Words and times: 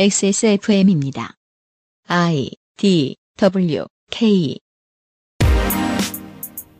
XSFM입니다. 0.00 1.34
I 2.06 2.50
D 2.76 3.16
W 3.36 3.84
K 4.12 4.56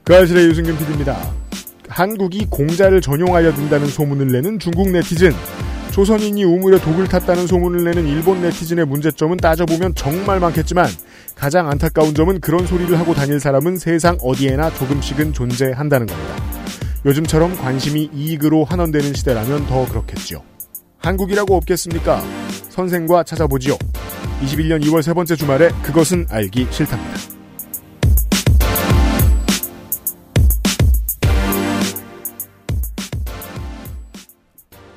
그 0.04 0.16
아실의 0.16 0.46
유승균 0.46 0.78
PD입니다. 0.78 1.34
한국이 1.88 2.46
공자를 2.48 3.00
전용하여 3.00 3.54
둔다는 3.54 3.88
소문을 3.88 4.28
내는 4.28 4.60
중국 4.60 4.90
네티즌, 4.90 5.32
조선인이 5.90 6.44
우물에 6.44 6.78
독을 6.78 7.08
탔다는 7.08 7.48
소문을 7.48 7.82
내는 7.82 8.06
일본 8.06 8.40
네티즌의 8.40 8.84
문제점은 8.86 9.38
따져보면 9.38 9.96
정말 9.96 10.38
많겠지만 10.38 10.86
가장 11.34 11.68
안타까운 11.68 12.14
점은 12.14 12.38
그런 12.38 12.68
소리를 12.68 12.96
하고 12.96 13.14
다닐 13.14 13.40
사람은 13.40 13.78
세상 13.78 14.16
어디에나 14.22 14.72
조금씩은 14.74 15.32
존재한다는 15.32 16.06
겁니다. 16.06 16.36
요즘처럼 17.04 17.56
관심이 17.56 18.10
이익으로 18.14 18.62
환원되는 18.62 19.12
시대라면 19.14 19.66
더 19.66 19.88
그렇겠지요. 19.88 20.40
한국이라고 20.98 21.56
없겠습니까? 21.56 22.20
선생과 22.70 23.24
찾아보지요. 23.24 23.74
21년 24.42 24.84
2월 24.84 25.02
세 25.02 25.12
번째 25.14 25.36
주말에 25.36 25.70
그것은 25.82 26.26
알기 26.30 26.66
싫답니다. 26.70 27.38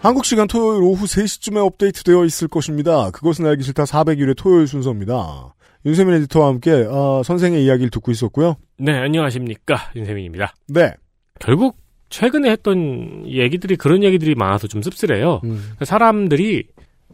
한국 0.02 0.26
시간 0.26 0.48
토요일 0.48 0.82
오후 0.82 1.06
3시쯤에 1.06 1.58
업데이트되어 1.58 2.26
있을 2.26 2.48
것입니다. 2.48 3.12
그것은 3.12 3.46
알기 3.46 3.64
싫다 3.64 3.84
400일의 3.84 4.36
토요일 4.36 4.68
순서입니다. 4.68 5.54
윤세민 5.86 6.16
에디터와 6.16 6.48
함께 6.48 6.72
어, 6.72 7.22
선생의 7.24 7.64
이야기를 7.66 7.92
듣고 7.92 8.12
있었고요. 8.12 8.56
네, 8.78 8.94
안녕하십니까. 8.94 9.92
윤세민입니다. 9.96 10.54
네. 10.70 10.94
결국 11.40 11.78
최근에 12.12 12.52
했던 12.52 13.24
얘기들이 13.26 13.76
그런 13.78 14.04
얘기들이 14.04 14.36
많아서 14.36 14.68
좀 14.68 14.82
씁쓸해요. 14.84 15.42
음, 15.44 15.72
사람들이 15.82 16.66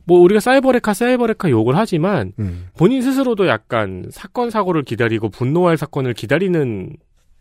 뭐 0.06 0.20
우리가 0.20 0.40
사이버레카 0.42 0.94
사이버레카 0.94 1.50
욕을 1.50 1.78
하지만 1.78 2.34
음. 2.40 2.68
본인 2.78 3.02
스스로도 3.02 3.48
약간 3.48 4.06
사건 4.10 4.50
사고를 4.50 4.84
기다리고 4.84 5.30
분노할 5.30 5.78
사건을 5.78 6.14
기다리는 6.14 6.98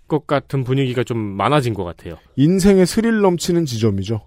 것 0.06 0.26
같은 0.26 0.62
분위기가 0.64 1.02
좀 1.02 1.18
많아진 1.18 1.74
것 1.74 1.82
같아요. 1.84 2.16
인생의 2.36 2.86
스릴 2.86 3.20
넘치는 3.20 3.64
지점이죠. 3.64 4.20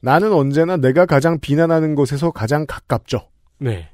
나는 0.00 0.32
언제나 0.32 0.76
내가 0.76 1.04
가장 1.06 1.40
비난하는 1.40 1.94
것에서 1.94 2.30
가장 2.30 2.64
가깝죠. 2.66 3.28
네. 3.58 3.88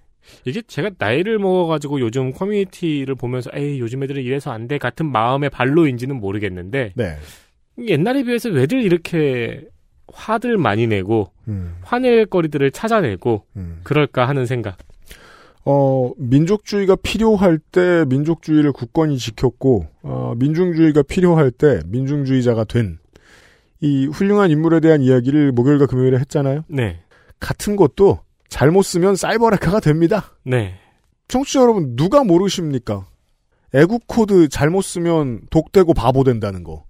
이게 0.45 0.63
제가 0.63 0.91
나이를 0.99 1.39
먹어가지고 1.39 2.01
요즘 2.01 2.33
커뮤니티를 2.33 3.15
보면서 3.17 3.51
에이 3.55 3.81
요즘 3.81 4.03
애들은 4.05 4.23
이래서 4.23 4.53
안 4.53 4.69
돼 4.69 4.79
같은 4.79 5.11
마음의 5.11 5.51
발로인지는 5.51 6.17
모르겠는데 6.21 6.93
네. 6.95 7.17
옛날에 7.79 8.23
비해서 8.25 8.49
왜들 8.49 8.83
이렇게 8.83 9.69
화들 10.13 10.59
많이 10.59 10.87
내고 10.87 11.31
음, 11.49 11.75
화낼 11.83 12.27
거리들을 12.27 12.71
찾아내고 12.71 13.45
음. 13.57 13.81
그럴까 13.83 14.29
하는 14.29 14.47
생각. 14.47 14.77
어, 15.65 16.11
민족주의가 16.17 16.97
필요할 16.97 17.59
때 17.59 18.05
민족주의를 18.09 18.73
굳건히 18.73 19.17
지켰고, 19.17 19.87
어, 20.03 20.35
민중주의가 20.37 21.03
필요할 21.03 21.53
때 21.53 21.81
민중주의자가 21.87 22.65
된, 22.65 22.99
이 23.81 24.07
훌륭한 24.07 24.51
인물에 24.51 24.81
대한 24.81 25.03
이야기를 25.03 25.53
목요일과 25.53 25.87
금요일에 25.87 26.19
했잖아요. 26.19 26.65
네. 26.69 27.01
같은 27.39 27.77
것도 27.77 28.21
잘못 28.49 28.83
쓰면 28.83 29.15
사이버레카가 29.15 29.81
됩니다. 29.81 30.37
네. 30.45 30.75
청취자 31.29 31.61
여러분, 31.61 31.95
누가 31.95 32.25
모르십니까? 32.25 33.07
애국 33.73 34.07
코드 34.07 34.49
잘못 34.49 34.83
쓰면 34.83 35.43
독되고 35.51 35.95
바보 35.95 36.25
된다는 36.25 36.65
거. 36.65 36.85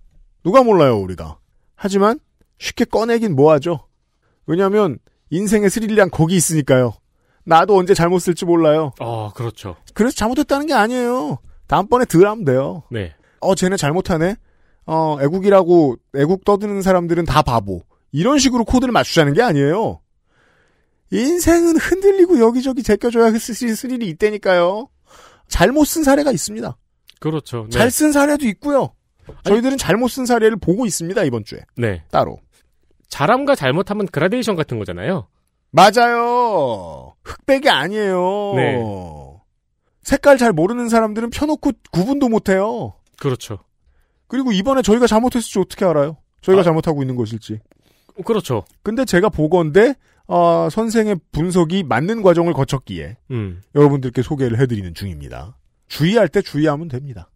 누가 0.45 0.63
몰라요, 0.63 0.99
우리가. 0.99 1.39
하지만 1.75 2.19
쉽게 2.59 2.85
꺼내긴 2.85 3.35
뭐하죠. 3.35 3.87
왜냐하면 4.47 4.99
인생의 5.31 5.71
스릴량 5.71 6.11
거기 6.11 6.37
있으니까요. 6.37 6.95
나도 7.45 7.77
언제 7.77 7.95
잘못 7.95 8.21
쓸지 8.21 8.45
몰라요. 8.45 8.93
어, 9.01 9.33
그렇죠. 9.33 9.77
그래서 9.95 10.15
잘못했다는 10.17 10.67
게 10.67 10.75
아니에요. 10.75 11.39
다음번에 11.67 12.05
덜 12.05 12.27
하면 12.27 12.45
돼요. 12.45 12.83
네. 12.91 13.15
어, 13.41 13.55
쟤네 13.55 13.77
잘못하네? 13.77 14.37
어, 14.87 15.19
애국이라고, 15.21 15.97
애국 16.17 16.45
떠드는 16.45 16.83
사람들은 16.83 17.25
다 17.25 17.43
바보. 17.43 17.83
이런 18.13 18.39
식으로 18.39 18.65
코드를 18.65 18.93
맞추자는 18.93 19.33
게 19.33 19.43
아니에요. 19.43 20.01
인생은 21.11 21.77
흔들리고 21.77 22.41
여기저기 22.41 22.83
제껴줘야 22.83 23.37
스릴, 23.39 23.77
스릴이 23.77 24.09
있다니까요. 24.11 24.89
잘못 25.49 25.85
쓴 25.85 26.05
사례가 26.05 26.31
있습니다. 26.33 26.77
그렇죠. 27.21 27.65
네. 27.65 27.71
잘쓴 27.71 28.13
사례도 28.13 28.47
있고요. 28.49 28.95
저희들은 29.45 29.79
잘못 29.79 30.09
쓴 30.09 30.27
사례를 30.27 30.57
보고 30.57 30.87
있습니다, 30.87 31.23
이번 31.25 31.45
주에. 31.45 31.61
네. 31.77 32.03
따로. 32.11 32.39
잘함과 33.09 33.55
잘못함은 33.55 34.07
그라데이션 34.07 34.57
같은 34.57 34.79
거잖아요. 34.79 35.29
맞아요. 35.71 37.15
흑백이 37.25 37.69
아니에요. 37.69 38.53
네. 38.57 38.83
색깔 40.03 40.39
잘 40.39 40.53
모르는 40.53 40.89
사람들은 40.89 41.31
펴놓고 41.31 41.73
구분도 41.91 42.29
못해요. 42.29 42.95
그렇죠. 43.19 43.59
그리고 44.27 44.53
이번에 44.53 44.83
저희가 44.83 45.07
잘못했을지 45.07 45.59
어떻게 45.59 45.85
알아요? 45.85 46.17
저희가 46.41 46.61
아. 46.61 46.65
잘못하고 46.65 47.03
있는 47.03 47.17
것일지. 47.17 47.61
그렇죠. 48.25 48.65
근데 48.83 49.05
제가 49.05 49.29
보건데 49.29 49.95
어, 50.27 50.69
선생의 50.71 51.17
분석이 51.33 51.85
맞는 51.85 52.23
과정을 52.23 52.53
거쳤기에 52.53 53.17
음. 53.31 53.63
여러분들께 53.75 54.23
소개를 54.23 54.59
해드리는 54.59 54.95
중입니다. 54.95 55.57
주의할 55.89 56.29
때 56.29 56.41
주의하면 56.43 56.89
됩니다. 56.89 57.29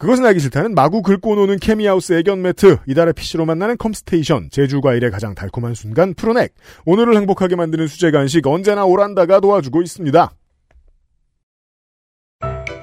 그것은 0.00 0.24
알기 0.24 0.40
싫다는 0.40 0.74
마구 0.74 1.02
긁고 1.02 1.34
노는 1.34 1.58
케미하우스 1.58 2.14
애견 2.14 2.40
매트, 2.40 2.78
이달의 2.86 3.12
PC로 3.12 3.44
만나는 3.44 3.76
컴스테이션, 3.76 4.48
제주 4.50 4.80
과일의 4.80 5.10
가장 5.10 5.34
달콤한 5.34 5.74
순간 5.74 6.14
프로넥, 6.14 6.54
오늘을 6.86 7.14
행복하게 7.16 7.54
만드는 7.54 7.86
수제 7.86 8.10
간식 8.10 8.46
언제나 8.46 8.86
오란다가 8.86 9.40
도와주고 9.40 9.82
있습니다. 9.82 10.32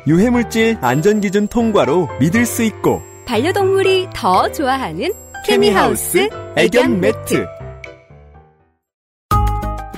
유해물질 0.05 0.77
안전기준 0.79 1.47
통과로 1.47 2.07
믿을 2.19 2.45
수 2.45 2.61
있고 2.63 3.01
반려동물이 3.25 4.09
더 4.13 4.49
좋아하는 4.51 5.11
케미하우스 5.45 6.29
애견 6.55 7.01
매트 7.01 7.45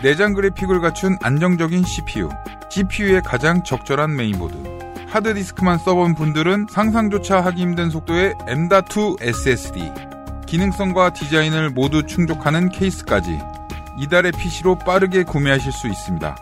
내장 0.01 0.34
그래픽을 0.34 0.80
갖춘 0.80 1.18
안정적인 1.22 1.84
CPU, 1.84 2.30
CPU의 2.72 3.22
가장 3.24 3.62
적절한 3.66 4.16
메인보드. 4.16 4.78
하드디스크만 5.09 5.79
써본 5.79 6.15
분들은 6.15 6.67
상상조차 6.69 7.43
하기 7.45 7.61
힘든 7.61 7.89
속도의 7.89 8.35
M.2 8.47 9.21
SSD. 9.21 9.91
기능성과 10.45 11.13
디자인을 11.13 11.71
모두 11.71 12.05
충족하는 12.05 12.69
케이스까지 12.69 13.39
이달의 13.99 14.31
PC로 14.33 14.77
빠르게 14.79 15.23
구매하실 15.23 15.71
수 15.71 15.87
있습니다. 15.87 16.35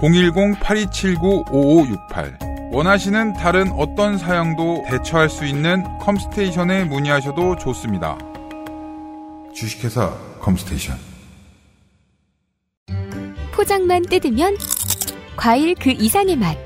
010-8279-5568 0.00 2.72
원하시는 2.72 3.34
다른 3.34 3.70
어떤 3.72 4.16
사양도 4.18 4.84
대처할 4.88 5.30
수 5.30 5.46
있는 5.46 5.84
컴스테이션에 6.00 6.82
문의하셔도 6.84 7.56
좋습니다. 7.56 8.18
주식회사 9.54 10.12
컴스테이션 10.40 10.98
포장만 13.52 14.02
뜯으면 14.02 14.56
과일 15.36 15.74
그 15.76 15.90
이상의 15.90 16.36
맛. 16.36 16.65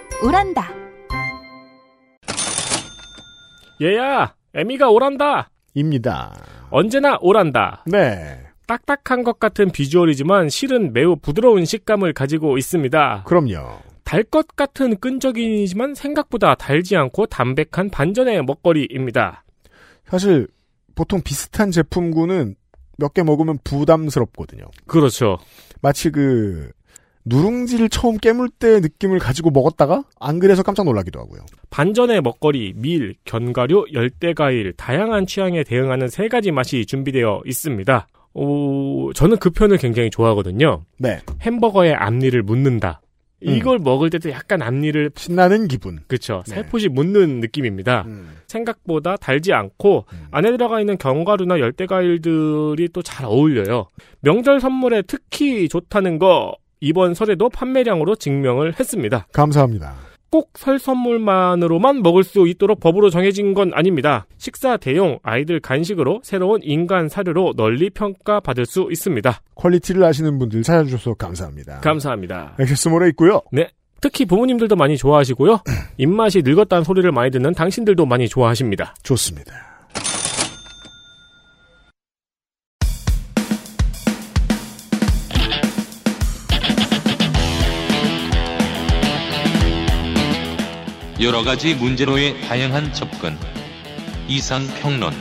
우란다. 0.23 0.69
얘야, 3.81 4.35
에미가 4.53 4.89
오란다. 4.89 5.49
입니다. 5.73 6.35
언제나 6.69 7.17
오란다. 7.21 7.83
네. 7.87 8.43
딱딱한 8.67 9.23
것 9.23 9.39
같은 9.39 9.71
비주얼이지만 9.71 10.49
실은 10.49 10.93
매우 10.93 11.15
부드러운 11.15 11.65
식감을 11.65 12.13
가지고 12.13 12.57
있습니다. 12.57 13.23
그럼요. 13.25 13.79
달 14.03 14.23
것 14.25 14.55
같은 14.55 14.97
끈적이지만 14.99 15.95
생각보다 15.95 16.55
달지 16.55 16.95
않고 16.97 17.27
담백한 17.27 17.89
반전의 17.91 18.43
먹거리입니다. 18.43 19.43
사실 20.05 20.47
보통 20.95 21.21
비슷한 21.21 21.71
제품군은 21.71 22.55
몇 22.97 23.13
개 23.13 23.23
먹으면 23.23 23.57
부담스럽거든요. 23.63 24.65
그렇죠. 24.85 25.37
마치 25.81 26.11
그 26.11 26.71
누룽지를 27.25 27.89
처음 27.89 28.17
깨물 28.17 28.49
때 28.49 28.79
느낌을 28.79 29.19
가지고 29.19 29.51
먹었다가 29.51 30.03
안 30.19 30.39
그래서 30.39 30.63
깜짝 30.63 30.83
놀라기도 30.85 31.19
하고요. 31.19 31.41
반전의 31.69 32.21
먹거리, 32.21 32.73
밀, 32.75 33.15
견과류, 33.25 33.85
열대과일, 33.93 34.73
다양한 34.77 35.27
취향에 35.27 35.63
대응하는 35.63 36.07
세 36.07 36.27
가지 36.27 36.51
맛이 36.51 36.85
준비되어 36.85 37.43
있습니다. 37.45 38.07
오, 38.33 39.11
저는 39.13 39.37
그 39.37 39.49
편을 39.49 39.77
굉장히 39.77 40.09
좋아하거든요. 40.09 40.85
네. 40.97 41.19
햄버거의 41.41 41.93
앞니를 41.93 42.43
묻는다. 42.43 43.01
이걸 43.43 43.79
먹을 43.79 44.11
때도 44.11 44.29
약간 44.29 44.61
앞니를 44.61 45.09
신나는 45.15 45.67
기분. 45.67 45.99
그쵸 46.07 46.43
네. 46.47 46.53
살포시 46.53 46.89
묻는 46.89 47.39
느낌입니다. 47.39 48.03
음. 48.05 48.37
생각보다 48.47 49.17
달지 49.17 49.51
않고 49.51 50.05
음. 50.13 50.27
안에 50.29 50.51
들어가 50.51 50.79
있는 50.79 50.95
견과류나 50.99 51.59
열대 51.59 51.87
과일들이 51.87 52.89
또 52.89 53.01
잘 53.01 53.25
어울려요. 53.25 53.87
명절 54.19 54.59
선물에 54.59 55.01
특히 55.07 55.67
좋다는 55.67 56.19
거 56.19 56.53
이번 56.81 57.13
설에도 57.13 57.47
판매량으로 57.49 58.15
증명을 58.15 58.73
했습니다. 58.79 59.27
감사합니다. 59.31 59.93
꼭 60.31 60.51
설 60.55 60.79
선물만으로만 60.79 62.01
먹을 62.01 62.23
수 62.23 62.47
있도록 62.47 62.79
법으로 62.79 63.09
정해진 63.09 63.53
건 63.53 63.71
아닙니다. 63.73 64.25
식사 64.37 64.77
대용 64.77 65.19
아이들 65.23 65.59
간식으로 65.59 66.21
새로운 66.23 66.61
인간 66.63 67.09
사료로 67.09 67.53
널리 67.57 67.89
평가받을 67.89 68.65
수 68.65 68.87
있습니다. 68.91 69.41
quality를 69.55 70.03
아시는 70.03 70.39
분들 70.39 70.63
찾아주셔서 70.63 71.15
감사합니다. 71.15 71.81
감사합니다. 71.81 72.55
액세스몰에 72.59 73.09
있고요. 73.09 73.41
특히 73.99 74.25
부모님들도 74.25 74.75
많이 74.77 74.97
좋아하시고요. 74.97 75.59
입맛이 75.99 76.41
늙었다는 76.43 76.83
소리를 76.85 77.11
많이 77.11 77.29
듣는 77.29 77.53
당신들도 77.53 78.05
많이 78.05 78.27
좋아하십니다. 78.29 78.95
좋습니다. 79.03 79.70
여러 91.21 91.43
가지 91.43 91.75
문제로의 91.75 92.41
다양한 92.41 92.91
접근. 92.93 93.37
이상 94.27 94.65
평론. 94.81 95.13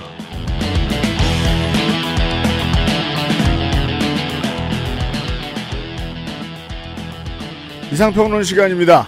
이상 7.93 8.11
평론 8.15 8.43
시간입니다. 8.43 9.07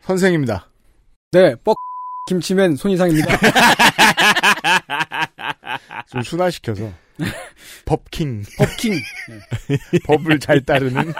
선생입니다. 0.00 0.70
네, 1.32 1.54
뻑 1.56 1.76
김치맨 2.26 2.76
손이상입니다. 2.76 3.36
좀 6.10 6.22
순화시켜서. 6.22 6.90
법킹. 7.84 8.42
법킹. 8.56 8.94
법을 10.06 10.40
잘 10.40 10.62
따르는 10.62 11.12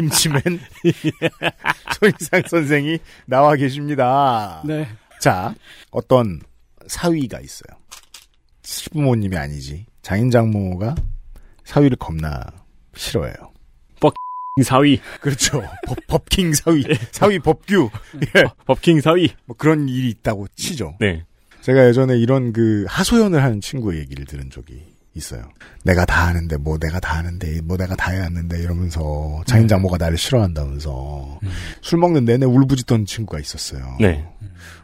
김치맨 0.00 0.40
손이상 2.00 2.42
선생이 2.48 2.98
나와 3.26 3.54
계십니다. 3.56 4.62
네. 4.64 4.88
자, 5.20 5.54
어떤 5.90 6.40
사위가 6.86 7.40
있어요. 7.40 7.78
시부모님이 8.62 9.36
아니지. 9.36 9.84
장인장모가 10.02 10.94
사위를 11.64 11.96
겁나 11.98 12.46
싫어해요. 12.94 13.50
사위, 14.64 15.00
그렇죠. 15.20 15.62
법, 15.86 15.96
법킹 16.06 16.52
사위. 16.54 16.82
사위 17.12 17.38
법규. 17.38 17.88
예. 18.36 18.42
법킹 18.66 19.00
사위. 19.00 19.30
뭐 19.46 19.56
그런 19.56 19.88
일이 19.88 20.10
있다고 20.10 20.48
치죠. 20.56 20.96
네. 21.00 21.24
제가 21.60 21.86
예전에 21.88 22.18
이런 22.18 22.52
그 22.52 22.84
하소연을 22.88 23.42
하는 23.42 23.60
친구의 23.60 24.00
얘기를 24.00 24.24
들은 24.24 24.50
적이 24.50 24.82
있어요. 25.14 25.42
내가 25.84 26.04
다 26.04 26.28
하는데 26.28 26.56
뭐 26.56 26.78
내가 26.78 27.00
다 27.00 27.18
하는데 27.18 27.60
뭐 27.62 27.76
내가 27.76 27.96
다 27.96 28.12
해야 28.12 28.24
하는데 28.24 28.58
이러면서 28.58 29.42
장인 29.46 29.66
장모가 29.66 29.98
나를 29.98 30.16
싫어한다면서 30.16 31.40
술 31.82 31.98
먹는 31.98 32.24
내내 32.24 32.46
울부짖던 32.46 33.06
친구가 33.06 33.40
있었어요. 33.40 33.96
네. 34.00 34.24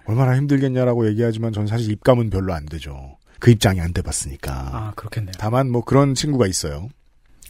얼마나 0.05 0.37
힘들겠냐라고 0.37 1.09
얘기하지만 1.09 1.53
전 1.53 1.67
사실 1.67 1.93
입감은 1.93 2.31
별로 2.31 2.55
안 2.55 2.67
되죠. 2.67 3.17
그 3.39 3.51
입장이 3.51 3.81
안 3.81 3.93
돼봤으니까. 3.93 4.53
아, 4.53 4.93
그렇겠네요. 4.97 5.33
다만 5.39 5.71
뭐 5.71 5.85
그런 5.85 6.15
친구가 6.15 6.47
있어요. 6.47 6.89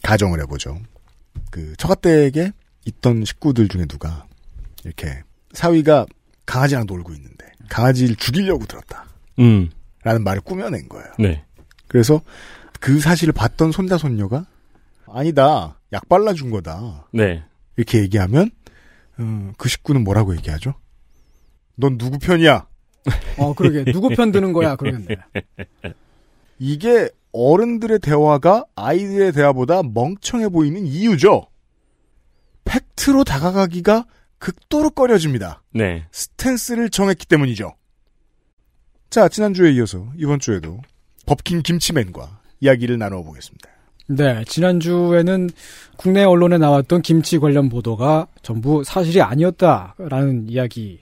가정을 0.03 0.41
해보죠. 0.41 0.79
그 1.49 1.75
처가댁에 1.77 2.51
있던 2.85 3.25
식구들 3.25 3.67
중에 3.67 3.85
누가 3.85 4.25
이렇게 4.83 5.21
사위가 5.53 6.05
강아지랑 6.45 6.85
놀고 6.87 7.13
있는데 7.13 7.45
강아지를 7.69 8.15
죽이려고 8.15 8.65
들었다. 8.65 9.05
음. 9.39 9.69
라는 10.03 10.23
말을 10.23 10.41
꾸며낸 10.41 10.87
거예요. 10.87 11.07
네. 11.19 11.43
그래서 11.87 12.21
그 12.79 12.99
사실을 12.99 13.33
봤던 13.33 13.71
손자 13.71 13.97
손녀가 13.97 14.45
아니다 15.07 15.79
약 15.93 16.07
발라준 16.09 16.49
거다 16.51 17.07
네. 17.11 17.43
이렇게 17.75 17.99
얘기하면 17.99 18.51
음, 19.19 19.53
그 19.57 19.69
식구는 19.69 20.03
뭐라고 20.03 20.35
얘기하죠? 20.35 20.73
넌 21.75 21.97
누구 21.97 22.19
편이야? 22.19 22.67
어, 23.37 23.53
그러게. 23.53 23.89
누구 23.91 24.09
편 24.09 24.31
드는 24.31 24.53
거야, 24.53 24.75
그러겠네. 24.75 25.15
이게 26.59 27.09
어른들의 27.31 27.99
대화가 27.99 28.65
아이들의 28.75 29.31
대화보다 29.31 29.83
멍청해 29.83 30.49
보이는 30.49 30.85
이유죠. 30.85 31.47
팩트로 32.65 33.23
다가가기가 33.23 34.05
극도로 34.39 34.89
꺼려집니다. 34.91 35.63
네. 35.73 36.05
스탠스를 36.11 36.89
정했기 36.89 37.25
때문이죠. 37.27 37.73
자, 39.09 39.29
지난주에 39.29 39.71
이어서 39.73 40.11
이번 40.17 40.39
주에도 40.39 40.81
법킨 41.25 41.61
김치맨과 41.61 42.36
이야기를 42.59 42.97
나누어 42.97 43.23
보겠습니다. 43.23 43.69
네, 44.09 44.43
지난주에는 44.45 45.49
국내 45.97 46.23
언론에 46.23 46.57
나왔던 46.57 47.01
김치 47.01 47.39
관련 47.39 47.67
보도가 47.69 48.27
전부 48.41 48.83
사실이 48.83 49.21
아니었다라는 49.21 50.49
이야기. 50.49 51.01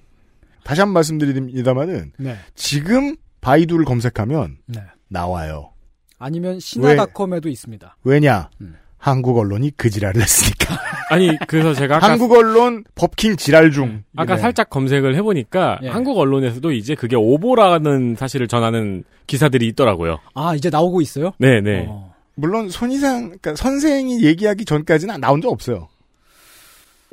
다시 0.63 0.81
한 0.81 0.88
번 0.90 0.94
말씀드립니다만은 0.96 2.13
네. 2.18 2.36
지금 2.56 3.16
바이두를 3.42 3.86
검색하면 3.86 4.57
네. 4.66 4.81
나와요. 5.07 5.72
아니면 6.18 6.60
신화닷컴에도 6.60 7.50
있습니다. 7.50 7.98
왜냐? 8.04 8.50
음. 8.62 8.75
한국 9.06 9.38
언론이 9.38 9.74
그 9.78 9.92
지랄을 9.92 10.19
했으니까. 10.19 10.80
아니, 11.12 11.38
그래서 11.46 11.75
제가 11.75 11.98
아까, 11.98 12.10
한국 12.10 12.31
언론 12.31 12.84
법킹 12.96 13.36
지랄 13.36 13.69
중. 13.69 14.04
아까 14.16 14.36
네. 14.36 14.42
살짝 14.42 14.72
검색을 14.72 15.16
해보니까 15.18 15.78
예. 15.84 15.90
한국 15.90 16.18
언론에서도 16.18 16.72
이제 16.72 16.96
그게 16.96 17.16
오보라는 17.16 18.16
사실을 18.16 18.48
전하는 18.48 19.04
기사들이 19.28 19.68
있더라고요. 19.68 20.18
아, 20.34 20.56
이제 20.56 20.72
나오고 20.72 21.02
있어요? 21.02 21.34
네네. 21.38 21.86
어. 21.88 22.16
물론 22.34 22.69
손이상 22.69 23.25
그러니까 23.25 23.56
선생이 23.56 24.24
얘기하기 24.24 24.66
전까지는 24.66 25.22
나온 25.22 25.40
적 25.40 25.51
없어요. 25.51 25.88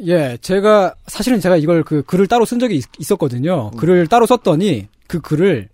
예, 0.00 0.38
제가 0.40 0.94
사실은 1.08 1.40
제가 1.40 1.58
이걸 1.58 1.82
그 1.82 2.02
글을 2.04 2.26
따로 2.26 2.46
쓴 2.46 2.58
적이 2.58 2.76
있, 2.76 3.12
었거든요 3.12 3.70
음. 3.74 3.76
글을 3.76 4.06
따로 4.06 4.24
썼더니 4.24 4.88
그 5.06 5.20
글을 5.20 5.68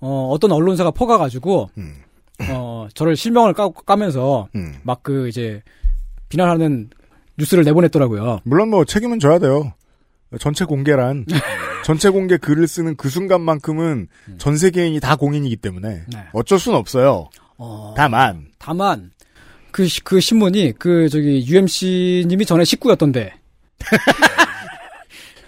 어, 0.00 0.28
어떤 0.30 0.52
언론사가 0.52 0.90
퍼가가지고 0.90 1.70
음, 1.78 1.94
어, 2.50 2.88
저를 2.94 3.16
실명을 3.16 3.52
까, 3.54 3.70
까면서 3.70 4.48
음. 4.54 4.74
막그 4.82 5.28
이제 5.28 5.62
비난하는 6.28 6.90
뉴스를 7.38 7.64
내보냈더라고요. 7.64 8.40
물론 8.44 8.70
뭐 8.70 8.84
책임은 8.84 9.20
져야 9.20 9.38
돼요. 9.38 9.72
전체 10.40 10.64
공개란 10.64 11.24
전체 11.84 12.10
공개 12.10 12.36
글을 12.36 12.66
쓰는 12.66 12.96
그 12.96 13.08
순간만큼은 13.08 14.08
전 14.38 14.56
세계인이 14.56 14.98
다 15.00 15.16
공인이기 15.16 15.56
때문에 15.56 15.88
음. 15.88 16.06
네. 16.12 16.24
어쩔 16.32 16.58
수는 16.58 16.76
없어요. 16.78 17.28
어, 17.58 17.94
다만 17.96 18.48
다만 18.58 19.12
그, 19.70 19.86
시- 19.86 20.00
그 20.02 20.20
신문이 20.20 20.72
그 20.78 21.08
저기 21.08 21.44
UMC님이 21.46 22.44
전에 22.44 22.64
식구였던데. 22.64 23.34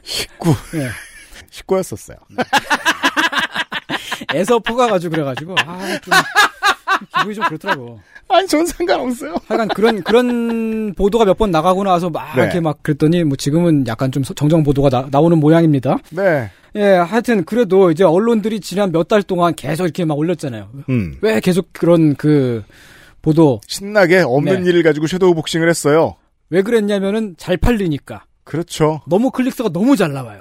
식구 0.02 0.50
예. 0.74 0.88
식구였었어요. 1.50 2.16
애서 4.34 4.58
퍼가가지고 4.60 5.10
그래가지고 5.12 5.54
아 5.58 5.78
좀 6.00 6.12
기분이 7.18 7.34
좀 7.34 7.44
그렇더라고. 7.46 8.00
아니 8.28 8.46
전 8.46 8.66
상관없어요. 8.66 9.34
하여간 9.46 9.68
그런 9.68 10.02
그런 10.02 10.94
보도가 10.94 11.24
몇 11.24 11.38
번 11.38 11.50
나가고 11.50 11.84
나서 11.84 12.10
막 12.10 12.34
네. 12.36 12.42
이렇게 12.42 12.60
막 12.60 12.82
그랬더니 12.82 13.24
뭐 13.24 13.36
지금은 13.36 13.86
약간 13.86 14.10
좀 14.12 14.22
정정 14.22 14.62
보도가 14.64 14.88
나, 14.90 15.08
나오는 15.10 15.38
모양입니다. 15.38 15.98
네. 16.10 16.50
예, 16.76 16.82
하여튼 16.82 17.44
그래도 17.44 17.90
이제 17.90 18.04
언론들이 18.04 18.60
지난 18.60 18.92
몇 18.92 19.08
달 19.08 19.22
동안 19.22 19.54
계속 19.54 19.84
이렇게 19.84 20.04
막 20.04 20.18
올렸잖아요. 20.18 20.68
음. 20.90 21.16
왜 21.22 21.40
계속 21.40 21.68
그런 21.72 22.14
그 22.16 22.62
보도 23.22 23.60
신나게 23.66 24.18
없는 24.20 24.62
네. 24.64 24.68
일을 24.70 24.82
가지고 24.82 25.06
섀도우 25.06 25.34
복싱을 25.34 25.68
했어요. 25.68 26.16
왜 26.50 26.62
그랬냐면은 26.62 27.34
잘 27.38 27.56
팔리니까 27.56 28.24
그렇죠. 28.44 29.00
너무 29.06 29.30
클릭수가 29.30 29.70
너무 29.70 29.96
잘 29.96 30.12
나와요. 30.12 30.40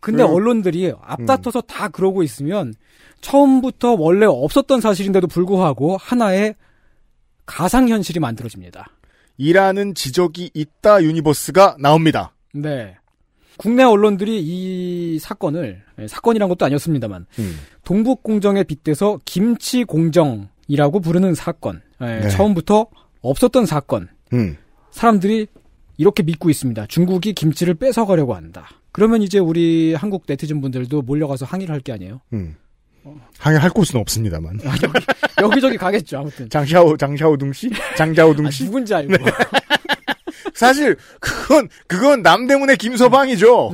근데 0.00 0.22
그리고- 0.24 0.36
언론들이 0.36 0.92
앞다퉈서 1.00 1.60
다 1.62 1.88
그러고 1.88 2.22
있으면 2.24 2.74
처음부터 3.22 3.94
원래 3.98 4.26
없었던 4.26 4.80
사실인데도 4.82 5.26
불구하고 5.28 5.96
하나의 5.96 6.54
가상 7.46 7.88
현실이 7.88 8.20
만들어집니다. 8.20 8.88
이라는 9.38 9.94
지적이 9.94 10.50
있다 10.52 11.02
universe가 11.02 11.76
나옵니다. 11.80 12.34
네. 12.52 12.96
국내 13.56 13.82
언론들이 13.84 14.40
이 14.42 15.18
사건을 15.18 15.82
예, 15.98 16.08
사건이란 16.08 16.48
것도 16.48 16.64
아니었습니다만 16.66 17.26
음. 17.38 17.58
동북 17.84 18.22
공정에 18.22 18.62
빗대서 18.64 19.20
김치 19.24 19.84
공정이라고 19.84 21.00
부르는 21.00 21.34
사건. 21.34 21.80
예, 22.02 22.20
네. 22.20 22.28
처음부터 22.28 22.86
없었던 23.20 23.66
사건. 23.66 24.08
음. 24.32 24.56
사람들이 24.90 25.46
이렇게 25.96 26.22
믿고 26.22 26.50
있습니다. 26.50 26.86
중국이 26.86 27.32
김치를 27.34 27.74
뺏어가려고 27.74 28.34
한다. 28.34 28.68
그러면 28.90 29.22
이제 29.22 29.38
우리 29.38 29.94
한국 29.94 30.24
네티즌 30.26 30.60
분들도 30.60 31.02
몰려가서 31.02 31.46
항의를 31.46 31.72
할 31.74 31.80
게 31.82 31.92
아니에요. 31.92 32.20
음. 32.32 32.56
항해할 33.38 33.70
곳은 33.70 34.00
없습니다만. 34.00 34.60
아, 34.64 34.74
여기, 34.82 35.06
여기 35.40 35.60
저기 35.60 35.76
가겠죠, 35.76 36.18
아무튼. 36.18 36.48
장샤오 36.48 36.96
장샤오둥 36.96 37.52
씨, 37.52 37.70
장자오둥 37.96 38.46
아, 38.46 38.50
씨. 38.50 38.64
누군지 38.64 38.94
알고. 38.94 39.14
사실 40.54 40.96
그건 41.20 41.68
그건 41.86 42.22
남대문의 42.22 42.76
김서방이죠. 42.76 43.72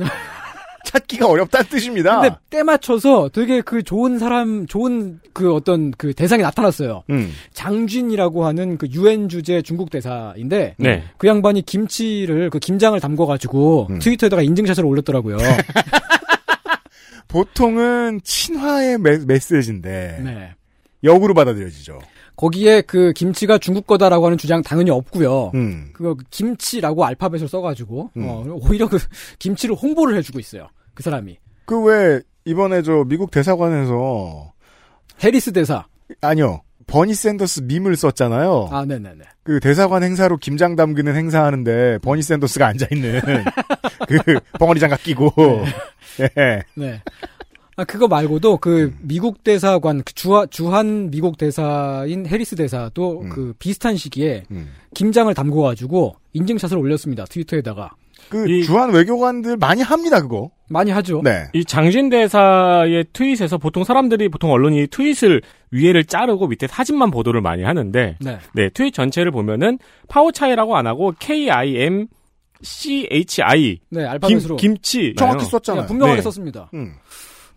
찾기가 0.89 1.27
어렵다는 1.27 1.67
뜻입니다. 1.69 2.21
근데 2.21 2.35
때 2.49 2.63
맞춰서 2.63 3.29
되게 3.29 3.61
그 3.61 3.83
좋은 3.83 4.17
사람, 4.17 4.65
좋은 4.65 5.19
그 5.33 5.53
어떤 5.53 5.91
그 5.91 6.13
대상이 6.13 6.41
나타났어요. 6.41 7.03
음. 7.11 7.31
장준이라고 7.53 8.45
하는 8.45 8.77
그 8.77 8.87
유엔 8.87 9.29
주재 9.29 9.61
중국 9.61 9.91
대사인데 9.91 10.75
네. 10.77 11.03
그 11.17 11.27
양반이 11.27 11.61
김치를 11.61 12.49
그 12.49 12.57
김장을 12.57 12.99
담궈 12.99 13.27
가지고 13.27 13.87
음. 13.91 13.99
트위터에다가 13.99 14.41
인증샷을 14.41 14.83
올렸더라고요. 14.83 15.37
보통은 17.29 18.19
친화의 18.23 18.97
메, 18.97 19.17
메시지인데 19.25 20.21
네. 20.23 20.55
역으로 21.03 21.33
받아들여지죠. 21.33 21.99
거기에 22.35 22.81
그 22.81 23.13
김치가 23.13 23.57
중국 23.57 23.87
거다라고 23.87 24.25
하는 24.25 24.37
주장 24.37 24.61
당연히 24.61 24.91
없고요. 24.91 25.51
음. 25.53 25.89
그거 25.93 26.17
김치라고 26.29 27.05
알파벳을 27.05 27.47
써가지고 27.47 28.11
어, 28.17 28.43
오히려 28.47 28.87
그 28.89 28.97
김치를 29.39 29.75
홍보를 29.75 30.17
해주고 30.17 30.39
있어요. 30.39 30.67
그 30.93 31.03
사람이 31.03 31.37
그 31.65 31.81
왜 31.85 32.21
이번에 32.45 32.81
저 32.81 33.03
미국 33.07 33.31
대사관에서 33.31 34.51
해리스 35.23 35.53
대사. 35.53 35.85
아니요 36.21 36.61
버니 36.89 37.13
샌더스 37.13 37.61
밈을 37.61 37.95
썼잖아요. 37.95 38.69
아, 38.71 38.85
네네네. 38.85 39.23
그 39.43 39.59
대사관 39.59 40.03
행사로 40.03 40.37
김장 40.37 40.75
담그는 40.75 41.15
행사하는데 41.15 41.99
버니 41.99 42.21
샌더스가 42.21 42.67
앉아 42.67 42.87
있는 42.91 43.21
그 44.07 44.39
벙어리 44.59 44.79
장갑 44.79 45.03
끼고 45.03 45.31
예. 46.37 46.63
네. 46.75 47.01
아, 47.75 47.85
그거 47.85 48.07
말고도 48.07 48.57
그 48.57 48.85
음. 48.85 48.97
미국 49.01 49.43
대사관, 49.43 50.03
그 50.03 50.13
주하, 50.13 50.45
주한 50.47 51.11
미국 51.11 51.37
대사인 51.37 52.25
해리스 52.25 52.57
대사도 52.57 53.21
음. 53.21 53.29
그 53.29 53.53
비슷한 53.57 53.95
시기에 53.95 54.43
김장을 54.95 55.33
담궈 55.33 55.61
가지고 55.61 56.15
인증샷을 56.33 56.77
올렸습니다. 56.77 57.23
트위터에다가. 57.25 57.91
그 58.29 58.63
주한 58.63 58.91
외교관들 58.91 59.57
많이 59.57 59.81
합니다 59.81 60.21
그거. 60.21 60.51
많이 60.69 60.91
하죠. 60.91 61.21
네. 61.23 61.45
이 61.53 61.65
장쥔 61.65 62.09
대사의 62.09 63.05
트윗에서 63.11 63.57
보통 63.57 63.83
사람들이 63.83 64.29
보통 64.29 64.51
언론이 64.51 64.87
트윗을 64.87 65.41
위에를 65.71 66.03
자르고 66.05 66.47
밑에 66.47 66.67
사진만 66.67 67.09
보도를 67.09 67.41
많이 67.41 67.63
하는데 67.63 68.17
네. 68.53 68.69
트윗 68.69 68.93
전체를 68.93 69.31
보면은 69.31 69.79
파오차이라고 70.09 70.77
안 70.77 70.85
하고 70.85 71.13
K 71.17 71.49
I 71.49 71.75
M 71.77 72.07
C 72.61 73.07
H 73.11 73.41
I 73.41 73.79
네, 73.89 74.05
알파벳으로. 74.05 74.57
김, 74.57 74.77
치 74.77 75.15
정확히 75.17 75.45
썼잖아요. 75.45 75.83
네, 75.83 75.87
분명하게 75.87 76.21
썼습니다. 76.21 76.69
음. 76.75 76.93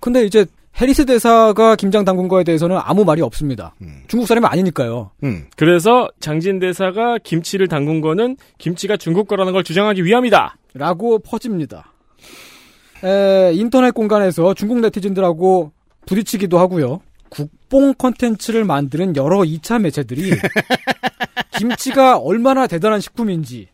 근데 0.01 0.25
이제 0.25 0.47
해리스 0.81 1.05
대사가 1.05 1.77
김장 1.77 2.07
담근 2.07 2.29
거에 2.29 2.45
대해서는 2.45 2.79
아무 2.83 3.05
말이 3.05 3.21
없습니다. 3.21 3.75
음. 3.83 4.05
중국 4.09 4.27
사람이 4.27 4.47
아니니까요. 4.47 5.11
그래서 5.57 6.09
장쥔 6.19 6.59
대사가 6.61 7.19
김치를 7.19 7.69
담근 7.69 8.01
거는 8.01 8.39
김치가 8.57 8.97
중국 8.97 9.29
거라는 9.29 9.53
걸 9.53 9.65
주장하기 9.65 10.03
위함이다. 10.03 10.57
라고 10.75 11.19
퍼집니다. 11.19 11.93
에, 13.05 13.53
인터넷 13.55 13.93
공간에서 13.93 14.55
중국 14.55 14.81
네티즌들하고 14.81 15.73
부딪히기도 16.07 16.59
하고요. 16.59 17.01
국뽕 17.29 17.95
컨텐츠를 17.95 18.65
만드는 18.65 19.17
여러 19.17 19.39
2차 19.41 19.81
매체들이 19.81 20.31
김치가 21.59 22.19
얼마나 22.19 22.67
대단한 22.67 23.01
식품인지 23.01 23.69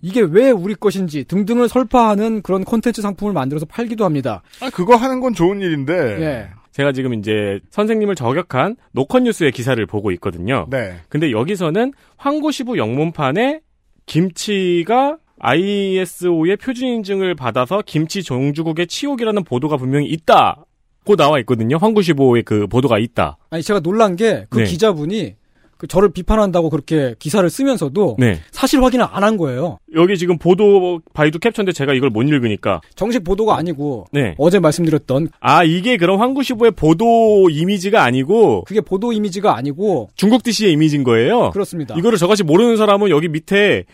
이게 0.00 0.20
왜 0.20 0.50
우리 0.50 0.74
것인지 0.74 1.24
등등을 1.24 1.68
설파하는 1.68 2.42
그런 2.42 2.64
컨텐츠 2.64 3.02
상품을 3.02 3.32
만들어서 3.32 3.66
팔기도 3.66 4.04
합니다. 4.04 4.42
아, 4.60 4.70
그거 4.70 4.96
하는 4.96 5.20
건 5.20 5.34
좋은 5.34 5.60
일인데. 5.60 5.92
예. 6.22 6.48
제가 6.70 6.92
지금 6.92 7.14
이제 7.14 7.58
선생님을 7.70 8.14
저격한 8.14 8.76
노컷뉴스의 8.92 9.50
기사를 9.50 9.84
보고 9.86 10.12
있거든요. 10.12 10.66
네. 10.70 11.00
근데 11.08 11.32
여기서는 11.32 11.92
황구시부 12.18 12.78
영문판에 12.78 13.60
김치가 14.06 15.16
ISO의 15.40 16.56
표준 16.56 16.88
인증을 16.88 17.34
받아서 17.34 17.82
김치 17.86 18.22
종주국의 18.22 18.86
치욕이라는 18.86 19.44
보도가 19.44 19.76
분명히 19.76 20.06
있다 20.06 20.64
고 21.04 21.16
나와 21.16 21.38
있거든요. 21.40 21.78
황구시보의 21.78 22.42
그 22.42 22.66
보도가 22.66 22.98
있다. 22.98 23.38
아니 23.50 23.62
제가 23.62 23.80
놀란 23.80 24.14
게그 24.16 24.58
네. 24.58 24.64
기자분이 24.64 25.36
그 25.78 25.86
저를 25.86 26.10
비판한다고 26.10 26.68
그렇게 26.70 27.14
기사를 27.20 27.48
쓰면서도 27.48 28.16
네. 28.18 28.40
사실 28.50 28.82
확인을 28.82 29.06
안 29.10 29.22
한 29.22 29.36
거예요. 29.36 29.78
여기 29.94 30.18
지금 30.18 30.36
보도 30.36 31.00
바이도 31.14 31.38
캡처인데 31.38 31.72
제가 31.72 31.94
이걸 31.94 32.10
못 32.10 32.22
읽으니까. 32.24 32.80
정식 32.96 33.22
보도가 33.24 33.56
아니고 33.56 34.06
네. 34.12 34.34
어제 34.38 34.58
말씀드렸던 34.58 35.28
아 35.40 35.62
이게 35.64 35.96
그럼 35.96 36.20
환구시보의 36.20 36.72
보도 36.72 37.48
이미지가 37.48 38.02
아니고 38.02 38.64
그게 38.64 38.80
보도 38.80 39.12
이미지가 39.12 39.56
아니고 39.56 40.10
중국 40.16 40.42
DC의 40.42 40.72
이미지인 40.72 41.04
거예요. 41.04 41.50
그렇습니다. 41.52 41.94
이거를 41.96 42.18
저같이 42.18 42.42
모르는 42.42 42.76
사람은 42.76 43.08
여기 43.10 43.28
밑에 43.28 43.84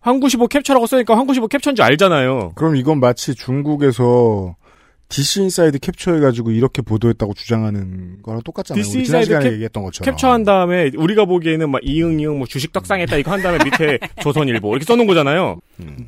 환구시보 0.00 0.48
캡처라고 0.48 0.86
써니까 0.86 1.16
환구시보 1.16 1.48
캡처인 1.48 1.76
줄 1.76 1.84
알잖아요. 1.84 2.52
그럼 2.54 2.76
이건 2.76 3.00
마치 3.00 3.34
중국에서 3.34 4.56
DC 5.08 5.42
인사이드 5.42 5.80
캡처해가지고 5.80 6.52
이렇게 6.52 6.82
보도했다고 6.82 7.34
주장하는 7.34 8.22
거랑 8.22 8.42
똑같잖아요. 8.44 8.82
DC 8.82 8.98
우리 8.98 9.04
지난 9.04 9.20
인사이드 9.22 9.26
시간에 9.26 9.44
캡- 9.48 9.52
얘기했던 9.54 9.82
것처럼. 9.82 10.14
캡처한 10.14 10.44
다음에 10.44 10.90
우리가 10.96 11.24
보기에는 11.24 11.68
막 11.68 11.80
이응 11.84 12.20
이응 12.20 12.38
뭐 12.38 12.46
주식 12.46 12.72
떡상했다 12.72 13.16
이거 13.16 13.32
한 13.32 13.42
다음에 13.42 13.58
밑에 13.64 13.98
조선일보 14.22 14.68
이렇게 14.70 14.84
써놓은 14.84 15.06
거잖아요. 15.08 15.58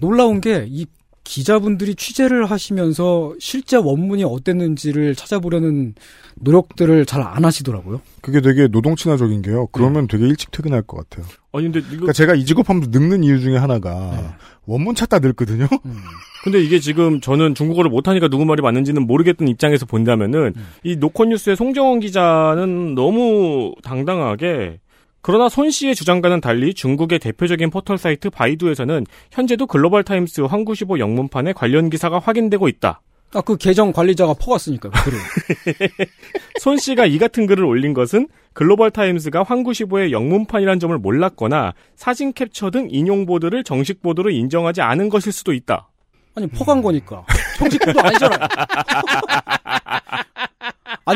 놀라운 0.01 0.41
게 0.41 0.65
이 0.69 0.87
기자분들이 1.33 1.95
취재를 1.95 2.51
하시면서 2.51 3.33
실제 3.41 3.79
원문이 3.79 4.23
어땠는지를 4.23 5.15
찾아보려는 5.15 5.95
노력들을 6.37 7.07
잘 7.07 7.23
안 7.23 7.47
하시더라고요. 7.47 8.03
그게 8.21 8.43
되게 8.43 8.69
노동 8.69 8.97
친화적인 8.97 9.41
게요. 9.41 9.67
그러면 9.73 10.09
되게 10.09 10.27
일찍 10.27 10.51
퇴근할 10.51 10.83
것 10.83 11.09
같아요. 11.09 11.25
아니 11.53 11.65
근데 11.65 11.79
이거 11.79 11.89
그러니까 11.89 12.13
제가 12.13 12.35
이 12.35 12.45
직업하면서 12.45 12.91
늙는 12.91 13.25
이유 13.25 13.41
중에 13.41 13.57
하나가 13.57 14.37
원문 14.67 14.95
찾다 14.95 15.21
늙거든요. 15.21 15.69
근데 16.45 16.61
이게 16.61 16.81
지금 16.81 17.23
저는 17.23 17.55
중국어를 17.55 17.91
못하니까 17.91 18.29
누구 18.29 18.45
말이 18.45 18.61
맞는지는 18.61 19.07
모르겠던 19.07 19.49
입장에서 19.49 19.87
본다면은 19.87 20.53
이 20.85 20.97
노컷뉴스의 20.97 21.57
송정원 21.57 22.01
기자는 22.01 22.95
너무 22.95 23.73
당당하게 23.83 24.81
그러나 25.23 25.49
손 25.49 25.71
씨의 25.71 25.95
주장과는 25.95 26.41
달리 26.41 26.75
중국의 26.75 27.21
대표적인 27.21 27.71
포털 27.71 27.97
사이트 27.97 28.29
바이두에서는 28.29 29.07
현재도 29.31 29.67
글로벌 29.67 30.03
타임스 30.03 30.43
환구시보 30.43 30.99
영문판에 30.99 31.53
관련 31.53 31.91
기사가 31.91 32.19
확인되고 32.19 32.69
있다. 32.69 33.01
아, 33.35 33.41
그 33.41 33.57
계정 33.57 33.93
관리자가 33.93 34.35
퍼갔으니까요, 34.35 34.93
그 34.93 35.05
글을. 35.05 35.19
손 36.61 36.77
씨가 36.77 37.07
이 37.07 37.19
같은 37.19 37.47
글을 37.47 37.65
올린 37.65 37.95
것은 37.95 38.29
글로벌 38.53 38.91
타임스가 38.91 39.45
환구시보의 39.45 40.13
영문판이란 40.13 40.79
점을 40.79 40.97
몰랐거나 40.99 41.73
사진 41.97 42.35
캡처 42.35 42.71
등 42.71 42.89
인용 42.91 43.25
보도를 43.25 43.65
정식 43.65 44.03
보도로 44.03 44.31
인정하지 44.31 44.83
않은 44.83 45.09
것일 45.09 45.33
수도 45.33 45.55
있다. 45.55 45.89
아니, 46.35 46.47
퍼간 46.49 46.83
거니까. 46.83 47.25
정식 47.59 47.81
보도 47.81 48.01
아니잖아요. 48.01 48.39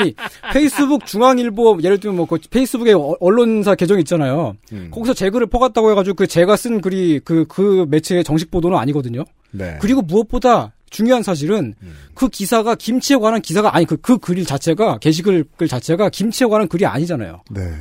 아니, 0.01 0.15
페이스북 0.53 1.07
중앙일보, 1.07 1.79
예를 1.83 1.99
들면 1.99 2.17
뭐, 2.17 2.27
그 2.27 2.39
페이스북에 2.51 2.93
어- 2.93 3.17
언론사 3.21 3.75
계정 3.75 3.99
있잖아요. 4.01 4.55
음. 4.73 4.91
거기서 4.93 5.15
제 5.15 5.31
글을 5.31 5.47
퍼갔다고 5.49 5.91
해가지고 5.91 6.15
그 6.17 6.27
제가 6.27 6.57
쓴 6.57 6.81
글이 6.81 7.21
그, 7.25 7.45
그 7.49 7.87
매체의 7.89 8.25
정식 8.25 8.51
보도는 8.51 8.77
아니거든요. 8.79 9.25
네. 9.53 9.79
그리고 9.81 10.03
무엇보다 10.03 10.73
중요한 10.91 11.23
사실은 11.23 11.75
그 12.15 12.29
기사가 12.29 12.75
김치에 12.77 13.17
관한 13.17 13.41
기사가 13.43 13.75
아니 13.75 13.85
그, 13.87 13.97
그 13.97 14.19
글 14.19 14.45
자체가 14.45 14.99
게시글 14.99 15.45
글 15.57 15.67
자체가 15.69 16.11
김치에 16.11 16.47
관한 16.47 16.69
글이 16.69 16.87
아니잖아요. 16.87 17.41
네. 17.51 17.73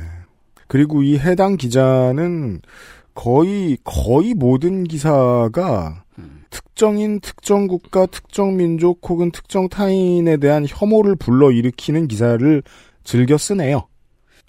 그리고 0.68 1.02
이 1.02 1.16
해당 1.16 1.56
기자는 1.56 2.60
거의 3.14 3.78
거의 3.84 4.34
모든 4.34 4.84
기사가 4.84 6.02
특정인, 6.56 7.20
특정 7.20 7.66
국가, 7.66 8.06
특정 8.06 8.56
민족 8.56 9.00
혹은 9.10 9.30
특정 9.30 9.68
타인에 9.68 10.38
대한 10.38 10.64
혐오를 10.66 11.14
불러일으키는 11.14 12.08
기사를 12.08 12.62
즐겨 13.04 13.36
쓰네요. 13.36 13.86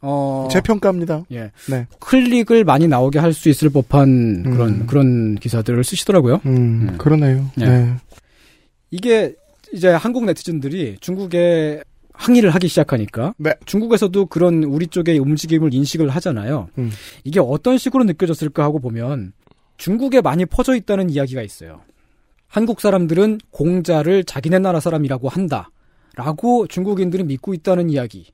어, 0.02 0.48
제 0.50 0.62
평가입니다. 0.62 1.24
예. 1.32 1.52
네. 1.70 1.86
클릭을 2.00 2.64
많이 2.64 2.88
나오게 2.88 3.20
할 3.20 3.34
수 3.34 3.50
있을 3.50 3.70
법한 3.70 4.44
그런 4.44 4.88
그런 4.88 5.36
기사들을 5.36 5.84
쓰시더라고요. 5.84 6.40
음, 6.46 6.96
그러네요. 6.98 7.52
예. 7.60 7.66
네. 7.66 7.94
이게 8.90 9.36
이제 9.74 9.90
한국 9.90 10.24
네티즌들이 10.24 10.98
중국에 11.02 11.84
항의를 12.14 12.52
하기 12.52 12.70
시작하니까 12.70 13.34
네. 13.38 13.54
중국에서도 13.66 14.28
그런 14.28 14.64
우리 14.64 14.88
쪽의 14.88 15.20
움직임을 15.20 15.74
인식을 15.74 16.08
하잖아요. 16.10 16.70
음. 16.78 16.90
이게 17.26 17.42
어떤 17.42 17.78
식으로 17.78 18.06
느껴졌을까 18.06 18.64
하고 18.64 18.80
보면 18.80 19.34
중국에 19.76 20.22
많이 20.22 20.46
퍼져 20.46 20.76
있다는 20.76 21.10
이야기가 21.10 21.42
있어요. 21.42 21.82
한국 22.58 22.82
사람들은 22.82 23.38
공자를 23.52 24.24
자기네 24.24 24.58
나라 24.58 24.80
사람이라고 24.80 25.30
한다 25.30 25.70
라고 26.16 26.66
중국인들이 26.66 27.24
믿고 27.24 27.54
있다는 27.54 27.92
이야기. 27.92 28.32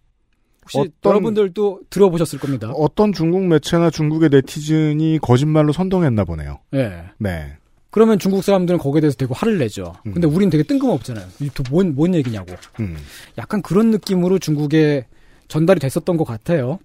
혹시 0.62 0.78
어떤- 0.80 1.10
여러분들도 1.12 1.82
들어보셨을 1.90 2.40
겁니다. 2.40 2.72
어떤 2.72 3.12
중국 3.12 3.42
매체나 3.48 3.90
중국의 3.90 4.30
네티즌이 4.30 5.20
거짓말로 5.22 5.74
선동했나 5.74 6.24
보네요. 6.24 6.60
예. 6.74 7.04
네. 7.18 7.58
그러면 7.90 8.18
중국 8.18 8.46
사람들은 8.46 8.80
거기에 8.80 9.02
대해서 9.02 9.18
되게 9.18 9.34
화를 9.36 9.58
내죠. 9.58 9.92
근데 10.04 10.26
우린 10.26 10.50
되게 10.50 10.64
뜬금없잖아요. 10.64 11.28
뭔, 11.70 11.94
뭔 11.94 12.16
얘기냐고. 12.16 12.54
음. 12.80 12.96
약간 13.38 13.62
그런 13.62 13.92
느낌으로 13.92 14.40
중국에 14.40 15.06
전달이 15.50 15.82
됐었던 15.82 16.16
것 16.16 16.24
같아요. 16.24 16.80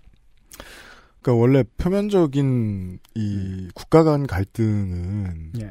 그러니까 1.22 1.40
원래 1.40 1.62
표면적인 1.76 2.98
이 3.14 3.68
국가 3.74 4.02
간 4.02 4.26
갈등은 4.26 5.52
예. 5.60 5.70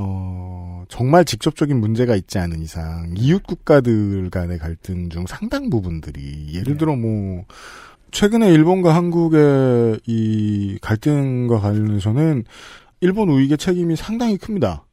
어, 0.00 0.84
정말 0.88 1.24
직접적인 1.24 1.80
문제가 1.80 2.14
있지 2.14 2.38
않은 2.38 2.62
이상 2.62 3.12
이웃 3.16 3.42
국가들 3.42 4.30
간의 4.30 4.58
갈등 4.58 5.10
중 5.10 5.26
상당 5.26 5.70
부분들이 5.70 6.54
예를 6.54 6.76
들어 6.78 6.94
뭐 6.94 7.44
최근에 8.12 8.48
일본과 8.52 8.94
한국의 8.94 9.98
이 10.06 10.78
갈등과 10.80 11.58
관련해서는 11.58 12.44
일본 13.00 13.28
우익의 13.28 13.58
책임이 13.58 13.96
상당히 13.96 14.38
큽니다. 14.38 14.84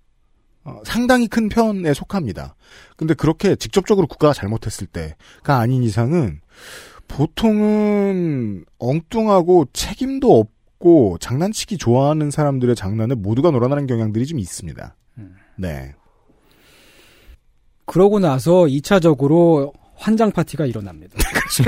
어, 0.64 0.82
상당히 0.84 1.28
큰 1.28 1.50
편에 1.50 1.94
속합니다. 1.94 2.56
근데 2.98 3.14
그렇게 3.14 3.56
직접적으로 3.56 4.08
국가가 4.08 4.34
잘못했을 4.34 4.88
때가 4.88 5.60
아닌 5.60 5.84
이상은 5.84 6.42
보통은 7.08 8.66
엉뚱하고 8.80 9.68
책임도 9.72 10.48
없고 10.75 11.17
장난치기 11.20 11.77
좋아하는 11.77 12.32
사람들의 12.32 12.75
장난에 12.75 13.15
모두가 13.15 13.51
놀아나는 13.51 13.88
경향들이 13.88 14.25
좀 14.25 14.39
있습니다. 14.39 14.96
네. 15.58 15.94
그러고 17.86 18.20
나서 18.20 18.63
2차적으로 18.63 19.74
환장 19.96 20.32
파티가 20.32 20.65
일어납니다. 20.65 21.17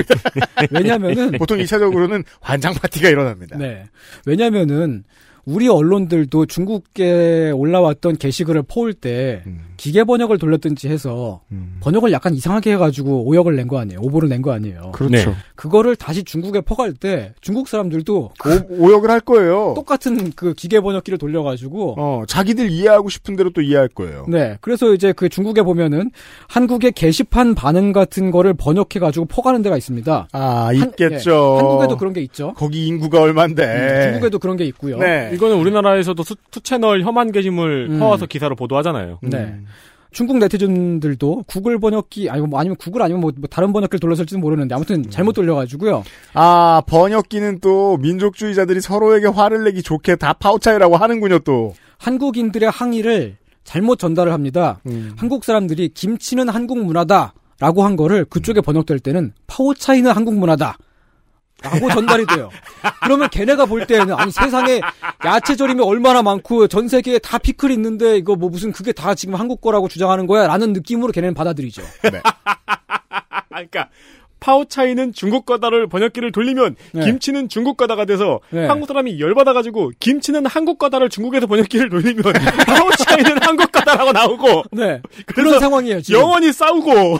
왜냐면은 0.71 1.31
보통 1.33 1.57
2차적으로는 1.59 2.25
환장 2.41 2.73
파티가 2.73 3.09
일어납니다. 3.09 3.57
네. 3.57 3.85
왜냐면은 4.25 5.03
우리 5.45 5.69
언론들도 5.69 6.45
중국에 6.47 7.51
올라왔던 7.51 8.17
게시글을 8.17 8.63
퍼올 8.63 8.93
때 8.93 9.43
음. 9.47 9.61
기계 9.77 10.03
번역을 10.03 10.37
돌렸든지 10.39 10.89
해서 10.89 11.41
번역을 11.81 12.11
약간 12.11 12.33
이상하게 12.33 12.73
해가지고 12.73 13.23
오역을 13.25 13.55
낸 13.55 13.67
거 13.67 13.77
아니에요. 13.79 13.99
오보를 14.01 14.27
낸 14.29 14.41
거 14.41 14.51
아니에요. 14.51 14.91
그렇죠. 14.93 15.35
그거를 15.55 15.95
다시 15.95 16.23
중국에 16.23 16.61
퍼갈 16.61 16.93
때 16.93 17.33
중국 17.41 17.67
사람들도 17.67 18.31
오, 18.69 18.91
역을 18.91 19.09
할 19.11 19.19
거예요. 19.19 19.73
똑같은 19.75 20.31
그 20.35 20.53
기계 20.53 20.79
번역기를 20.81 21.17
돌려가지고 21.19 21.95
어, 21.97 22.23
자기들 22.27 22.69
이해하고 22.69 23.09
싶은 23.09 23.35
대로 23.35 23.49
또 23.51 23.61
이해할 23.61 23.87
거예요. 23.89 24.25
네. 24.27 24.57
그래서 24.61 24.93
이제 24.93 25.11
그 25.13 25.29
중국에 25.29 25.61
보면은 25.63 26.11
한국의 26.47 26.93
게시판 26.93 27.55
반응 27.55 27.91
같은 27.93 28.31
거를 28.31 28.53
번역해가지고 28.53 29.25
퍼가는 29.25 29.61
데가 29.61 29.77
있습니다. 29.77 30.27
아, 30.31 30.65
한- 30.67 30.75
있겠죠. 30.75 31.55
예, 31.55 31.57
한국에도 31.61 31.97
그런 31.97 32.13
게 32.13 32.21
있죠. 32.21 32.53
거기 32.55 32.87
인구가 32.87 33.21
얼만데. 33.21 33.63
음, 33.63 34.01
중국에도 34.11 34.39
그런 34.39 34.57
게 34.57 34.65
있고요. 34.65 34.97
네. 34.97 35.31
이거는 35.33 35.57
우리나라에서도 35.57 36.23
수, 36.23 36.35
투채널 36.51 37.01
혐한 37.03 37.31
게시물 37.31 37.87
음. 37.91 37.99
퍼와서 37.99 38.25
기사로 38.25 38.55
보도하잖아요. 38.55 39.19
네. 39.23 39.55
중국 40.17 40.39
네티즌들도 40.39 41.43
구글 41.45 41.79
번역기 41.79 42.31
아니면 42.31 42.49
뭐 42.49 42.59
아니면 42.59 42.75
구글 42.77 43.03
아니면 43.03 43.21
뭐, 43.21 43.31
뭐 43.37 43.47
다른 43.47 43.71
번역기를 43.71 43.99
돌렸을지는 43.99 44.41
모르는데 44.41 44.73
아무튼 44.73 45.07
잘못 45.11 45.33
돌려가지고요. 45.33 46.03
아, 46.33 46.81
번역기는 46.87 47.59
또 47.59 47.97
민족주의자들이 47.97 48.81
서로에게 48.81 49.27
화를 49.27 49.65
내기 49.65 49.83
좋게 49.83 50.15
다 50.15 50.33
파우차이라고 50.33 50.97
하는군요, 50.97 51.37
또. 51.39 51.75
한국인들의 51.99 52.67
항의를 52.67 53.37
잘못 53.63 53.99
전달을 53.99 54.33
합니다. 54.33 54.81
한국 55.17 55.43
사람들이 55.43 55.89
김치는 55.89 56.49
한국 56.49 56.83
문화다라고 56.83 57.83
한 57.83 57.95
거를 57.95 58.25
그쪽에 58.25 58.61
번역될 58.61 58.97
때는 58.97 59.33
파오차이는 59.45 60.09
한국 60.09 60.33
문화다. 60.33 60.79
라고 61.63 61.89
전달이 61.89 62.25
돼요. 62.27 62.49
그러면 63.03 63.29
걔네가 63.29 63.65
볼 63.65 63.87
때는 63.87 64.13
아니 64.13 64.31
세상에 64.31 64.79
야채절임이 65.25 65.81
얼마나 65.83 66.21
많고 66.21 66.67
전 66.67 66.87
세계에 66.87 67.19
다 67.19 67.37
피클 67.37 67.71
있는데 67.71 68.17
이거 68.17 68.35
뭐 68.35 68.49
무슨 68.49 68.71
그게 68.71 68.91
다 68.91 69.15
지금 69.15 69.35
한국 69.35 69.61
거라고 69.61 69.87
주장하는 69.87 70.27
거야 70.27 70.47
라는 70.47 70.73
느낌으로 70.73 71.11
걔네는 71.11 71.33
받아들이죠. 71.33 71.81
그러니까 73.49 73.89
파오차이는 74.39 75.13
중국 75.13 75.47
거다를 75.47 75.87
번역기를 75.87 76.31
돌리면 76.31 76.75
네. 76.93 77.05
김치는 77.05 77.49
중국 77.49 77.75
거다가 77.75 78.05
돼서 78.05 78.39
네. 78.51 78.67
한국 78.67 78.85
사람이 78.85 79.19
열받아가지고 79.19 79.93
김치는 79.99 80.45
한국 80.45 80.77
거다를 80.77 81.09
중국에서 81.09 81.47
번역기를 81.47 81.89
돌리면 81.89 82.21
파오차이는 82.67 83.41
한국 83.41 83.71
거다라고 83.71 84.11
나오고 84.11 84.63
네. 84.73 85.01
그런 85.25 85.59
상황이에요. 85.59 86.01
지금. 86.01 86.19
영원히 86.19 86.53
싸우고 86.53 87.19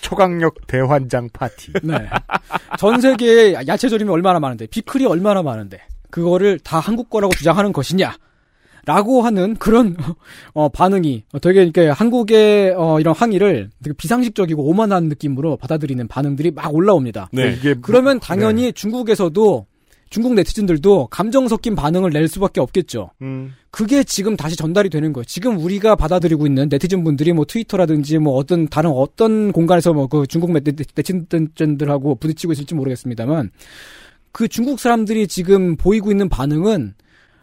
초강력 0.00 0.66
대환장 0.66 1.28
파티. 1.32 1.72
네. 1.82 2.08
전 2.78 3.00
세계에 3.00 3.54
야채절임이 3.66 4.10
얼마나 4.10 4.40
많은데, 4.40 4.66
피클이 4.66 5.06
얼마나 5.06 5.42
많은데, 5.42 5.80
그거를 6.10 6.58
다 6.58 6.78
한국 6.78 7.10
거라고 7.10 7.34
주장하는 7.34 7.72
것이냐. 7.72 8.14
라고 8.86 9.20
하는 9.20 9.54
그런, 9.56 9.96
어, 10.54 10.70
반응이 10.70 11.24
되게, 11.42 11.62
이렇게 11.62 11.88
한국의, 11.88 12.74
어, 12.74 12.98
이런 13.00 13.14
항의를 13.14 13.68
되게 13.82 13.94
비상식적이고 13.94 14.62
오만한 14.62 15.04
느낌으로 15.04 15.58
받아들이는 15.58 16.08
반응들이 16.08 16.52
막 16.52 16.74
올라옵니다. 16.74 17.28
네. 17.32 17.52
이게 17.52 17.74
그러면 17.82 18.18
당연히 18.18 18.72
중국에서도, 18.72 19.66
중국 20.10 20.34
네티즌들도 20.34 21.08
감정 21.10 21.48
섞인 21.48 21.74
반응을 21.74 22.10
낼 22.10 22.28
수밖에 22.28 22.60
없겠죠. 22.60 23.10
음. 23.22 23.54
그게 23.70 24.02
지금 24.04 24.36
다시 24.36 24.56
전달이 24.56 24.88
되는 24.90 25.12
거예요. 25.12 25.24
지금 25.24 25.58
우리가 25.58 25.96
받아들이고 25.96 26.46
있는 26.46 26.68
네티즌 26.70 27.04
분들이 27.04 27.32
뭐 27.32 27.44
트위터라든지 27.44 28.18
뭐 28.18 28.34
어떤 28.34 28.66
다른 28.68 28.90
어떤 28.90 29.52
공간에서 29.52 29.92
뭐 29.92 30.06
그 30.08 30.26
중국 30.26 30.52
네- 30.52 30.60
네티즌들하고 30.62 32.14
부딪히고 32.16 32.52
있을지 32.52 32.74
모르겠습니다만 32.74 33.50
그 34.32 34.48
중국 34.48 34.80
사람들이 34.80 35.26
지금 35.28 35.76
보이고 35.76 36.10
있는 36.10 36.28
반응은 36.28 36.94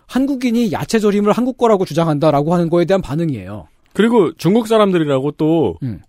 한국인이 0.08 0.72
야채 0.72 1.00
절임을 1.00 1.32
한국 1.32 1.58
거라고 1.58 1.86
주장한다라고 1.86 2.54
하는 2.54 2.70
거에 2.70 2.86
대한 2.86 3.02
반응이에요. 3.02 3.68
그리고 3.94 4.34
중국 4.34 4.68
사람들이라고 4.68 5.32
또 5.32 5.78
음. 5.84 6.02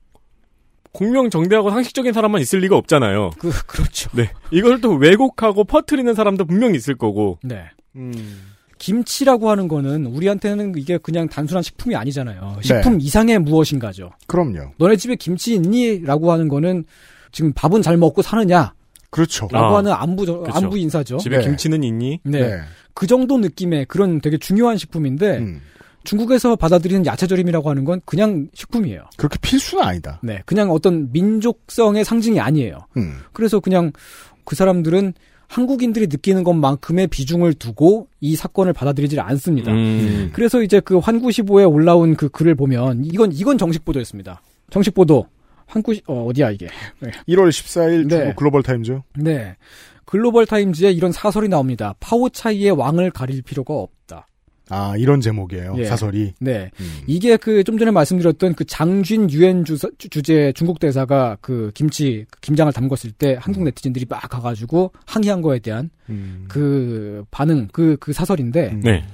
공명정대하고 0.97 1.71
상식적인 1.71 2.15
사람만 2.15 2.41
있을 2.41 2.61
리가 2.61 2.77
없잖아요. 2.77 3.31
그 3.39 3.51
그렇죠. 3.67 4.09
네. 4.15 4.31
이걸 4.51 4.81
또 4.81 4.95
왜곡하고 4.95 5.65
퍼트리는 5.65 6.15
사람도 6.15 6.47
분명히 6.47 6.77
있을 6.77 6.97
거고. 6.97 7.39
네. 7.43 7.65
음. 7.97 8.13
김치라고 8.79 9.51
하는 9.51 9.69
거는 9.69 10.07
우리한테는 10.07 10.75
이게 10.77 10.99
그냥 10.99 11.29
단순한 11.29 11.63
식품이 11.63 11.95
아니잖아요. 11.97 12.57
네. 12.57 12.63
식품 12.63 13.01
이상의 13.01 13.39
무엇인가죠. 13.41 14.11
그럼요. 14.27 14.73
너네 14.79 14.97
집에 14.97 15.17
김치 15.17 15.55
있니? 15.55 16.03
라고 16.03 16.33
하는 16.33 16.49
거는 16.49 16.85
지금 17.31 17.53
밥은 17.53 17.83
잘 17.83 17.97
먹고 17.97 18.23
사느냐? 18.23 18.73
그렇죠. 19.11 19.49
라고 19.51 19.75
아, 19.75 19.79
하는 19.79 19.93
안부, 19.93 20.25
그쵸. 20.25 20.45
안부 20.51 20.79
인사죠. 20.79 21.19
집에 21.19 21.39
네. 21.39 21.45
김치는 21.45 21.85
있니? 21.85 22.21
네. 22.25 22.41
네. 22.41 22.61
그 22.95 23.07
정도 23.07 23.39
느낌의 23.39 23.87
그런 23.87 24.21
되게 24.21 24.39
중요한 24.39 24.79
식품인데, 24.79 25.39
음. 25.39 25.61
중국에서 26.07 26.57
받아들이는 26.57 27.05
야채절임이라고 27.05 27.69
하는 27.69 27.85
건 27.85 28.01
그냥 28.05 28.49
식품이에요. 28.55 29.03
그렇게 29.17 29.39
필수는 29.41 29.85
아니다. 29.85 30.21
네. 30.23 30.41
그냥 30.47 30.71
어떤 30.71 31.13
민족성의 31.13 32.05
상징이 32.05 32.41
아니에요. 32.41 32.79
음. 32.97 33.19
그래서 33.33 33.61
그냥 33.61 33.93
그 34.45 34.57
사람들은 34.57 35.13
한국인들이 35.49 36.07
느끼는 36.07 36.45
것만큼의 36.45 37.09
비중을 37.09 37.55
두고 37.55 38.09
이 38.21 38.35
사건을 38.37 38.73
받아들이질 38.73 39.21
않습니다. 39.21 39.73
음. 39.73 40.31
그래서 40.33 40.63
이제 40.63 40.81
그 40.81 40.99
환구시보에 40.99 41.65
올라온 41.65 42.17
그 42.17 42.29
글을 42.29 42.55
보면 42.55 43.05
이건 43.05 43.33
이건 43.33 43.59
정식 43.59 43.85
보도였습니다. 43.85 44.41
정식 44.71 44.95
보도. 44.95 45.27
환구 45.67 45.95
어 46.07 46.27
어디야 46.27 46.53
이게? 46.53 46.69
네. 47.01 47.11
1월 47.29 47.49
14일 47.49 48.09
네. 48.09 48.17
중국 48.19 48.37
글로벌 48.37 48.63
타임즈. 48.63 49.01
네. 49.17 49.57
글로벌 50.05 50.47
타임즈에 50.47 50.93
이런 50.93 51.11
사설이 51.11 51.49
나옵니다. 51.49 51.95
파오차이의 51.99 52.71
왕을 52.71 53.11
가릴 53.11 53.43
필요가 53.43 53.75
없다. 53.75 54.29
아, 54.69 54.95
이런 54.99 55.21
제목이에요. 55.21 55.75
예. 55.79 55.85
사설이. 55.85 56.35
네. 56.41 56.71
음. 56.81 57.01
이게 57.07 57.37
그 57.37 57.63
좀 57.63 57.79
전에 57.79 57.91
말씀드렸던 57.93 58.55
그 58.55 58.65
장쥔 58.65 59.31
유엔 59.31 59.65
주사, 59.65 59.89
주- 59.99 60.09
주재 60.09 60.53
중국 60.57 60.81
대사가 60.81 61.37
그 61.41 61.71
김치 61.75 62.27
그 62.31 62.41
김장을 62.41 62.73
담궜을 62.73 63.13
때 63.17 63.37
한국 63.41 63.63
네티즌들이 63.65 64.07
막 64.09 64.21
가가지고 64.29 64.93
항의한 65.07 65.41
거에 65.43 65.59
대한 65.61 65.91
음. 66.09 66.47
그 66.49 67.25
반응 67.31 67.69
그그 67.73 68.13
사설인데 68.13 68.71
음. 68.73 68.81
네. 68.83 69.05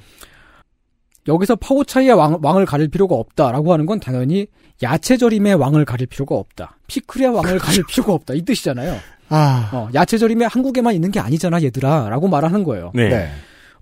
여기서 1.28 1.54
파오차이의 1.56 2.12
왕, 2.14 2.38
왕을 2.42 2.66
가릴 2.66 2.88
필요가 2.88 3.14
없다라고 3.14 3.72
하는 3.72 3.86
건 3.86 4.00
당연히 4.00 4.46
야채절임의 4.82 5.54
왕을 5.54 5.84
가릴 5.84 6.06
필요가 6.08 6.34
없다. 6.34 6.76
피클의 6.88 7.28
왕을 7.28 7.58
가릴 7.58 7.84
필요가 7.88 8.12
없다. 8.14 8.34
이 8.34 8.42
뜻이잖아요. 8.42 8.96
아. 9.28 9.70
어, 9.72 9.88
야채절임이 9.94 10.44
한국에만 10.44 10.94
있는 10.94 11.10
게 11.12 11.20
아니잖아, 11.20 11.62
얘들아. 11.62 12.08
라고 12.08 12.26
말하는 12.26 12.64
거예요. 12.64 12.90
네. 12.94 13.08
네. 13.08 13.30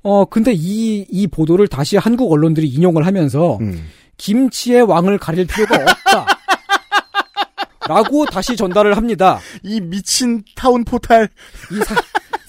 어, 0.03 0.25
근데 0.25 0.53
이, 0.55 1.07
이 1.11 1.27
보도를 1.27 1.69
다시 1.69 1.97
한국 1.97 2.33
언론들이 2.33 2.67
인용을 2.69 3.07
하면서 3.07 3.59
음. 3.61 3.87
김치의 4.17 4.83
왕을 4.83 5.19
가릴 5.19 5.47
필요가 5.47 5.77
없다. 5.77 6.27
라고 7.89 8.25
다시 8.27 8.57
전달을 8.57 8.97
합니다. 8.97 9.41
이 9.63 9.81
미친 9.81 10.43
타운 10.55 10.85
포탈. 10.85 11.29
이 11.73 11.77
사, 11.85 11.95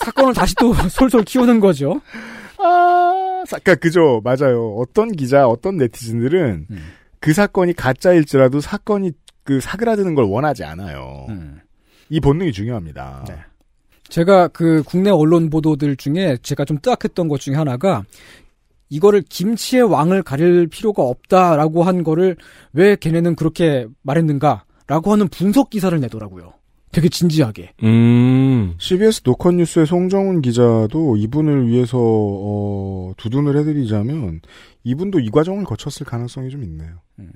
사건을 0.06 0.34
다시 0.34 0.54
또 0.56 0.74
솔솔 0.90 1.24
키우는 1.24 1.60
거죠. 1.60 2.02
아, 2.60 3.44
그러니까 3.48 3.76
그죠. 3.76 4.22
맞아요. 4.24 4.76
어떤 4.78 5.12
기자, 5.12 5.48
어떤 5.48 5.78
네티즌들은 5.78 6.68
음. 6.70 6.94
그 7.20 7.34
사건이 7.34 7.74
가짜일지라도 7.74 8.62
사건이 8.62 9.12
그 9.44 9.60
사그라드는 9.60 10.16
걸 10.16 10.26
원하지 10.26 10.64
않아요. 10.64 11.26
음. 11.30 11.60
이 12.10 12.20
본능이 12.20 12.52
중요합니다. 12.52 13.26
네. 13.28 13.36
제가 14.12 14.50
그 14.50 14.84
국내 14.86 15.10
언론 15.10 15.50
보도들 15.50 15.96
중에 15.96 16.38
제가 16.44 16.66
좀 16.66 16.78
뜨악했던 16.80 17.30
것 17.30 17.40
중에 17.40 17.56
하나가 17.56 18.04
이거를 18.90 19.24
김치의 19.28 19.84
왕을 19.84 20.22
가릴 20.22 20.68
필요가 20.68 21.02
없다라고 21.02 21.84
한 21.84 22.04
거를 22.04 22.36
왜 22.74 22.98
걔네는 22.98 23.36
그렇게 23.36 23.88
말했는가라고 24.02 25.14
하는 25.14 25.30
분석 25.30 25.70
기사를 25.70 25.98
내더라고요. 26.02 26.54
되게 26.92 27.08
진지하게. 27.08 27.72
음. 27.84 28.76
CBS 28.78 29.22
노컷 29.24 29.56
뉴스의 29.56 29.86
송정훈 29.86 30.42
기자도 30.42 31.16
이분을 31.16 31.70
위해서 31.70 31.98
어, 31.98 33.14
두둔을 33.16 33.56
해드리자면 33.60 34.42
이분도 34.84 35.22
이 35.22 35.30
과정을 35.30 35.64
거쳤을 35.64 36.06
가능성이 36.06 36.50
좀 36.50 36.64
있네요. 36.66 36.98
음. 37.20 37.32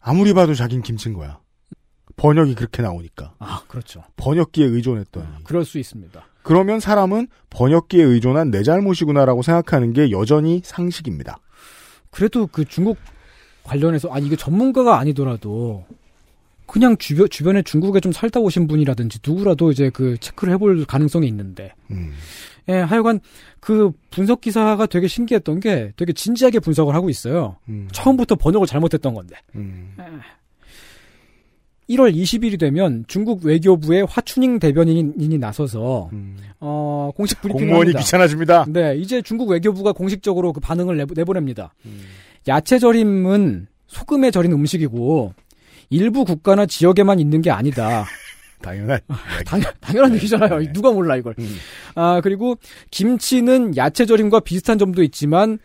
아무리 0.00 0.32
봐도 0.32 0.54
자긴 0.54 0.80
김친 0.80 1.12
거야. 1.12 1.40
번역이 2.20 2.54
그렇게 2.54 2.82
나오니까. 2.82 3.32
아, 3.38 3.62
그렇죠. 3.66 4.04
번역기에 4.16 4.66
의존했더니. 4.66 5.26
그럴 5.44 5.64
수 5.64 5.78
있습니다. 5.78 6.22
그러면 6.42 6.78
사람은 6.78 7.28
번역기에 7.48 8.02
의존한 8.02 8.50
내 8.50 8.62
잘못이구나라고 8.62 9.40
생각하는 9.42 9.94
게 9.94 10.10
여전히 10.10 10.60
상식입니다. 10.62 11.38
그래도 12.10 12.46
그 12.46 12.66
중국 12.66 12.98
관련해서 13.64 14.10
아니 14.10 14.26
이게 14.26 14.36
전문가가 14.36 14.98
아니더라도 14.98 15.86
그냥 16.66 16.96
주변 16.98 17.28
주변에 17.28 17.62
중국에 17.62 18.00
좀 18.00 18.12
살다 18.12 18.40
오신 18.40 18.66
분이라든지 18.68 19.20
누구라도 19.26 19.70
이제 19.70 19.90
그 19.90 20.18
체크를 20.18 20.52
해볼 20.54 20.84
가능성이 20.84 21.26
있는데 21.28 21.72
음. 21.90 22.12
예 22.68 22.74
하여간 22.74 23.20
그 23.60 23.92
분석 24.10 24.40
기사가 24.40 24.86
되게 24.86 25.08
신기했던 25.08 25.60
게 25.60 25.92
되게 25.96 26.12
진지하게 26.12 26.60
분석을 26.60 26.94
하고 26.94 27.08
있어요. 27.08 27.56
음. 27.68 27.88
처음부터 27.92 28.36
번역을 28.36 28.66
잘못했던 28.66 29.14
건데. 29.14 29.36
음. 29.54 29.94
1월 31.90 32.14
20일이 32.14 32.58
되면 32.58 33.04
중국 33.08 33.44
외교부의 33.44 34.06
화춘잉 34.08 34.58
대변인이 34.58 35.38
나서서 35.38 36.10
어 36.60 37.10
공식 37.16 37.40
브리핑을 37.40 37.64
음. 37.64 37.66
공무원이 37.66 37.88
합니다. 37.88 38.00
귀찮아집니다. 38.00 38.66
네, 38.68 38.96
이제 38.96 39.20
중국 39.22 39.50
외교부가 39.50 39.92
공식적으로 39.92 40.52
그 40.52 40.60
반응을 40.60 40.96
내보, 40.96 41.14
내보냅니다. 41.14 41.74
음. 41.86 42.00
야채 42.48 42.78
절임은 42.78 43.66
소금에 43.88 44.30
절인 44.30 44.52
음식이고 44.52 45.34
일부 45.90 46.24
국가나 46.24 46.66
지역에만 46.66 47.18
있는 47.18 47.42
게 47.42 47.50
아니다. 47.50 48.04
당연한 48.62 49.00
당, 49.46 49.60
당연한 49.80 50.14
얘기잖아요. 50.14 50.72
누가 50.72 50.92
몰라 50.92 51.16
이걸. 51.16 51.34
음. 51.38 51.56
아 51.94 52.20
그리고 52.22 52.56
김치는 52.90 53.76
야채 53.76 54.06
절임과 54.06 54.40
비슷한 54.40 54.78
점도 54.78 55.02
있지만 55.02 55.58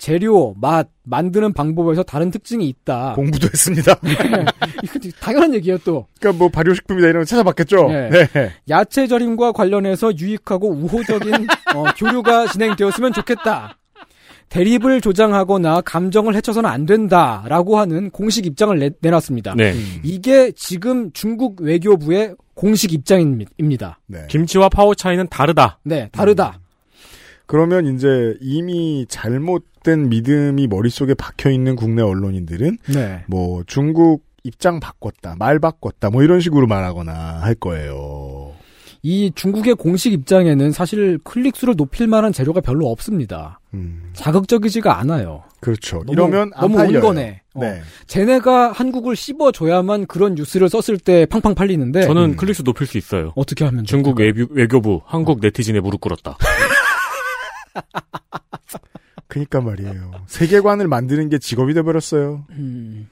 재료, 0.00 0.54
맛, 0.58 0.88
만드는 1.04 1.52
방법에서 1.52 2.02
다른 2.02 2.30
특징이 2.30 2.66
있다. 2.66 3.12
공부도 3.16 3.48
했습니다. 3.48 4.00
이거 4.82 4.98
당연한 5.20 5.54
얘기예요 5.56 5.76
또. 5.84 6.06
그러니까 6.18 6.38
뭐 6.38 6.48
발효식품이다 6.48 7.06
이런 7.06 7.20
거 7.20 7.24
찾아봤겠죠. 7.26 7.88
네. 7.88 8.08
네. 8.08 8.50
야채 8.70 9.06
절임과 9.06 9.52
관련해서 9.52 10.16
유익하고 10.16 10.70
우호적인 10.70 11.46
어, 11.76 11.84
교류가 11.98 12.46
진행되었으면 12.46 13.12
좋겠다. 13.12 13.76
대립을 14.48 15.02
조장하거나 15.02 15.82
감정을 15.82 16.34
해쳐서는 16.34 16.68
안 16.68 16.86
된다라고 16.86 17.78
하는 17.78 18.08
공식 18.10 18.46
입장을 18.46 18.76
내, 18.78 18.90
내놨습니다. 19.02 19.54
네. 19.54 19.74
이게 20.02 20.50
지금 20.52 21.12
중국 21.12 21.60
외교부의 21.60 22.36
공식 22.54 22.94
입장입니다. 22.94 24.00
네. 24.06 24.20
김치와 24.28 24.70
파오 24.70 24.94
차이는 24.94 25.28
다르다. 25.28 25.78
네, 25.84 26.08
다르다. 26.10 26.58
그러면 27.50 27.84
이제 27.92 28.36
이미 28.40 29.06
잘못된 29.08 30.08
믿음이 30.08 30.68
머릿속에 30.68 31.14
박혀 31.14 31.50
있는 31.50 31.74
국내 31.74 32.00
언론인들은 32.00 32.78
네. 32.94 33.24
뭐 33.26 33.64
중국 33.66 34.22
입장 34.44 34.78
바꿨다, 34.78 35.34
말 35.36 35.58
바꿨다, 35.58 36.10
뭐 36.10 36.22
이런 36.22 36.38
식으로 36.38 36.68
말하거나 36.68 37.12
할 37.12 37.56
거예요. 37.56 38.52
이 39.02 39.32
중국의 39.34 39.74
공식 39.74 40.12
입장에는 40.12 40.70
사실 40.70 41.18
클릭수를 41.24 41.74
높일 41.74 42.06
만한 42.06 42.32
재료가 42.32 42.60
별로 42.60 42.88
없습니다. 42.88 43.58
음, 43.74 44.10
자극적이지가 44.12 45.00
않아요. 45.00 45.42
그렇죠. 45.58 46.04
너무, 46.06 46.12
이러면 46.12 46.52
안 46.54 46.60
너무 46.60 46.76
팔려요. 46.76 46.98
온건해. 46.98 47.42
어. 47.54 47.60
네. 47.62 47.80
쟤네가 48.06 48.70
한국을 48.70 49.16
씹어줘야만 49.16 50.06
그런 50.06 50.36
뉴스를 50.36 50.68
썼을 50.68 51.00
때 51.00 51.26
팡팡 51.26 51.56
팔리는데 51.56 52.02
저는 52.02 52.36
클릭수 52.36 52.62
높일 52.62 52.86
수 52.86 52.96
있어요. 52.96 53.32
어떻게 53.34 53.64
하면 53.64 53.84
중국 53.84 54.20
외교, 54.20 54.46
외교부 54.50 55.00
한국 55.04 55.40
네티즌에 55.40 55.80
무릎 55.80 56.00
꿇었다. 56.00 56.38
그니까 59.28 59.60
말이에요. 59.60 60.10
세계관을 60.26 60.88
만드는 60.88 61.28
게 61.28 61.38
직업이 61.38 61.72
돼버렸어요. 61.74 62.46
음. 62.50 63.08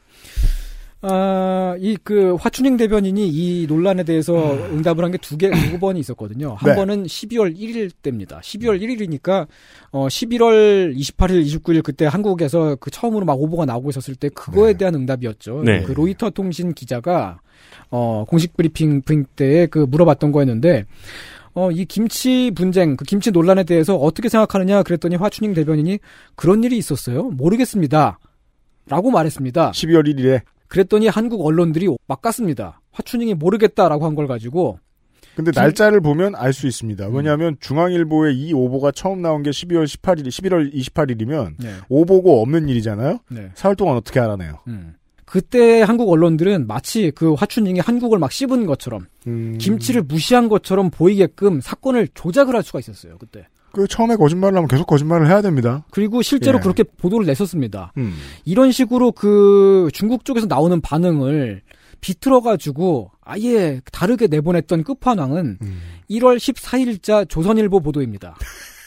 아, 1.00 1.76
이 1.78 1.96
그 2.02 2.34
화춘행 2.34 2.76
대변인이 2.76 3.28
이 3.28 3.66
논란에 3.68 4.02
대해서 4.02 4.54
응답을 4.72 5.04
한 5.04 5.12
게 5.12 5.18
두 5.18 5.36
개, 5.36 5.48
두 5.48 5.78
번이 5.78 6.00
있었거든요. 6.00 6.54
한 6.58 6.70
네. 6.70 6.74
번은 6.74 7.04
12월 7.04 7.56
1일 7.56 7.92
때입니다. 8.02 8.40
12월 8.40 8.80
1일이니까 8.82 9.46
어 9.92 10.08
11월 10.08 10.96
28일, 10.96 11.44
29일 11.46 11.84
그때 11.84 12.06
한국에서 12.06 12.74
그 12.80 12.90
처음으로 12.90 13.24
막 13.26 13.40
오보가 13.40 13.64
나오고 13.64 13.90
있었을 13.90 14.16
때 14.16 14.28
그거에 14.30 14.72
대한 14.72 14.96
응답이었죠. 14.96 15.62
네. 15.64 15.82
그 15.82 15.92
로이터 15.92 16.30
통신 16.30 16.72
기자가 16.74 17.40
어 17.90 18.24
공식 18.26 18.56
브리핑 18.56 19.02
브링 19.02 19.24
때에 19.36 19.66
그 19.66 19.78
물어봤던 19.78 20.32
거였는데 20.32 20.84
어, 21.54 21.70
이 21.70 21.84
김치 21.84 22.50
분쟁, 22.54 22.96
그 22.96 23.04
김치 23.04 23.30
논란에 23.30 23.64
대해서 23.64 23.96
어떻게 23.96 24.28
생각하느냐 24.28 24.82
그랬더니 24.82 25.16
화춘잉 25.16 25.54
대변인이 25.54 25.98
그런 26.36 26.62
일이 26.64 26.76
있었어요? 26.78 27.24
모르겠습니다. 27.30 28.18
라고 28.88 29.10
말했습니다. 29.10 29.72
12월 29.72 30.06
1일에. 30.06 30.40
그랬더니 30.68 31.08
한국 31.08 31.44
언론들이 31.46 31.88
막 32.06 32.20
깠습니다. 32.22 32.74
화춘잉이 32.92 33.34
모르겠다라고 33.34 34.04
한 34.06 34.14
걸 34.14 34.26
가지고 34.26 34.78
근데 35.34 35.52
날짜를 35.54 36.00
보면 36.00 36.34
알 36.34 36.52
수 36.52 36.66
있습니다. 36.66 37.08
왜냐하면 37.08 37.56
중앙일보에 37.60 38.32
이 38.32 38.52
오보가 38.52 38.90
처음 38.90 39.22
나온 39.22 39.44
게 39.44 39.50
12월 39.50 39.84
18일, 39.84 40.26
11월 40.26 40.74
28일이면 40.74 41.54
네. 41.58 41.74
오보고 41.88 42.42
없는 42.42 42.68
일이잖아요. 42.68 43.20
네. 43.30 43.50
사흘 43.54 43.76
동안 43.76 43.96
어떻게 43.96 44.18
알아내요? 44.18 44.58
음. 44.66 44.94
그때 45.30 45.82
한국 45.82 46.10
언론들은 46.10 46.66
마치 46.66 47.12
그 47.14 47.34
화춘잉이 47.34 47.80
한국을 47.80 48.18
막 48.18 48.32
씹은 48.32 48.66
것처럼 48.66 49.06
음. 49.26 49.58
김치를 49.58 50.02
무시한 50.02 50.48
것처럼 50.48 50.90
보이게끔 50.90 51.60
사건을 51.60 52.08
조작을 52.14 52.54
할 52.54 52.62
수가 52.62 52.78
있었어요. 52.78 53.18
그때. 53.18 53.46
그 53.72 53.86
처음에 53.86 54.16
거짓말을 54.16 54.56
하면 54.56 54.68
계속 54.68 54.86
거짓말을 54.86 55.26
해야 55.26 55.42
됩니다. 55.42 55.84
그리고 55.90 56.22
실제로 56.22 56.58
예. 56.58 56.62
그렇게 56.62 56.82
보도를 56.82 57.26
냈었습니다. 57.26 57.92
음. 57.98 58.14
이런 58.46 58.72
식으로 58.72 59.12
그 59.12 59.90
중국 59.92 60.24
쪽에서 60.24 60.46
나오는 60.46 60.80
반응을 60.80 61.60
비틀어가지고 62.00 63.10
아예 63.20 63.82
다르게 63.92 64.28
내보냈던 64.28 64.82
끝판왕은 64.82 65.58
음. 65.60 65.80
1월 66.08 66.38
14일자 66.38 67.28
조선일보 67.28 67.80
보도입니다. 67.80 68.36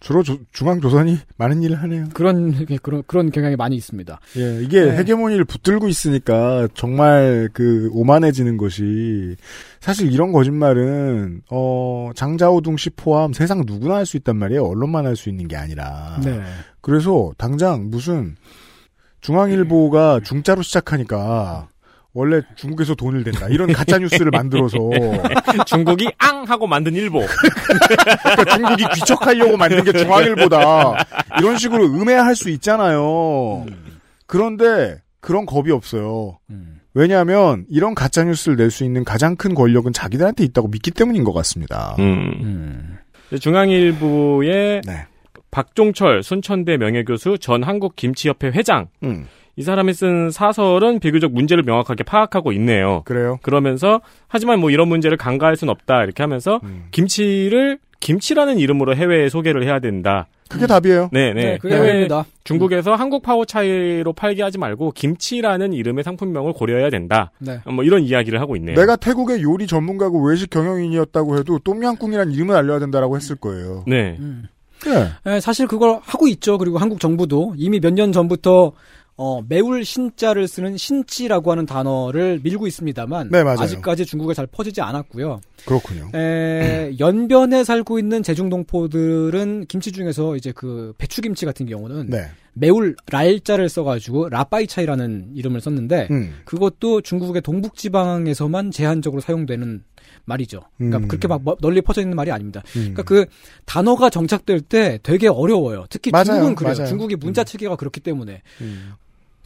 주로 0.00 0.22
조- 0.22 0.38
중앙조선이 0.52 1.18
많은 1.36 1.62
일을 1.62 1.80
하네요. 1.82 2.06
그런 2.14 2.52
그런 2.82 3.02
그런 3.06 3.30
경향이 3.30 3.56
많이 3.56 3.76
있습니다. 3.76 4.20
예, 4.36 4.62
이게 4.62 4.84
네. 4.84 4.96
헤게모니를 4.98 5.44
붙들고 5.44 5.88
있으니까 5.88 6.68
정말 6.74 7.48
그 7.52 7.90
오만해지는 7.92 8.56
것이 8.56 9.36
사실 9.80 10.12
이런 10.12 10.32
거짓말은 10.32 11.42
어 11.50 12.10
장자오둥 12.14 12.76
씨 12.76 12.90
포함 12.90 13.32
세상 13.32 13.62
누구나 13.66 13.96
할 13.96 14.06
수 14.06 14.16
있단 14.16 14.36
말이에요. 14.36 14.64
언론만 14.64 15.06
할 15.06 15.16
수 15.16 15.28
있는 15.28 15.48
게 15.48 15.56
아니라. 15.56 16.20
네. 16.24 16.40
그래서 16.80 17.32
당장 17.38 17.90
무슨 17.90 18.36
중앙일보가 19.20 20.20
중자로 20.24 20.62
시작하니까 20.62 21.68
원래 22.12 22.40
중국에서 22.56 22.94
돈을 22.94 23.22
댄다 23.24 23.48
이런 23.48 23.72
가짜 23.72 23.98
뉴스를 23.98 24.30
만들어서 24.32 24.76
중국이 25.66 26.10
앙 26.18 26.44
하고 26.44 26.66
만든 26.66 26.94
일보. 26.94 27.24
그러니까 28.22 28.56
중국이 28.56 28.84
귀척하려고 28.94 29.56
만든 29.56 29.84
게 29.84 29.92
중앙일보다 29.92 30.94
이런 31.38 31.56
식으로 31.56 31.84
음해할 31.84 32.34
수 32.34 32.50
있잖아요. 32.50 33.64
그런데 34.26 34.96
그런 35.20 35.46
겁이 35.46 35.70
없어요. 35.70 36.38
음. 36.50 36.80
왜냐하면 36.94 37.64
이런 37.68 37.94
가짜 37.94 38.24
뉴스를 38.24 38.56
낼 38.56 38.70
수 38.70 38.82
있는 38.84 39.04
가장 39.04 39.36
큰 39.36 39.54
권력은 39.54 39.92
자기들한테 39.92 40.42
있다고 40.44 40.68
믿기 40.68 40.90
때문인 40.90 41.22
것 41.22 41.32
같습니다. 41.32 41.94
음. 42.00 42.96
중앙일보의 43.38 44.82
네. 44.84 45.06
박종철 45.52 46.22
순천대 46.22 46.76
명예교수 46.76 47.38
전 47.40 47.62
한국김치협회 47.62 48.48
회장. 48.48 48.88
음. 49.04 49.26
이 49.60 49.62
사람이 49.62 49.92
쓴 49.92 50.30
사설은 50.30 51.00
비교적 51.00 51.32
문제를 51.32 51.62
명확하게 51.64 52.02
파악하고 52.04 52.50
있네요. 52.52 53.02
그래요? 53.04 53.38
그러면서 53.42 54.00
하지만 54.26 54.58
뭐 54.58 54.70
이런 54.70 54.88
문제를 54.88 55.18
간과할 55.18 55.54
순 55.56 55.68
없다 55.68 56.02
이렇게 56.02 56.22
하면서 56.22 56.60
음. 56.62 56.84
김치를 56.92 57.78
김치라는 58.00 58.58
이름으로 58.58 58.96
해외에 58.96 59.28
소개를 59.28 59.62
해야 59.64 59.78
된다. 59.78 60.28
그게 60.48 60.66
답이에요. 60.66 61.10
네, 61.12 61.34
네. 61.34 61.42
네, 61.44 61.58
그게 61.58 61.74
해외 61.74 61.86
답입니다. 61.88 62.24
중국에서 62.44 62.94
한국 62.94 63.22
파오차이로 63.22 64.14
팔게 64.14 64.42
하지 64.42 64.56
말고 64.56 64.92
김치라는 64.92 65.74
이름의 65.74 66.04
상품명을 66.04 66.54
고려해야 66.54 66.88
된다. 66.88 67.30
네. 67.38 67.60
뭐 67.66 67.84
이런 67.84 68.02
이야기를 68.02 68.40
하고 68.40 68.56
있네요. 68.56 68.74
내가 68.76 68.96
태국의 68.96 69.42
요리 69.42 69.66
전문가고 69.66 70.26
외식 70.26 70.48
경영인이었다고 70.48 71.36
해도 71.36 71.58
똠양꿍이라는 71.58 72.32
이름을 72.32 72.56
알려야 72.56 72.78
된다라고 72.78 73.16
했을 73.16 73.36
거예요. 73.36 73.84
네. 73.86 74.16
음. 74.18 74.44
네. 74.86 75.08
예, 75.26 75.40
사실 75.40 75.66
그걸 75.66 75.98
하고 76.02 76.26
있죠. 76.28 76.56
그리고 76.56 76.78
한국 76.78 77.00
정부도 77.00 77.52
이미 77.58 77.78
몇 77.80 77.92
년 77.92 78.12
전부터 78.12 78.72
어, 79.22 79.42
매울 79.46 79.84
신자를 79.84 80.48
쓰는 80.48 80.78
신치라고 80.78 81.50
하는 81.50 81.66
단어를 81.66 82.40
밀고 82.42 82.66
있습니다만 82.66 83.28
네, 83.30 83.44
맞아요. 83.44 83.60
아직까지 83.60 84.06
중국에 84.06 84.32
잘 84.32 84.46
퍼지지 84.46 84.80
않았고요. 84.80 85.42
그렇군요. 85.66 86.08
에, 86.14 86.94
연변에 86.98 87.62
살고 87.64 87.98
있는 87.98 88.22
재중동포들은 88.22 89.66
김치 89.68 89.92
중에서 89.92 90.36
이제 90.36 90.52
그 90.52 90.94
배추김치 90.96 91.44
같은 91.44 91.66
경우는 91.66 92.06
네. 92.08 92.28
매울 92.54 92.96
랄자를 93.10 93.68
써가지고 93.68 94.30
라빠이차이라는 94.30 95.32
이름을 95.34 95.60
썼는데 95.60 96.08
음. 96.10 96.34
그것도 96.46 97.02
중국의 97.02 97.42
동북지방에서만 97.42 98.70
제한적으로 98.70 99.20
사용되는 99.20 99.84
말이죠. 100.24 100.60
그러니까 100.78 100.96
음. 100.98 101.08
그렇게 101.08 101.28
막 101.28 101.42
뭐- 101.42 101.56
널리 101.60 101.82
퍼져 101.82 102.00
있는 102.00 102.16
말이 102.16 102.32
아닙니다. 102.32 102.62
음. 102.76 102.94
그러니까 102.94 103.02
그 103.02 103.26
단어가 103.66 104.08
정착될 104.08 104.62
때 104.62 104.98
되게 105.02 105.28
어려워요. 105.28 105.84
특히 105.90 106.10
맞아요. 106.10 106.24
중국은 106.24 106.54
그래요. 106.54 106.74
맞아요. 106.74 106.88
중국이 106.88 107.16
문자 107.16 107.44
체계가 107.44 107.76
그렇기 107.76 108.00
때문에 108.00 108.40
음. 108.62 108.92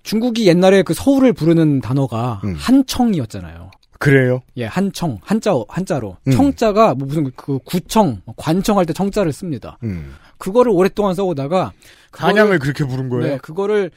중국이 0.05 0.47
옛날에 0.47 0.83
그 0.83 0.95
서울을 0.95 1.33
부르는 1.33 1.81
단어가 1.81 2.41
음. 2.45 2.55
한청이었잖아요. 2.57 3.71
그래요. 3.99 4.41
예, 4.59 4.67
한청, 4.67 5.19
한자, 5.23 5.53
한자로. 5.69 6.17
음. 6.27 6.33
청자가 6.33 6.95
뭐 6.95 7.09
무슨 7.09 7.31
그 7.35 7.59
구청, 7.65 8.21
관청 8.37 8.77
할 8.79 8.85
때 8.85 8.93
청자를 8.93 9.33
씁니다. 9.33 9.79
음. 9.83 10.15
그거를 10.39 10.73
오랫동안 10.73 11.15
써오다가 11.15 11.73
한양을 12.13 12.59
그렇게 12.59 12.85
부른 12.85 13.09
거예요. 13.09 13.27
네, 13.27 13.39
그거를 13.39 13.91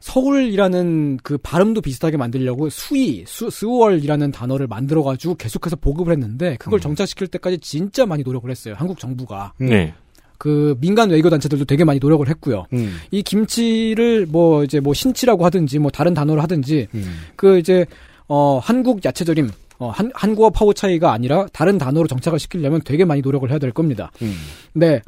서울이라는 0.00 1.18
그 1.24 1.38
발음도 1.38 1.80
비슷하게 1.80 2.16
만들려고 2.16 2.68
수이, 2.70 3.24
수, 3.26 3.50
스월이라는 3.50 4.30
단어를 4.30 4.68
만들어가지고 4.68 5.34
계속해서 5.34 5.74
보급을 5.76 6.12
했는데 6.12 6.56
그걸 6.60 6.78
음. 6.78 6.80
정착시킬 6.80 7.26
때까지 7.28 7.58
진짜 7.58 8.06
많이 8.06 8.22
노력을 8.22 8.48
했어요. 8.48 8.74
한국 8.78 8.98
정부가. 9.00 9.54
음. 9.60 9.66
네. 9.66 9.94
그 10.38 10.76
민간 10.80 11.10
외교 11.10 11.28
단체들도 11.28 11.64
되게 11.64 11.84
많이 11.84 11.98
노력을 11.98 12.26
했고요. 12.28 12.64
음. 12.72 12.96
이 13.10 13.22
김치를 13.22 14.26
뭐 14.26 14.64
이제 14.64 14.80
뭐 14.80 14.94
신치라고 14.94 15.44
하든지 15.44 15.78
뭐 15.80 15.90
다른 15.90 16.14
단어를 16.14 16.42
하든지 16.42 16.88
음. 16.94 17.18
그 17.36 17.58
이제 17.58 17.84
어 18.28 18.58
한국 18.62 19.04
야채절임 19.04 19.50
어, 19.80 19.90
한, 19.90 20.10
한국의 20.14 20.50
파오차이가 20.50 21.12
아니라 21.12 21.46
다른 21.52 21.78
단어로 21.78 22.06
정착을 22.08 22.38
시키려면 22.38 22.80
되게 22.84 23.04
많이 23.04 23.20
노력을 23.20 23.48
해야 23.50 23.58
될 23.58 23.72
겁니다. 23.72 24.10
음. 24.22 24.34
네. 24.72 25.02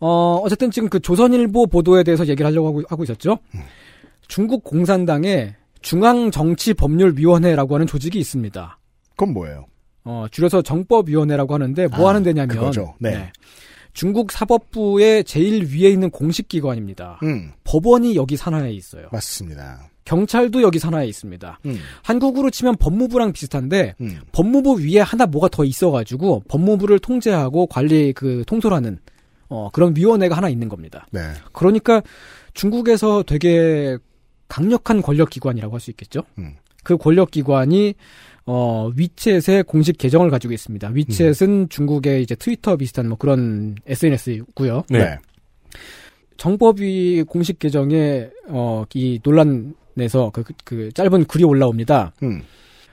어, 0.00 0.40
어쨌든 0.42 0.70
지금 0.70 0.88
그 0.88 1.00
조선일보 1.00 1.68
보도에 1.68 2.02
대해서 2.02 2.26
얘기를 2.26 2.46
하려고 2.46 2.68
하고, 2.68 2.82
하고 2.88 3.04
있었죠. 3.04 3.38
중국 4.28 4.64
공산당에 4.64 5.54
중앙정치법률위원회라고 5.80 7.74
하는 7.74 7.86
조직이 7.86 8.18
있습니다. 8.18 8.78
그건 9.10 9.32
뭐예요? 9.32 9.66
어, 10.04 10.26
줄여서 10.30 10.62
정법위원회라고 10.62 11.54
하는데 11.54 11.86
뭐 11.88 12.06
아, 12.06 12.10
하는 12.10 12.22
데냐면 12.22 12.56
그거죠. 12.56 12.94
네. 12.98 13.30
중국 13.94 14.32
사법부의 14.32 15.24
제일 15.24 15.64
위에 15.72 15.88
있는 15.88 16.10
공식 16.10 16.48
기관입니다. 16.48 17.20
음. 17.22 17.52
법원이 17.64 18.16
여기 18.16 18.36
산하에 18.36 18.72
있어요. 18.72 19.08
맞습니다. 19.12 19.88
경찰도 20.04 20.60
여기 20.62 20.78
산하에 20.78 21.06
있습니다. 21.06 21.60
음. 21.64 21.78
한국으로 22.02 22.50
치면 22.50 22.76
법무부랑 22.76 23.32
비슷한데 23.32 23.94
음. 24.00 24.18
법무부 24.32 24.80
위에 24.80 25.00
하나 25.00 25.24
뭐가 25.26 25.48
더 25.48 25.64
있어가지고 25.64 26.44
법무부를 26.48 26.98
통제하고 26.98 27.66
관리 27.66 28.12
그 28.12 28.44
통솔하는 28.46 28.98
어, 29.48 29.70
그런 29.72 29.96
위원회가 29.96 30.36
하나 30.36 30.48
있는 30.48 30.68
겁니다. 30.68 31.06
네. 31.10 31.20
그러니까 31.52 32.02
중국에서 32.52 33.22
되게 33.22 33.96
강력한 34.48 35.00
권력 35.00 35.30
기관이라고 35.30 35.72
할 35.74 35.80
수 35.80 35.90
있겠죠. 35.90 36.24
음. 36.38 36.56
그 36.82 36.96
권력 36.98 37.30
기관이 37.30 37.94
어 38.46 38.90
위챗의 38.96 39.66
공식 39.66 39.96
계정을 39.98 40.30
가지고 40.30 40.52
있습니다. 40.52 40.90
위챗은 40.90 41.70
중국의 41.70 42.22
이제 42.22 42.34
트위터 42.34 42.76
비슷한 42.76 43.08
뭐 43.08 43.16
그런 43.16 43.76
SNS고요. 43.86 44.84
네. 44.90 44.98
네. 44.98 45.18
정법위 46.36 47.24
공식 47.26 47.58
계정에 47.58 48.28
어 48.48 48.84
이 48.94 49.20
논란에서 49.24 50.30
그, 50.32 50.42
그, 50.42 50.52
그 50.64 50.92
짧은 50.92 51.24
글이 51.24 51.44
올라옵니다. 51.44 52.12
음. 52.22 52.42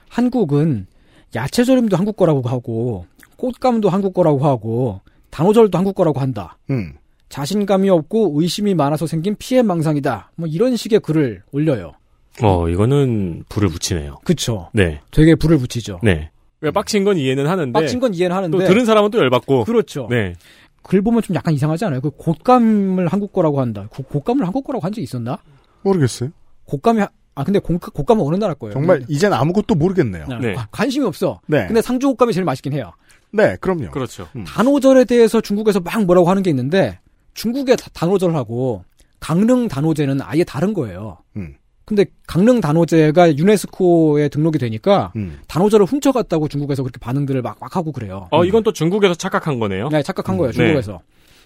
한국은 0.08 0.86
야채절임도 1.34 1.96
한국 1.96 2.16
거라고 2.16 2.42
하고 2.48 3.06
꽃감도 3.36 3.88
한국 3.88 4.14
거라고 4.14 4.44
하고 4.44 5.00
단오절도 5.30 5.76
한국 5.78 5.94
거라고 5.94 6.20
한다. 6.20 6.58
음. 6.70 6.94
자신감이 7.28 7.88
없고 7.88 8.32
의심이 8.40 8.74
많아서 8.74 9.06
생긴 9.06 9.34
피해망상이다. 9.36 10.32
뭐 10.36 10.46
이런 10.48 10.76
식의 10.76 11.00
글을 11.00 11.42
올려요. 11.50 11.92
어, 12.42 12.68
이거는 12.68 13.44
불을 13.48 13.68
붙이네요. 13.68 14.18
그쵸. 14.24 14.70
네. 14.72 15.00
되게 15.10 15.34
불을 15.34 15.58
붙이죠. 15.58 16.00
네. 16.02 16.30
그러니까 16.60 16.80
빡친 16.80 17.04
건 17.04 17.16
이해는 17.18 17.46
하는데. 17.46 17.72
빡친 17.72 18.00
건 18.00 18.14
이해는 18.14 18.34
하는데. 18.36 18.56
또 18.56 18.64
들은 18.64 18.84
사람은 18.84 19.10
또 19.10 19.18
열받고. 19.18 19.64
그렇죠. 19.64 20.06
네. 20.10 20.34
글 20.82 21.02
보면 21.02 21.22
좀 21.22 21.36
약간 21.36 21.52
이상하지 21.54 21.84
않아요? 21.84 22.00
그 22.00 22.10
곶감을 22.10 23.08
한국 23.08 23.32
거라고 23.32 23.60
한다. 23.60 23.86
고- 23.90 24.02
곶감을 24.02 24.44
한국 24.46 24.64
거라고 24.64 24.84
한 24.84 24.92
적이 24.92 25.02
있었나? 25.04 25.38
모르겠어요. 25.82 26.30
곶감이, 26.66 27.00
하- 27.00 27.08
아, 27.34 27.44
근데 27.44 27.58
곶, 27.60 27.78
곶감은 27.78 28.24
어느 28.24 28.36
나라 28.36 28.54
거예요? 28.54 28.72
정말 28.74 29.04
이젠 29.08 29.32
아무것도 29.32 29.74
모르겠네요. 29.74 30.26
네. 30.28 30.38
네. 30.38 30.52
관- 30.54 30.66
관심이 30.70 31.04
없어. 31.06 31.40
네. 31.46 31.66
근데 31.66 31.82
상주 31.82 32.08
곶감이 32.08 32.32
제일 32.32 32.44
맛있긴 32.44 32.72
해요. 32.72 32.92
네, 33.32 33.56
그럼요. 33.60 33.90
그렇죠. 33.90 34.28
음. 34.36 34.44
단오절에 34.44 35.04
대해서 35.04 35.40
중국에서 35.40 35.80
막 35.80 36.04
뭐라고 36.04 36.28
하는 36.28 36.42
게 36.42 36.50
있는데 36.50 36.98
중국의 37.34 37.76
다- 37.76 37.86
단오절하고 37.94 38.84
강릉 39.20 39.68
단오제는 39.68 40.20
아예 40.22 40.44
다른 40.44 40.72
거예요. 40.74 41.18
음. 41.36 41.54
근데 41.84 42.06
강릉 42.26 42.60
단오제가 42.60 43.36
유네스코에 43.36 44.28
등록이 44.28 44.58
되니까 44.58 45.12
음. 45.16 45.38
단오절을 45.48 45.86
훔쳐갔다고 45.86 46.48
중국에서 46.48 46.82
그렇게 46.82 46.98
반응들을 46.98 47.42
막, 47.42 47.56
막 47.60 47.74
하고 47.76 47.90
그래요. 47.92 48.28
어, 48.30 48.44
이건 48.44 48.62
또 48.62 48.72
중국에서 48.72 49.14
착각한 49.14 49.58
거네요. 49.58 49.88
네, 49.88 50.02
착각한 50.02 50.36
거예요, 50.36 50.52
네. 50.52 50.56
중국에서. 50.56 51.00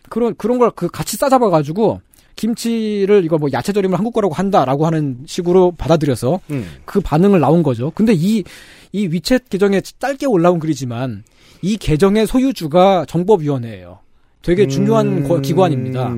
그런, 0.09 0.35
그런 0.37 0.59
걸 0.59 0.71
그 0.71 0.89
같이 0.89 1.17
싸잡아 1.17 1.49
가지고, 1.51 2.01
김치를 2.37 3.25
이거 3.25 3.39
뭐 3.39 3.49
야채 3.53 3.73
절임을 3.73 3.97
한국 3.99 4.13
거라고 4.13 4.35
한다라고 4.35 4.85
하는 4.87 5.19
식으로 5.27 5.73
받아들여서 5.79 6.39
음. 6.51 6.69
그 6.85 7.01
반응을 7.01 7.41
나온 7.41 7.63
거죠. 7.63 7.91
근데 7.95 8.13
이, 8.15 8.45
이 8.93 9.09
위챗 9.09 9.49
계정에 9.49 9.81
짧게 9.81 10.27
올라온 10.27 10.59
글이지만, 10.59 11.25
이 11.63 11.79
계정의 11.79 12.27
소유주가 12.27 13.07
정법위원회예요. 13.09 14.01
되게 14.43 14.69
중요한 14.69 15.09
음. 15.25 15.29
거- 15.29 15.41
기관입니다. 15.41 16.15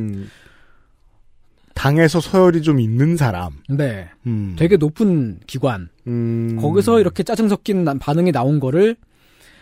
당에서 1.79 2.21
서열이 2.21 2.63
좀 2.63 2.81
있는 2.81 3.17
사람. 3.17 3.53
네. 3.69 4.09
음. 4.27 4.57
되게 4.59 4.77
높은 4.77 5.39
기관. 5.47 5.89
음. 6.09 6.59
거기서 6.61 6.99
이렇게 6.99 7.23
짜증 7.23 7.49
섞인 7.49 7.85
난- 7.85 8.01
반응이 8.01 8.33
나온 8.33 8.59
거를 8.59 8.97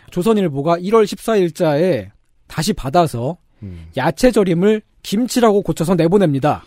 조선일보가 0.09 0.79
1월 0.79 1.03
14일자에 1.05 2.09
다시 2.47 2.73
받아서 2.73 3.37
음. 3.61 3.85
야채 3.97 4.31
절임을 4.31 4.81
김치라고 5.03 5.61
고쳐서 5.61 5.93
내보냅니다. 5.93 6.63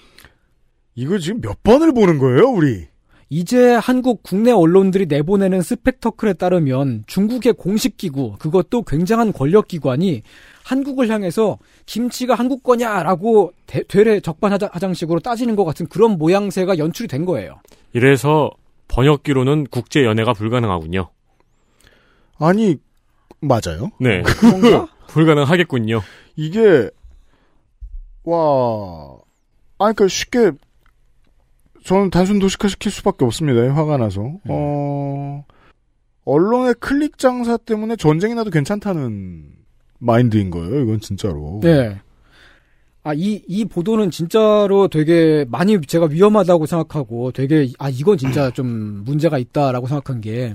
이거 0.95 1.19
지금 1.19 1.41
몇 1.41 1.63
번을 1.65 1.93
보는 1.95 2.19
거예요, 2.19 2.43
우리? 2.49 2.87
이제 3.29 3.75
한국 3.75 4.23
국내 4.23 4.51
언론들이 4.53 5.07
내보내는 5.07 5.63
스펙터클에 5.63 6.35
따르면 6.35 7.05
중국의 7.07 7.55
공식 7.55 7.97
기구, 7.97 8.37
그것도 8.39 8.83
굉장한 8.83 9.33
권력 9.33 9.69
기관이 9.69 10.23
한국을 10.71 11.09
향해서 11.09 11.59
김치가 11.85 12.37
한국 12.37 12.63
거냐라고 12.63 13.53
대, 13.67 13.83
되레 13.83 14.21
적반하장식으로 14.21 15.19
따지는 15.19 15.57
것 15.57 15.65
같은 15.65 15.87
그런 15.87 16.17
모양새가 16.17 16.79
연출이 16.79 17.09
된 17.09 17.25
거예요. 17.25 17.61
이래서 17.93 18.53
번역기로는 18.87 19.67
국제 19.69 20.05
연애가 20.05 20.33
불가능하군요. 20.33 21.11
아니, 22.39 22.77
맞아요. 23.41 23.91
네. 23.99 24.23
그런가? 24.39 24.87
불가능하겠군요. 25.09 26.03
이게, 26.37 26.89
와, 28.23 29.17
아니, 29.79 29.95
그니까 29.97 30.07
쉽게, 30.07 30.53
저는 31.85 32.11
단순 32.11 32.39
도식화 32.39 32.69
시킬 32.69 32.93
수밖에 32.93 33.25
없습니다. 33.25 33.75
화가 33.75 33.97
나서. 33.97 34.35
어, 34.49 35.45
언론의 36.25 36.75
클릭 36.79 37.19
장사 37.19 37.57
때문에 37.57 37.97
전쟁이 37.97 38.35
나도 38.35 38.51
괜찮다는 38.51 39.60
마인드인 40.01 40.51
거예요. 40.51 40.81
이건 40.81 41.01
진짜로. 41.01 41.61
네. 41.63 42.01
아, 43.03 43.15
이, 43.15 43.43
이 43.47 43.65
보도는 43.65 44.11
진짜로 44.11 44.89
되게 44.89 45.47
많이 45.49 45.81
제가 45.81 46.07
위험하다고 46.07 46.67
생각하고 46.67 47.33
되게, 47.33 47.71
아, 47.79 47.89
이건 47.89 48.19
진짜 48.19 48.51
좀 48.51 48.67
문제가 49.05 49.39
있다라고 49.39 49.87
생각한 49.87 50.21
게, 50.21 50.55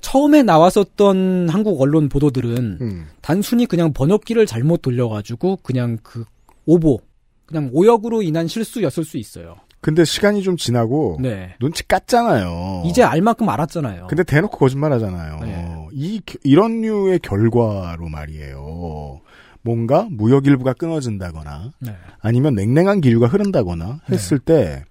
처음에 0.00 0.42
나왔었던 0.42 1.48
한국 1.48 1.80
언론 1.80 2.08
보도들은 2.08 2.78
음. 2.80 3.06
단순히 3.22 3.66
그냥 3.66 3.92
번역기를 3.92 4.44
잘못 4.46 4.82
돌려가지고 4.82 5.60
그냥 5.62 5.96
그 6.02 6.24
오보, 6.66 7.00
그냥 7.46 7.70
오역으로 7.72 8.22
인한 8.22 8.48
실수였을 8.48 9.04
수 9.04 9.16
있어요. 9.16 9.56
근데 9.82 10.04
시간이 10.04 10.42
좀 10.44 10.56
지나고, 10.56 11.18
네. 11.20 11.56
눈치 11.58 11.82
깠잖아요. 11.82 12.86
이제 12.86 13.02
알 13.02 13.20
만큼 13.20 13.48
알았잖아요. 13.48 14.06
근데 14.06 14.22
대놓고 14.22 14.56
거짓말 14.56 14.92
하잖아요. 14.92 15.40
네. 15.40 15.88
이, 15.92 16.22
이런 16.44 16.80
류의 16.80 17.18
결과로 17.18 18.08
말이에요. 18.08 19.20
뭔가 19.62 20.06
무역 20.08 20.46
일부가 20.46 20.72
끊어진다거나, 20.72 21.72
네. 21.80 21.96
아니면 22.20 22.54
냉랭한 22.54 23.00
기류가 23.00 23.26
흐른다거나 23.26 24.00
했을 24.08 24.38
때, 24.38 24.84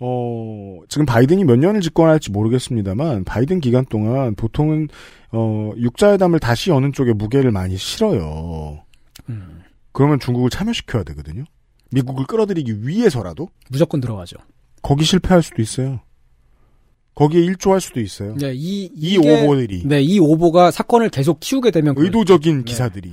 어, 0.00 0.78
지금 0.88 1.04
바이든이 1.04 1.44
몇 1.44 1.56
년을 1.58 1.82
집권할지 1.82 2.30
모르겠습니다만, 2.30 3.24
바이든 3.24 3.60
기간 3.60 3.84
동안 3.84 4.34
보통은, 4.34 4.88
어, 5.32 5.70
육자회담을 5.76 6.40
다시 6.40 6.70
여는 6.70 6.94
쪽에 6.94 7.12
무게를 7.12 7.50
많이 7.50 7.76
실어요. 7.76 8.80
음, 9.28 9.62
그러면 9.92 10.18
중국을 10.18 10.48
참여시켜야 10.48 11.02
되거든요. 11.04 11.44
미국을 11.90 12.26
끌어들이기 12.26 12.86
위해서라도. 12.86 13.48
무조건 13.70 14.00
들어가죠. 14.00 14.36
거기 14.82 15.04
실패할 15.04 15.42
수도 15.42 15.62
있어요. 15.62 16.00
거기에 17.14 17.42
일조할 17.42 17.80
수도 17.80 18.00
있어요. 18.00 18.34
네, 18.36 18.52
이, 18.54 18.84
이 18.86 18.90
이게- 19.14 19.44
오보들이. 19.44 19.82
네, 19.86 20.02
이 20.02 20.18
오보가 20.18 20.70
사건을 20.72 21.10
계속 21.10 21.38
키우게 21.40 21.70
되면. 21.70 21.94
의도적인 21.96 22.58
네. 22.58 22.64
기사들이. 22.64 23.12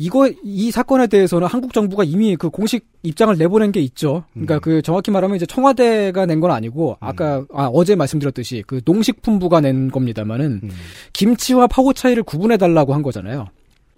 이거 0.00 0.30
이 0.44 0.70
사건에 0.70 1.08
대해서는 1.08 1.48
한국 1.48 1.72
정부가 1.72 2.04
이미 2.04 2.36
그 2.36 2.50
공식 2.50 2.86
입장을 3.02 3.36
내보낸 3.36 3.72
게 3.72 3.80
있죠. 3.80 4.22
그러니까 4.32 4.54
음. 4.56 4.60
그 4.60 4.80
정확히 4.82 5.10
말하면 5.10 5.34
이제 5.36 5.44
청와대가 5.44 6.24
낸 6.24 6.38
건 6.40 6.52
아니고 6.52 6.96
아까 7.00 7.44
아, 7.52 7.64
어제 7.72 7.96
말씀드렸듯이 7.96 8.62
그 8.68 8.80
농식품부가 8.84 9.60
낸 9.60 9.90
겁니다만은 9.90 10.60
음. 10.62 10.70
김치와 11.12 11.66
파고 11.66 11.94
차이를 11.94 12.22
구분해 12.22 12.58
달라고 12.58 12.94
한 12.94 13.02
거잖아요. 13.02 13.48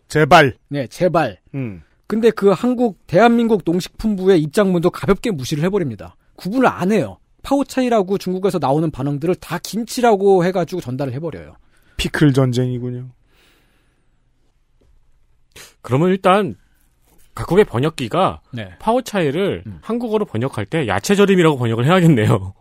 제발. 0.09 0.57
네, 0.71 0.87
제발. 0.87 1.37
음. 1.55 1.83
근데 2.11 2.33
그 2.33 2.49
한국 2.49 3.07
대한민국 3.07 3.63
농식품부의 3.65 4.43
입장문도 4.43 4.91
가볍게 4.91 5.31
무시를 5.31 5.63
해버립니다. 5.63 6.17
구분을 6.35 6.67
안 6.67 6.91
해요. 6.91 7.19
파오차이라고 7.45 8.19
중국에서 8.19 8.59
나오는 8.59 8.91
반응들을 8.91 9.37
다 9.37 9.61
김치라고 9.63 10.45
해가지고 10.45 10.81
전달을 10.81 11.13
해버려요. 11.13 11.55
피클 11.99 12.33
전쟁이군요. 12.33 13.11
그러면 15.83 16.09
일단 16.09 16.57
각국의 17.37 17.65
번역기가 17.67 18.41
네. 18.55 18.71
파워차이를 18.81 19.63
한국어로 19.81 20.25
번역할 20.25 20.67
때 20.67 20.89
야채절임이라고 20.89 21.59
번역을 21.59 21.87
해야겠네요. 21.87 22.55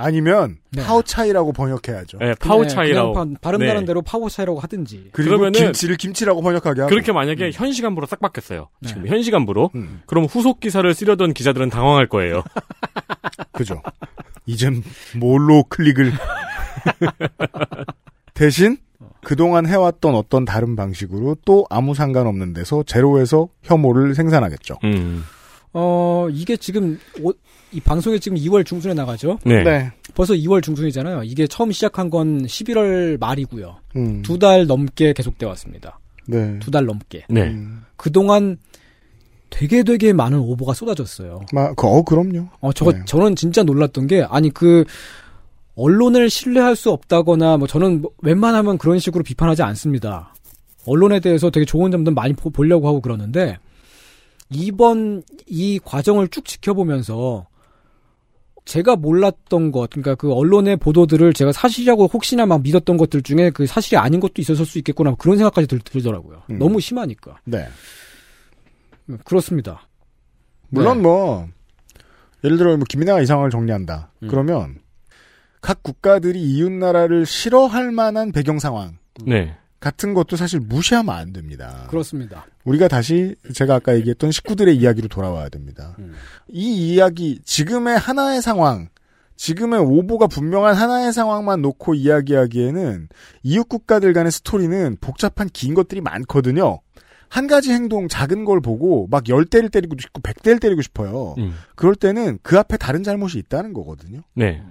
아니면 0.00 0.58
네. 0.70 0.82
파오차이라고 0.84 1.52
번역해야죠. 1.52 2.18
네, 2.18 2.34
파워차이라고. 2.36 3.12
그냥 3.14 3.34
바- 3.34 3.38
발음 3.42 3.60
네. 3.60 3.66
나는 3.66 3.84
대로 3.84 4.00
파오차이라고 4.00 4.60
하든지. 4.60 5.10
그러면은- 5.12 5.54
김치를 5.58 5.96
김치라고 5.96 6.40
번역하게 6.40 6.82
하고. 6.82 6.90
그렇게 6.90 7.10
만약에 7.12 7.50
현 7.52 7.72
시간부로 7.72 8.06
싹 8.06 8.20
바뀌었어요. 8.20 8.68
네. 8.80 8.88
지금 8.88 9.06
현 9.08 9.22
시간부로. 9.22 9.70
음, 9.74 10.00
그럼 10.06 10.24
후속 10.26 10.60
기사를 10.60 10.92
쓰려던 10.94 11.34
기자들은 11.34 11.68
당황할 11.70 12.06
거예요. 12.08 12.44
그죠. 13.52 13.82
이젠 14.46 14.82
뭘로 15.16 15.64
클릭을. 15.68 16.12
대신 18.34 18.76
그동안 19.24 19.66
해왔던 19.66 20.14
어떤 20.14 20.44
다른 20.44 20.76
방식으로 20.76 21.36
또 21.44 21.66
아무 21.70 21.92
상관없는 21.94 22.52
데서 22.52 22.84
제로에서 22.84 23.48
혐오를 23.64 24.14
생산하겠죠. 24.14 24.76
음. 24.84 25.24
어 25.72 26.28
이게 26.30 26.56
지금 26.56 26.98
오- 27.22 27.32
이 27.72 27.80
방송이 27.80 28.18
지금 28.20 28.38
2월 28.38 28.64
중순에 28.64 28.94
나가죠. 28.94 29.38
네. 29.44 29.90
벌써 30.14 30.32
2월 30.34 30.62
중순이잖아요. 30.62 31.22
이게 31.24 31.46
처음 31.46 31.70
시작한 31.70 32.08
건 32.08 32.44
11월 32.46 33.18
말이고요. 33.20 33.76
음, 33.96 34.22
두달 34.22 34.66
넘게 34.66 35.12
계속돼 35.12 35.44
왔습니다. 35.46 35.98
네. 36.26 36.58
두 36.60 36.70
달 36.70 36.86
넘게. 36.86 37.24
네. 37.28 37.42
음, 37.48 37.82
그동안 37.96 38.56
되게 39.50 39.82
되게 39.82 40.12
많은 40.12 40.38
오보가 40.38 40.72
쏟아졌어요. 40.74 41.40
마, 41.52 41.72
그, 41.74 41.86
어, 41.86 42.02
그럼요. 42.02 42.48
어, 42.60 42.72
저거, 42.72 42.92
네. 42.92 43.00
저는 43.06 43.34
진짜 43.34 43.62
놀랐던 43.62 44.06
게, 44.06 44.22
아니, 44.22 44.50
그, 44.50 44.84
언론을 45.74 46.28
신뢰할 46.28 46.76
수 46.76 46.90
없다거나, 46.90 47.56
뭐, 47.56 47.66
저는 47.66 48.02
뭐 48.02 48.10
웬만하면 48.22 48.76
그런 48.76 48.98
식으로 48.98 49.24
비판하지 49.24 49.62
않습니다. 49.62 50.34
언론에 50.86 51.20
대해서 51.20 51.48
되게 51.50 51.64
좋은 51.64 51.90
점도 51.90 52.10
많이 52.10 52.34
보, 52.34 52.50
보려고 52.50 52.88
하고 52.88 53.00
그러는데, 53.00 53.58
이번 54.50 55.22
이 55.46 55.78
과정을 55.82 56.28
쭉 56.28 56.44
지켜보면서, 56.44 57.46
제가 58.64 58.96
몰랐던 58.96 59.72
것, 59.72 59.88
그러니까 59.88 60.14
그 60.14 60.30
언론의 60.32 60.76
보도들을 60.76 61.32
제가 61.32 61.52
사실이라고 61.52 62.06
혹시나 62.06 62.44
막 62.44 62.62
믿었던 62.62 62.98
것들 62.98 63.22
중에 63.22 63.50
그 63.50 63.66
사실이 63.66 63.96
아닌 63.96 64.20
것도 64.20 64.34
있었을 64.38 64.66
수 64.66 64.76
있겠구나, 64.78 65.14
그런 65.14 65.38
생각까지 65.38 65.66
들, 65.66 65.78
들더라고요. 65.78 66.42
음. 66.50 66.58
너무 66.58 66.78
심하니까. 66.78 67.38
네. 67.44 67.66
음, 69.08 69.18
그렇습니다. 69.24 69.88
물론 70.68 70.98
네. 70.98 71.02
뭐 71.04 71.48
예를 72.44 72.58
들어 72.58 72.76
뭐 72.76 72.84
김이나가 72.88 73.22
이상을 73.22 73.48
정리한다. 73.48 74.12
음. 74.22 74.28
그러면 74.28 74.78
각 75.62 75.82
국가들이 75.82 76.40
이웃 76.40 76.70
나라를 76.70 77.26
싫어할 77.26 77.90
만한 77.90 78.32
배경 78.32 78.58
상황 78.58 78.98
네. 79.24 79.56
같은 79.80 80.12
것도 80.14 80.36
사실 80.36 80.60
무시하면 80.60 81.14
안 81.14 81.32
됩니다. 81.32 81.86
그렇습니다. 81.88 82.46
우리가 82.64 82.88
다시 82.88 83.36
제가 83.54 83.76
아까 83.76 83.94
얘기했던 83.96 84.32
식구들의 84.32 84.76
이야기로 84.76 85.08
돌아와야 85.08 85.48
됩니다. 85.48 85.94
음. 86.00 86.14
이 86.48 86.94
이야기 86.94 87.40
지금의 87.44 87.96
하나의 87.98 88.42
상황 88.42 88.88
지금의 89.36 89.78
오보가 89.80 90.26
분명한 90.26 90.74
하나의 90.74 91.12
상황만 91.12 91.62
놓고 91.62 91.94
이야기하기에는 91.94 93.08
이웃 93.44 93.68
국가들 93.68 94.12
간의 94.12 94.32
스토리는 94.32 94.96
복잡한 95.00 95.48
긴 95.52 95.74
것들이 95.74 96.00
많거든요. 96.00 96.80
한 97.28 97.46
가지 97.46 97.70
행동 97.72 98.08
작은 98.08 98.44
걸 98.44 98.60
보고 98.60 99.06
막 99.10 99.28
열 99.28 99.44
대를 99.44 99.68
때리고 99.68 99.94
싶고 100.00 100.20
백 100.22 100.42
대를 100.42 100.58
때리고 100.58 100.82
싶어요. 100.82 101.34
음. 101.38 101.54
그럴 101.76 101.94
때는 101.94 102.38
그 102.42 102.58
앞에 102.58 102.78
다른 102.78 103.04
잘못이 103.04 103.38
있다는 103.38 103.74
거거든요. 103.74 104.22
네. 104.34 104.62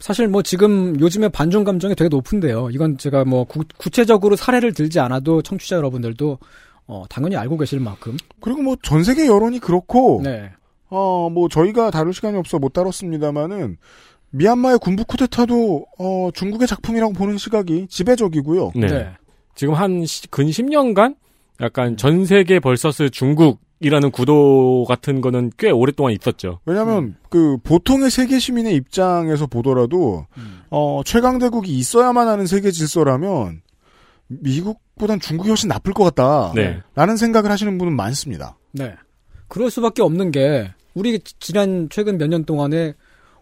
사실 0.00 0.26
뭐 0.28 0.42
지금 0.42 0.98
요즘에 0.98 1.28
반중 1.28 1.62
감정이 1.64 1.94
되게 1.94 2.08
높은데요. 2.08 2.70
이건 2.72 2.96
제가 2.98 3.24
뭐 3.24 3.44
구, 3.44 3.64
체적으로 3.90 4.34
사례를 4.34 4.72
들지 4.72 4.98
않아도 5.00 5.42
청취자 5.42 5.76
여러분들도 5.76 6.38
어, 6.86 7.04
당연히 7.08 7.36
알고 7.36 7.56
계실 7.58 7.78
만큼. 7.80 8.16
그리고 8.40 8.62
뭐 8.62 8.76
전 8.82 9.04
세계 9.04 9.26
여론이 9.26 9.60
그렇고 9.60 10.20
네. 10.24 10.50
어 10.88 11.28
뭐 11.30 11.48
저희가 11.48 11.90
다룰 11.90 12.12
시간이 12.12 12.36
없어 12.36 12.58
못 12.58 12.72
다뤘습니다만은 12.72 13.76
미얀마의 14.30 14.78
군부 14.80 15.04
쿠데타도 15.04 15.86
어 15.98 16.30
중국의 16.34 16.66
작품이라고 16.66 17.12
보는 17.12 17.36
시각이 17.38 17.86
지배적이고요. 17.88 18.72
네. 18.74 18.86
네. 18.88 19.10
지금 19.54 19.74
한 19.74 20.00
근 20.30 20.46
10년간 20.46 21.16
약간 21.60 21.96
전 21.96 22.24
세계 22.24 22.58
벌서스 22.58 23.10
중국 23.10 23.60
이라는 23.80 24.10
구도 24.10 24.84
같은 24.86 25.20
거는 25.22 25.52
꽤 25.58 25.70
오랫동안 25.70 26.12
있었죠. 26.12 26.60
왜냐하면 26.66 27.16
그 27.30 27.56
보통의 27.64 28.10
세계 28.10 28.38
시민의 28.38 28.74
입장에서 28.74 29.46
보더라도 29.46 30.26
어 30.70 31.00
최강대국이 31.04 31.72
있어야만 31.78 32.28
하는 32.28 32.46
세계 32.46 32.70
질서라면 32.70 33.62
미국보단 34.28 35.18
중국이 35.18 35.48
훨씬 35.48 35.68
나쁠 35.68 35.92
것 35.94 36.04
같다. 36.04 36.52
네. 36.54 36.80
라는 36.94 37.16
생각을 37.16 37.50
하시는 37.50 37.76
분은 37.78 37.94
많습니다. 37.96 38.56
네. 38.72 38.94
그럴 39.48 39.70
수밖에 39.70 40.02
없는 40.02 40.30
게 40.30 40.70
우리 40.94 41.18
지난 41.38 41.88
최근 41.90 42.18
몇 42.18 42.28
년 42.28 42.44
동안에 42.44 42.94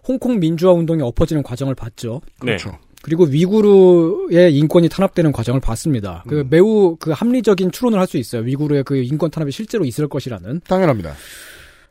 홍콩 0.07 0.39
민주화 0.39 0.73
운동이 0.73 1.03
엎어지는 1.03 1.43
과정을 1.43 1.75
봤죠. 1.75 2.21
그렇죠. 2.39 2.79
그리고 3.09 3.25
위구르의 3.25 4.55
인권이 4.55 4.91
탄압되는 4.91 5.33
과정을 5.33 5.61
봤습니다. 5.63 6.23
그 6.29 6.41
음. 6.41 6.47
매우 6.51 6.97
그 7.01 7.11
합리적인 7.11 7.71
추론을 7.71 7.99
할 7.99 8.07
수 8.07 8.19
있어요. 8.19 8.43
위구르의 8.43 8.85
그 8.85 8.97
인권 8.97 9.31
탄압이 9.31 9.51
실제로 9.51 9.85
있을 9.87 10.09
것이라는. 10.09 10.61
당연합니다. 10.69 11.13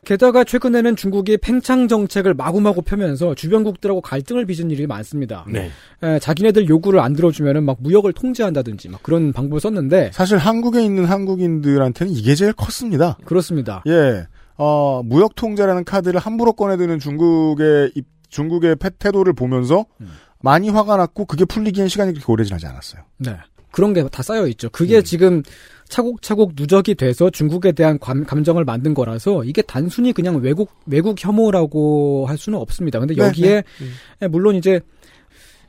게다가 0.04 0.44
최근에는 0.44 0.94
중국이 0.94 1.36
팽창 1.38 1.88
정책을 1.88 2.34
마구마구 2.34 2.82
펴면서 2.82 3.34
주변국들하고 3.34 4.00
갈등을 4.00 4.46
빚은 4.46 4.70
일이 4.70 4.86
많습니다. 4.86 5.44
네. 5.48 5.70
에, 6.04 6.18
자기네들 6.20 6.68
요구를 6.68 7.00
안 7.00 7.14
들어주면은 7.14 7.64
막 7.64 7.78
무역을 7.80 8.12
통제한다든지 8.12 8.88
막 8.90 9.02
그런 9.02 9.32
방법을 9.32 9.60
썼는데 9.60 10.10
사실 10.14 10.38
한국에 10.38 10.84
있는 10.84 11.04
한국인들한테는 11.04 12.12
이게 12.12 12.36
제일 12.36 12.52
컸습니다. 12.52 13.18
그렇습니다. 13.24 13.82
예, 13.88 14.26
어, 14.56 15.02
무역 15.04 15.34
통제라는 15.34 15.82
카드를 15.84 16.20
함부로 16.20 16.52
꺼내드는 16.52 17.00
중국의 17.00 17.90
입- 17.96 18.06
중국의 18.28 18.76
패- 18.76 18.90
태도를 18.98 19.32
보면서 19.32 19.84
음. 20.00 20.08
많이 20.40 20.68
화가 20.68 20.96
났고 20.96 21.24
그게 21.24 21.44
풀리기엔 21.44 21.88
시간이 21.88 22.12
그렇게 22.12 22.32
오래 22.32 22.44
지나지 22.44 22.66
않았어요. 22.66 23.02
네. 23.18 23.36
그런 23.70 23.92
게 23.92 24.02
다 24.08 24.22
쌓여 24.22 24.46
있죠. 24.48 24.70
그게 24.70 25.02
지금 25.02 25.42
차곡차곡 25.88 26.52
누적이 26.56 26.94
돼서 26.94 27.30
중국에 27.30 27.72
대한 27.72 27.98
감, 27.98 28.24
감정을 28.24 28.64
만든 28.64 28.94
거라서 28.94 29.44
이게 29.44 29.62
단순히 29.62 30.12
그냥 30.12 30.36
외국 30.36 30.70
외국 30.86 31.22
혐오라고 31.22 32.26
할 32.26 32.38
수는 32.38 32.58
없습니다. 32.58 32.98
근데 32.98 33.14
네, 33.14 33.22
여기에 33.22 33.48
네. 33.56 33.86
예, 34.22 34.26
물론 34.26 34.54
이제 34.56 34.80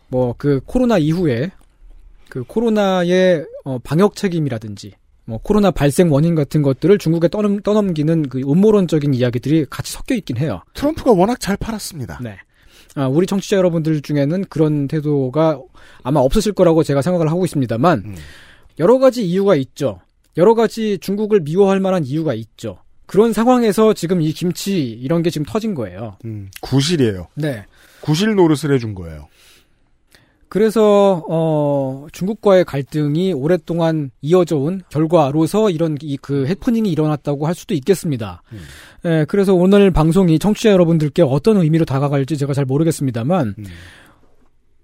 뭐 0.07 0.33
그 0.37 0.59
코로나 0.65 0.97
이후에 0.97 1.51
그 2.29 2.43
코로나의 2.43 3.45
어, 3.65 3.79
방역 3.79 4.15
책임이라든지 4.15 4.93
뭐 5.25 5.37
코로나 5.43 5.69
발생 5.71 6.11
원인 6.11 6.33
같은 6.35 6.61
것들을 6.61 6.97
중국에 6.97 7.27
떠넘, 7.27 7.61
떠넘기는 7.61 8.29
그 8.29 8.39
음모론적인 8.39 9.13
이야기들이 9.13 9.65
같이 9.69 9.91
섞여 9.93 10.15
있긴 10.15 10.37
해요. 10.37 10.61
트럼프가 10.73 11.11
워낙 11.11 11.39
잘 11.39 11.57
팔았습니다. 11.57 12.19
네. 12.23 12.37
아, 12.95 13.07
우리 13.07 13.27
청취자 13.27 13.57
여러분들 13.57 14.01
중에는 14.01 14.45
그런 14.45 14.87
태도가 14.87 15.61
아마 16.03 16.19
없으실 16.19 16.53
거라고 16.53 16.83
제가 16.83 17.01
생각을 17.01 17.29
하고 17.29 17.45
있습니다만 17.45 18.03
음. 18.05 18.15
여러 18.79 18.97
가지 18.99 19.25
이유가 19.25 19.55
있죠. 19.55 19.99
여러 20.37 20.53
가지 20.53 20.97
중국을 20.99 21.41
미워할 21.41 21.79
만한 21.79 22.05
이유가 22.05 22.33
있죠. 22.33 22.79
그런 23.05 23.33
상황에서 23.33 23.93
지금 23.93 24.21
이 24.21 24.31
김치 24.31 24.81
이런 24.83 25.23
게 25.23 25.29
지금 25.29 25.45
터진 25.45 25.73
거예요. 25.73 26.17
음, 26.25 26.49
구실이에요. 26.61 27.27
네. 27.35 27.65
구실 28.01 28.35
노릇을 28.35 28.73
해준 28.73 28.93
거예요. 28.93 29.27
그래서 30.49 31.23
어 31.29 32.07
중국과의 32.11 32.65
갈등이 32.65 33.33
오랫동안 33.33 34.09
이어져 34.21 34.57
온 34.57 34.81
결과로서 34.89 35.69
이런 35.69 35.97
이 36.01 36.17
그 36.17 36.47
해프닝이 36.47 36.91
일어났다고 36.91 37.47
할 37.47 37.55
수도 37.55 37.73
있겠습니다. 37.75 38.41
음. 38.51 38.59
예, 39.05 39.25
그래서 39.29 39.53
오늘 39.53 39.91
방송이 39.91 40.37
청취자 40.39 40.71
여러분들께 40.71 41.21
어떤 41.21 41.57
의미로 41.57 41.85
다가갈지 41.85 42.37
제가 42.37 42.53
잘 42.53 42.65
모르겠습니다만 42.65 43.55
음. 43.57 43.63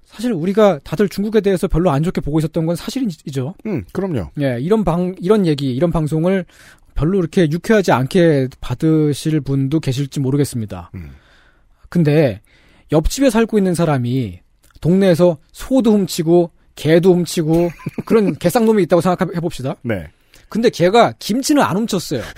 사실 0.06 0.32
우리가 0.32 0.80
다들 0.84 1.10
중국에 1.10 1.42
대해서 1.42 1.68
별로 1.68 1.90
안 1.92 2.04
좋게 2.04 2.22
보고 2.22 2.40
있었던 2.40 2.66
건 2.66 2.76
사실이죠. 2.76 3.56
음, 3.66 3.84
그럼요. 3.92 4.30
예, 4.40 4.58
이런 4.62 4.84
방 4.86 5.14
이런 5.20 5.46
얘기, 5.46 5.76
이런 5.76 5.92
방송을 5.92 6.46
별로 6.94 7.20
이렇게 7.20 7.50
유쾌하지 7.52 7.92
않게 7.92 8.48
받으실 8.62 9.42
분도 9.42 9.82
계실지 9.82 10.22
모르겠습니다. 10.22 10.92
음. 10.96 11.10
근데 11.90 12.42
옆집에 12.94 13.30
살고 13.30 13.58
있는 13.58 13.74
사람이 13.74 14.40
동네에서 14.82 15.38
소도 15.52 15.92
훔치고 15.94 16.52
개도 16.76 17.14
훔치고 17.14 17.70
그런 18.06 18.36
개쌍놈이 18.36 18.84
있다고 18.84 19.02
생각해 19.02 19.40
봅시다. 19.40 19.76
네. 19.82 20.10
근데 20.50 20.70
걔가 20.70 21.14
김치는 21.20 21.62
안 21.64 21.76
훔쳤어요. 21.78 22.22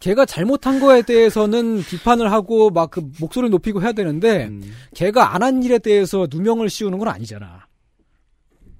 걔가 0.00 0.24
잘못한 0.26 0.78
거에 0.80 1.02
대해서는 1.02 1.82
비판을 1.82 2.30
하고 2.32 2.70
막 2.70 2.88
그 2.90 3.02
목소리를 3.20 3.50
높이고 3.50 3.82
해야 3.82 3.92
되는데 3.92 4.46
음. 4.46 4.62
걔가 4.94 5.34
안 5.34 5.42
한 5.42 5.62
일에 5.62 5.78
대해서 5.78 6.26
누명을 6.30 6.70
씌우는 6.70 6.98
건 6.98 7.08
아니잖아. 7.08 7.66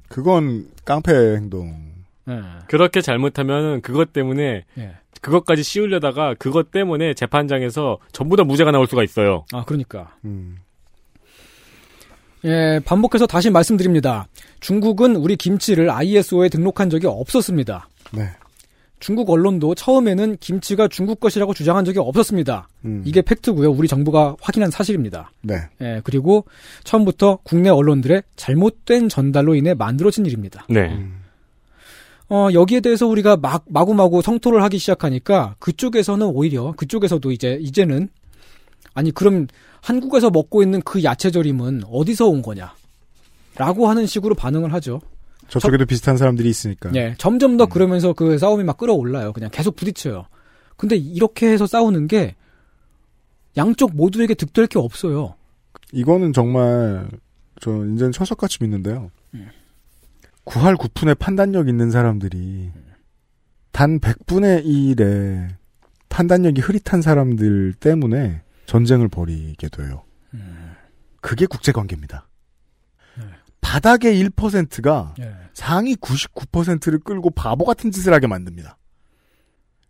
그건 0.08 0.68
깡패 0.84 1.12
행동. 1.36 1.92
예. 2.28 2.40
그렇게 2.68 3.00
잘못하면 3.00 3.80
그것 3.82 4.12
때문에 4.12 4.64
예. 4.78 4.94
그것까지 5.20 5.62
씌우려다가 5.62 6.34
그것 6.38 6.70
때문에 6.70 7.14
재판장에서 7.14 7.98
전부 8.12 8.36
다 8.36 8.44
무죄가 8.44 8.70
나올 8.70 8.86
수가 8.86 9.02
있어요. 9.02 9.44
아, 9.52 9.64
그러니까. 9.64 10.14
음. 10.24 10.58
예, 12.44 12.80
반복해서 12.84 13.26
다시 13.26 13.50
말씀드립니다. 13.50 14.28
중국은 14.60 15.16
우리 15.16 15.36
김치를 15.36 15.90
ISO에 15.90 16.48
등록한 16.48 16.88
적이 16.90 17.08
없었습니다. 17.08 17.88
네. 18.12 18.28
중국 19.00 19.30
언론도 19.30 19.74
처음에는 19.76 20.38
김치가 20.40 20.88
중국 20.88 21.20
것이라고 21.20 21.54
주장한 21.54 21.84
적이 21.84 22.00
없었습니다. 22.00 22.68
음. 22.84 23.02
이게 23.04 23.22
팩트고요. 23.22 23.70
우리 23.70 23.86
정부가 23.86 24.36
확인한 24.40 24.70
사실입니다. 24.70 25.30
네. 25.42 25.54
예, 25.80 26.00
그리고 26.02 26.44
처음부터 26.84 27.38
국내 27.44 27.70
언론들의 27.70 28.22
잘못된 28.36 29.08
전달로 29.08 29.54
인해 29.54 29.74
만들어진 29.74 30.26
일입니다. 30.26 30.66
네. 30.68 30.88
음. 30.88 31.17
어, 32.30 32.48
여기에 32.52 32.80
대해서 32.80 33.06
우리가 33.06 33.36
막, 33.36 33.64
마구마구 33.68 34.20
성토를 34.20 34.62
하기 34.64 34.78
시작하니까 34.78 35.56
그쪽에서는 35.58 36.26
오히려, 36.26 36.72
그쪽에서도 36.76 37.32
이제, 37.32 37.58
이제는, 37.60 38.10
아니, 38.94 39.10
그럼 39.10 39.46
한국에서 39.80 40.30
먹고 40.30 40.62
있는 40.62 40.82
그 40.82 41.02
야채절임은 41.02 41.84
어디서 41.90 42.26
온 42.28 42.42
거냐? 42.42 42.74
라고 43.56 43.88
하는 43.88 44.06
식으로 44.06 44.34
반응을 44.34 44.72
하죠. 44.74 45.00
저쪽에도 45.48 45.86
비슷한 45.86 46.16
사람들이 46.18 46.48
있으니까. 46.48 46.90
예, 46.94 47.14
점점 47.16 47.56
더 47.56 47.66
그러면서 47.66 48.12
그 48.12 48.38
싸움이 48.38 48.64
막 48.64 48.76
끌어올라요. 48.76 49.32
그냥 49.32 49.50
계속 49.50 49.76
부딪혀요. 49.76 50.26
근데 50.76 50.96
이렇게 50.96 51.50
해서 51.50 51.66
싸우는 51.66 52.06
게 52.06 52.36
양쪽 53.56 53.96
모두에게 53.96 54.34
득될 54.34 54.66
게 54.66 54.78
없어요. 54.78 55.34
이거는 55.92 56.32
정말 56.32 57.08
저 57.60 57.70
이제는 57.70 58.12
철석같이 58.12 58.58
믿는데요. 58.60 59.10
구할 60.48 60.76
9푼의 60.76 61.18
판단력 61.18 61.68
있는 61.68 61.90
사람들이 61.90 62.72
단 63.70 64.00
100분의 64.00 64.64
1의 64.64 65.54
판단력이 66.08 66.62
흐릿한 66.62 67.02
사람들 67.02 67.74
때문에 67.74 68.40
전쟁을 68.64 69.08
벌이게 69.08 69.68
돼요. 69.68 70.04
그게 71.20 71.44
국제관계입니다. 71.44 72.26
바닥의 73.60 74.24
1%가 74.24 75.14
예. 75.20 75.34
상위 75.52 75.94
99%를 75.96 77.00
끌고 77.00 77.28
바보 77.28 77.66
같은 77.66 77.90
짓을 77.90 78.14
하게 78.14 78.26
만듭니다. 78.26 78.78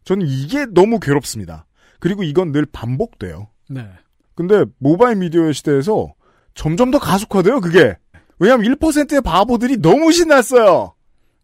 저는 0.03 0.27
이게 0.27 0.67
너무 0.67 0.99
괴롭습니다. 0.99 1.67
그리고 2.01 2.25
이건 2.25 2.51
늘 2.51 2.67
반복돼요. 2.67 3.49
네. 3.71 3.89
근데 4.35 4.65
모바일 4.79 5.19
미디어의 5.19 5.55
시대에서 5.55 6.13
점점 6.55 6.91
더 6.91 6.99
가속화돼요, 6.99 7.61
그게. 7.61 7.97
왜냐하면 8.39 8.75
1%의 8.77 9.21
바보들이 9.21 9.79
너무 9.79 10.13
신났어요. 10.13 10.95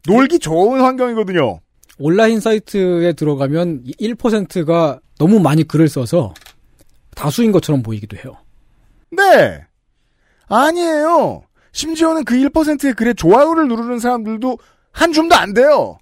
놀기 0.06 0.38
좋은 0.38 0.80
환경이거든요. 0.80 1.60
온라인 1.98 2.40
사이트에 2.40 3.12
들어가면 3.12 3.84
1%가 4.00 5.00
너무 5.18 5.40
많이 5.40 5.64
글을 5.64 5.88
써서 5.88 6.34
다수인 7.14 7.52
것처럼 7.52 7.82
보이기도 7.82 8.16
해요. 8.16 8.36
네. 9.10 9.64
아니에요. 10.48 11.42
심지어는 11.72 12.24
그 12.24 12.34
1%의 12.34 12.94
글에 12.94 13.14
좋아요를 13.14 13.68
누르는 13.68 13.98
사람들도 13.98 14.58
한 14.92 15.12
줌도 15.12 15.34
안 15.34 15.54
돼요. 15.54 15.98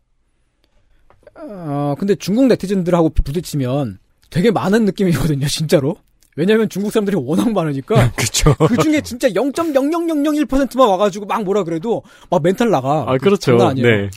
어, 1.34 1.94
근데 1.98 2.14
중국 2.14 2.46
네티즌들하고 2.46 3.10
부딪히면 3.10 3.98
되게 4.30 4.50
많은 4.50 4.84
느낌이거든요, 4.84 5.46
진짜로. 5.46 5.96
왜냐면 6.36 6.68
중국 6.68 6.90
사람들이 6.90 7.16
워낙 7.16 7.52
많으니까. 7.52 8.12
그쵸. 8.16 8.54
그 8.54 8.76
중에 8.78 9.00
진짜 9.02 9.28
0.0001%만 9.28 10.88
와가지고 10.88 11.26
막 11.26 11.44
뭐라 11.44 11.64
그래도 11.64 12.02
막 12.30 12.42
멘탈 12.42 12.70
나가. 12.70 13.04
아, 13.06 13.18
그렇죠. 13.18 13.56
네. 13.74 14.10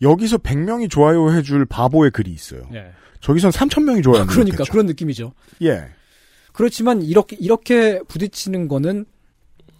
여기서 0.00 0.38
100명이 0.38 0.88
좋아요 0.90 1.32
해줄 1.32 1.66
바보의 1.66 2.12
글이 2.12 2.30
있어요. 2.30 2.68
예. 2.74 2.92
저기선 3.20 3.50
3,000명이 3.50 4.04
좋아요. 4.04 4.26
그러니까 4.26 4.64
그런 4.70 4.86
느낌이죠. 4.86 5.32
예. 5.62 5.86
그렇지만 6.52 7.02
이렇게 7.02 7.36
이렇게 7.40 8.00
부딪히는 8.06 8.68
거는 8.68 9.06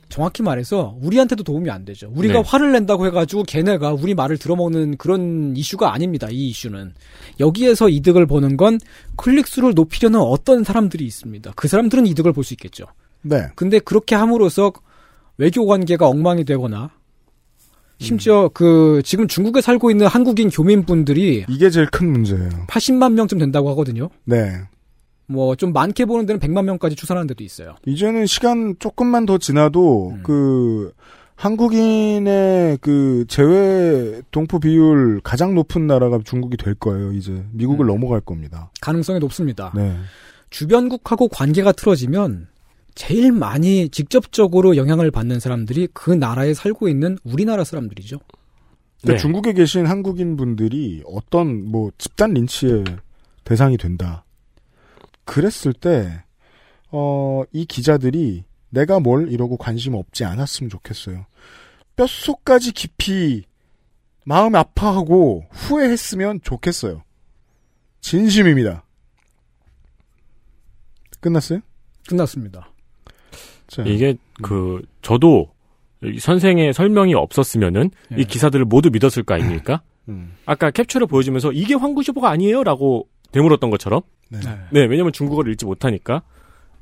정확히 0.08 0.42
말해서 0.42 0.96
우리한테도 1.00 1.44
도움이 1.44 1.70
안 1.70 1.84
되죠. 1.84 2.10
우리가 2.14 2.34
네. 2.34 2.42
화를 2.44 2.72
낸다고 2.72 3.06
해가지고 3.06 3.42
걔네가 3.44 3.92
우리 3.92 4.14
말을 4.14 4.38
들어먹는 4.38 4.96
그런 4.96 5.54
이슈가 5.56 5.92
아닙니다. 5.92 6.28
이 6.30 6.48
이슈는 6.48 6.94
여기에서 7.40 7.88
이득을 7.88 8.26
보는 8.26 8.56
건 8.56 8.78
클릭 9.16 9.46
수를 9.46 9.74
높이려는 9.74 10.20
어떤 10.20 10.64
사람들이 10.64 11.04
있습니다. 11.04 11.52
그 11.56 11.68
사람들은 11.68 12.06
이득을 12.06 12.32
볼 12.32 12.44
수 12.44 12.54
있겠죠. 12.54 12.84
네. 13.22 13.48
근데 13.54 13.78
그렇게 13.78 14.14
함으로써 14.14 14.72
외교 15.36 15.66
관계가 15.66 16.06
엉망이 16.06 16.44
되거나 16.44 16.90
심지어 18.00 18.48
그 18.54 19.02
지금 19.04 19.26
중국에 19.26 19.60
살고 19.60 19.90
있는 19.90 20.06
한국인 20.06 20.50
교민분들이 20.50 21.44
이게 21.48 21.68
제일 21.68 21.86
큰 21.90 22.12
문제예요. 22.12 22.48
80만 22.68 23.12
명쯤 23.14 23.38
된다고 23.38 23.68
하거든요. 23.70 24.08
네. 24.24 24.52
뭐 25.28 25.54
좀 25.56 25.72
많게 25.72 26.04
보는 26.04 26.26
데는 26.26 26.40
100만 26.40 26.64
명까지 26.64 26.96
추산하는 26.96 27.26
데도 27.26 27.44
있어요. 27.44 27.76
이제는 27.86 28.26
시간 28.26 28.74
조금만 28.78 29.26
더 29.26 29.38
지나도 29.38 30.10
음. 30.16 30.22
그 30.22 30.92
한국인의 31.36 32.78
그 32.80 33.24
재외 33.28 34.20
동포 34.30 34.58
비율 34.58 35.20
가장 35.22 35.54
높은 35.54 35.86
나라가 35.86 36.18
중국이 36.24 36.56
될 36.56 36.74
거예요. 36.74 37.12
이제 37.12 37.44
미국을 37.52 37.86
음. 37.86 37.88
넘어갈 37.88 38.20
겁니다. 38.20 38.70
가능성이 38.80 39.20
높습니다. 39.20 39.72
네. 39.74 39.96
주변국하고 40.50 41.28
관계가 41.28 41.72
틀어지면 41.72 42.48
제일 42.94 43.30
많이 43.30 43.88
직접적으로 43.90 44.76
영향을 44.76 45.10
받는 45.12 45.38
사람들이 45.38 45.88
그 45.92 46.10
나라에 46.10 46.54
살고 46.54 46.88
있는 46.88 47.18
우리나라 47.22 47.62
사람들이죠. 47.62 48.18
그러니까 49.02 49.12
네. 49.12 49.16
중국에 49.18 49.52
계신 49.52 49.86
한국인 49.86 50.36
분들이 50.36 51.02
어떤 51.06 51.64
뭐 51.70 51.92
집단 51.98 52.34
린치의 52.34 52.84
대상이 53.44 53.76
된다. 53.76 54.24
그랬을 55.28 55.74
때, 55.74 56.24
어, 56.90 57.42
이 57.52 57.66
기자들이 57.66 58.44
내가 58.70 58.98
뭘 58.98 59.30
이러고 59.30 59.58
관심 59.58 59.92
없지 59.92 60.24
않았으면 60.24 60.70
좋겠어요. 60.70 61.26
뼛속까지 61.96 62.72
깊이 62.72 63.44
마음 64.24 64.54
아파하고 64.54 65.44
후회했으면 65.50 66.40
좋겠어요. 66.42 67.02
진심입니다. 68.00 68.84
끝났어요? 71.20 71.60
끝났습니다. 72.08 72.72
자, 73.66 73.82
이게 73.82 74.16
그 74.42 74.82
저도 75.02 75.50
이 76.04 76.18
선생의 76.18 76.72
설명이 76.72 77.12
없었으면은 77.12 77.90
예. 78.12 78.22
이 78.22 78.24
기사들을 78.24 78.64
모두 78.64 78.88
믿었을 78.90 79.24
거 79.24 79.34
아닙니까? 79.34 79.82
음, 80.08 80.34
아까 80.46 80.70
캡처를 80.70 81.06
보여주면서 81.06 81.52
이게 81.52 81.74
황구쇼보가 81.74 82.30
아니에요라고 82.30 83.08
되물었던 83.32 83.68
것처럼. 83.68 84.00
네. 84.28 84.38
네, 84.70 84.84
왜냐면 84.84 85.12
중국어를 85.12 85.52
읽지 85.52 85.64
못하니까. 85.64 86.22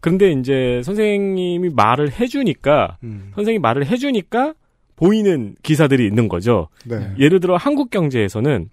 그런데 0.00 0.30
이제 0.32 0.82
선생님이 0.84 1.70
말을 1.70 2.12
해주니까 2.12 2.98
음, 3.02 3.32
선생님이 3.34 3.60
말을 3.60 3.86
해주니까 3.86 4.54
보이는 4.94 5.54
기사들이 5.62 6.06
있는 6.06 6.28
거죠. 6.28 6.68
네. 6.84 7.12
예를 7.18 7.40
들어 7.40 7.56
한국경제에서는 7.56 8.68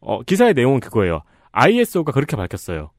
어, 0.00 0.22
기사의 0.22 0.54
내용은 0.54 0.80
그거예요. 0.80 1.22
ISO가 1.52 2.12
그렇게 2.12 2.36
밝혔어요. 2.36 2.90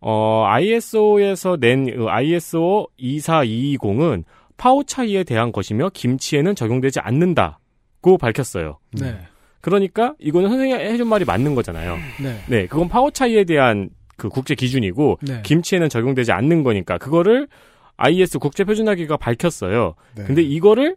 어, 0.00 0.44
ISO에서 0.46 1.56
낸 1.56 1.88
어, 2.00 2.08
ISO 2.08 2.88
24220은 2.98 4.24
파워 4.56 4.82
차이에 4.82 5.24
대한 5.24 5.52
것이며 5.52 5.90
김치에는 5.94 6.54
적용되지 6.54 7.00
않는다고 7.00 8.18
밝혔어요. 8.18 8.78
네. 8.92 9.18
그러니까 9.60 10.14
이거는 10.18 10.48
선생님이 10.48 10.82
해준 10.84 11.08
말이 11.08 11.24
맞는 11.24 11.54
거잖아요. 11.54 11.96
네. 12.20 12.38
네, 12.48 12.66
그건 12.66 12.88
파워 12.88 13.10
차이에 13.10 13.44
대한 13.44 13.90
그 14.16 14.28
국제 14.28 14.54
기준이고 14.54 15.18
네. 15.22 15.42
김치에는 15.42 15.88
적용되지 15.88 16.32
않는 16.32 16.62
거니까 16.62 16.98
그거를 16.98 17.48
IS 17.96 18.38
국제 18.38 18.64
표준화기가 18.64 19.16
밝혔어요. 19.16 19.94
네. 20.14 20.24
근데 20.24 20.42
이거를 20.42 20.96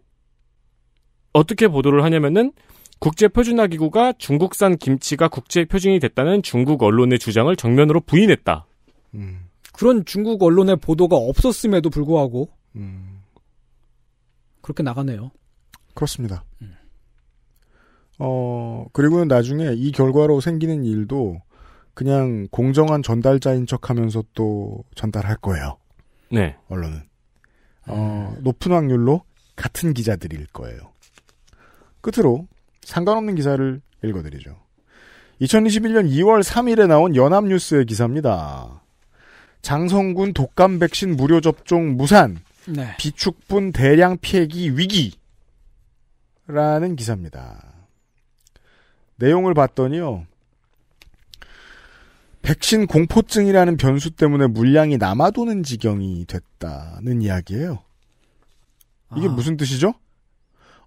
어떻게 1.34 1.68
보도를 1.68 2.04
하냐면은 2.04 2.52
국제 3.00 3.28
표준화 3.28 3.68
기구가 3.68 4.14
중국산 4.14 4.78
김치가 4.78 5.28
국제 5.28 5.66
표준이 5.66 6.00
됐다는 6.00 6.42
중국 6.44 6.82
언론의 6.82 7.20
주장을 7.20 7.54
정면으로 7.56 8.00
부인했다. 8.02 8.66
음, 9.16 9.48
그런 9.74 10.06
중국 10.06 10.42
언론의 10.42 10.78
보도가 10.78 11.16
없었음에도 11.16 11.90
불구하고 11.90 12.50
음, 12.76 13.22
그렇게 14.62 14.82
나가네요. 14.82 15.32
그렇습니다. 15.94 16.44
어, 18.18 18.86
그리고는 18.94 19.28
나중에 19.28 19.74
이 19.74 19.92
결과로 19.92 20.40
생기는 20.40 20.84
일도 20.84 21.42
그냥 21.96 22.48
공정한 22.52 23.02
전달자인 23.02 23.66
척하면서 23.66 24.26
또 24.36 24.84
전달할 24.94 25.38
거예요. 25.38 25.78
네. 26.30 26.56
언론은 26.68 27.02
어, 27.88 28.36
높은 28.42 28.74
확률로 28.74 29.24
같은 29.56 29.94
기자들일 29.94 30.48
거예요. 30.48 30.92
끝으로 32.02 32.48
상관없는 32.82 33.36
기사를 33.36 33.82
읽어드리죠. 34.04 34.56
2021년 35.42 36.10
2월 36.10 36.44
3일에 36.44 36.88
나온 36.88 37.16
연합뉴스의 37.16 37.86
기사입니다. 37.86 38.82
장성군 39.62 40.34
독감 40.34 40.80
백신 40.80 41.16
무료 41.16 41.42
접종 41.42 41.96
무산, 41.96 42.38
네. 42.68 42.96
비축분 42.98 43.72
대량 43.72 44.18
폐기 44.22 44.78
위기. 44.78 45.18
라는 46.48 46.96
기사입니다. 46.96 47.74
내용을 49.16 49.54
봤더니요. 49.54 50.28
백신 52.46 52.86
공포증이라는 52.86 53.78
변수 53.78 54.12
때문에 54.12 54.46
물량이 54.48 54.98
남아도는 54.98 55.64
지경이 55.64 56.26
됐다는 56.28 57.24
이야기예요. 57.24 57.80
이게 59.18 59.28
아. 59.28 59.32
무슨 59.32 59.58
뜻이죠? 59.58 59.96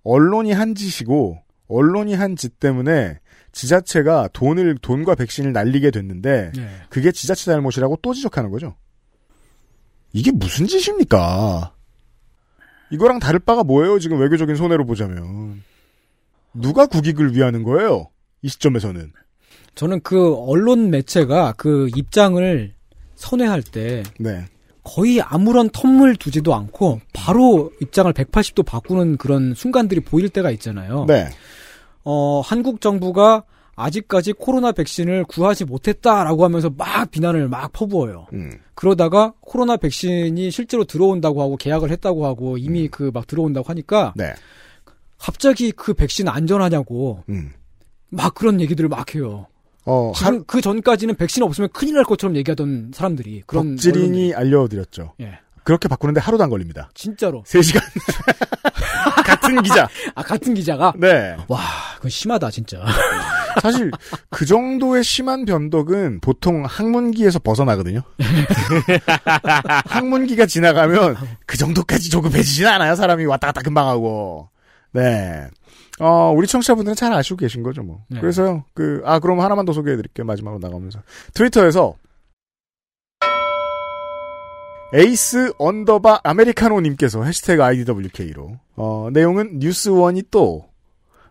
언론이 0.05 0.53
한 0.53 0.77
짓이고 0.77 1.43
언론이 1.67 2.15
한 2.15 2.37
짓 2.37 2.61
때문에 2.61 3.19
지자체가 3.51 4.29
돈을 4.33 4.77
돈과 4.81 5.17
백신을 5.17 5.53
날리게 5.53 5.91
됐는데 5.91 6.53
네. 6.55 6.71
그게 6.91 7.11
지자체 7.11 7.47
잘못이라고 7.47 7.99
또 8.03 8.15
지적하는 8.15 8.51
거죠. 8.51 8.77
이게 10.13 10.31
무슨 10.31 10.67
짓입니까? 10.67 11.75
이거랑 12.91 13.19
다를 13.19 13.41
바가 13.41 13.65
뭐예요? 13.65 13.99
지금 13.99 14.21
외교적인 14.21 14.55
손해로 14.55 14.87
보자면 14.87 15.63
누가 16.55 16.87
국익을 16.87 17.35
위하는 17.35 17.65
거예요? 17.65 18.11
이 18.43 18.49
시점에서는 18.49 19.13
저는 19.79 20.01
그 20.01 20.35
언론 20.35 20.91
매체가 20.91 21.55
그 21.57 21.89
입장을 21.95 22.73
선회할 23.15 23.63
때 23.63 24.03
네. 24.19 24.45
거의 24.83 25.21
아무런 25.21 25.71
텀을 25.71 26.19
두지도 26.19 26.53
않고 26.53 27.01
바로 27.13 27.71
입장을 27.81 28.13
180도 28.13 28.67
바꾸는 28.67 29.19
그런 29.19 29.55
순간들이 29.55 30.01
보일 30.01 30.31
때가 30.31 30.51
있잖아요. 30.51 31.05
네. 31.07 31.29
어, 32.03 32.41
한국 32.41 32.81
정부가 32.81 33.45
아직까지 33.77 34.33
코로나 34.33 34.73
백신을 34.73 35.23
구하지 35.27 35.65
못했다라고 35.65 36.43
하면서 36.43 36.71
막 36.77 37.13
비난을 37.13 37.49
막 37.49 37.73
퍼부어요. 37.73 38.27
음. 38.33 38.51
그러다가 38.75 39.33
코로나 39.39 39.77
백신이 39.77 40.51
실제로 40.51 40.83
들어온다고 40.83 41.41
하고 41.41 41.57
계약을 41.57 41.93
했다고 41.93 42.27
하고 42.27 42.59
이미 42.59 42.89
그막 42.89 43.29
들어온다고 43.29 43.69
하니까 43.69 44.13
네. 44.17 44.35
갑자기 45.19 45.71
그 45.71 45.95
백신 45.95 46.27
안전하냐고 46.27 47.23
음. 47.29 47.53
막 48.09 48.35
그런 48.35 48.61
얘기들을 48.61 48.89
막 48.89 49.15
해요. 49.15 49.47
어, 49.91 50.13
지금 50.15 50.45
그 50.45 50.61
전까지는 50.61 51.15
백신 51.15 51.43
없으면 51.43 51.71
큰일 51.73 51.95
날 51.95 52.05
것처럼 52.05 52.37
얘기하던 52.37 52.93
사람들이 52.95 53.43
그런 53.47 53.77
덕질인이 53.77 54.35
알려드렸죠. 54.35 55.15
예. 55.23 55.39
그렇게 55.65 55.89
바꾸는데 55.89 56.21
하루도 56.21 56.45
안 56.45 56.51
걸립니다. 56.51 56.91
진짜로 56.95 57.43
3시간. 57.45 57.81
같은 59.25 59.63
기자. 59.63 59.89
아 60.15 60.23
같은 60.23 60.53
기자가 60.53 60.93
네. 60.99 61.37
와 61.49 61.61
그건 61.97 62.11
심하다 62.11 62.51
진짜. 62.51 62.85
사실 63.63 63.91
그 64.29 64.45
정도의 64.45 65.03
심한 65.03 65.47
변덕은 65.47 66.21
보통 66.21 66.65
학문기에서 66.67 67.39
벗어나거든요. 67.39 68.03
학문기가 69.89 70.45
지나가면 70.45 71.17
그 71.47 71.57
정도까지 71.57 72.11
조급해지진 72.11 72.67
않아요. 72.67 72.95
사람이 72.95 73.25
왔다 73.25 73.49
갔다 73.49 73.63
금방 73.63 73.89
하고. 73.89 74.51
네. 74.93 75.49
어, 76.01 76.33
우리 76.35 76.47
청취자분들은 76.47 76.95
잘 76.95 77.13
아시고 77.13 77.37
계신 77.37 77.63
거죠, 77.63 77.83
뭐. 77.83 78.05
네. 78.09 78.21
그래서요, 78.21 78.65
그, 78.75 79.03
아, 79.05 79.19
그럼 79.19 79.41
하나만 79.41 79.65
더 79.65 79.73
소개해 79.73 79.97
드릴게요. 79.97 80.25
마지막으로 80.27 80.61
나가면서. 80.61 81.01
트위터에서 81.35 81.95
에이스 84.95 85.53
언더바 85.59 86.21
아메리카노님께서 86.23 87.25
해시태그 87.25 87.63
IDWK로, 87.63 88.59
어, 88.77 89.09
내용은 89.13 89.59
뉴스원이 89.59 90.25
또, 90.31 90.67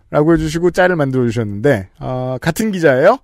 라고 0.10 0.34
해주시고 0.34 0.72
짤을 0.72 0.96
만들어 0.96 1.26
주셨는데, 1.26 1.90
어, 2.00 2.38
같은 2.40 2.72
기자예요? 2.72 3.18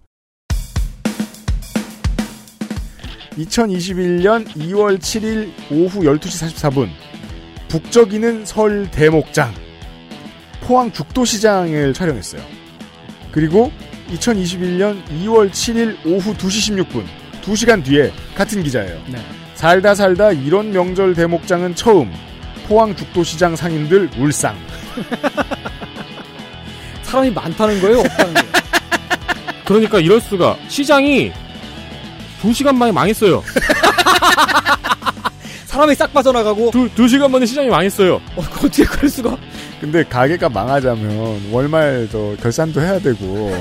2021년 3.38 4.46
2월 4.48 4.98
7일 5.00 5.52
오후 5.72 6.02
12시 6.02 6.48
44분, 6.48 6.88
북적이는 7.70 8.46
설 8.46 8.90
대목장, 8.92 9.52
포항 10.64 10.92
죽도시장을 10.92 11.94
촬영했어요. 11.94 12.42
그리고 13.32 13.72
2021년 14.12 15.04
2월 15.24 15.52
7일 15.52 15.98
오후 16.06 16.34
2시 16.36 16.86
16분, 16.88 17.04
2시간 17.42 17.84
뒤에 17.84 18.12
같은 18.36 18.64
기자예요. 18.64 19.02
네. 19.08 19.20
살다 19.56 19.94
살다 19.94 20.32
이런 20.32 20.72
명절 20.72 21.14
대목장은 21.16 21.76
처음. 21.76 22.12
포항 22.68 22.96
죽도시장 22.96 23.56
상인들 23.56 24.10
울상. 24.18 24.56
사람이 27.04 27.32
많다는 27.32 27.82
거예요, 27.82 28.00
없다는 28.00 28.34
거예요. 28.34 28.50
그러니까 29.66 30.00
이럴 30.00 30.22
수가 30.22 30.58
시장이 30.70 31.32
2시간 32.42 32.76
만에 32.76 32.92
망했어요. 32.92 33.44
사람이 35.74 35.96
싹 35.96 36.14
빠져나가고 36.14 36.70
두, 36.70 36.88
두 36.94 37.08
시간 37.08 37.32
만에 37.32 37.48
시장이 37.48 37.68
망했어요. 37.68 38.18
어, 38.36 38.42
어떻게 38.58 38.84
그럴 38.86 39.10
수가? 39.10 39.36
근데 39.82 40.04
가게가 40.04 40.48
망하자면 40.48 41.50
월말 41.52 42.08
저 42.12 42.36
결산도 42.40 42.80
해야 42.80 43.00
되고 43.00 43.52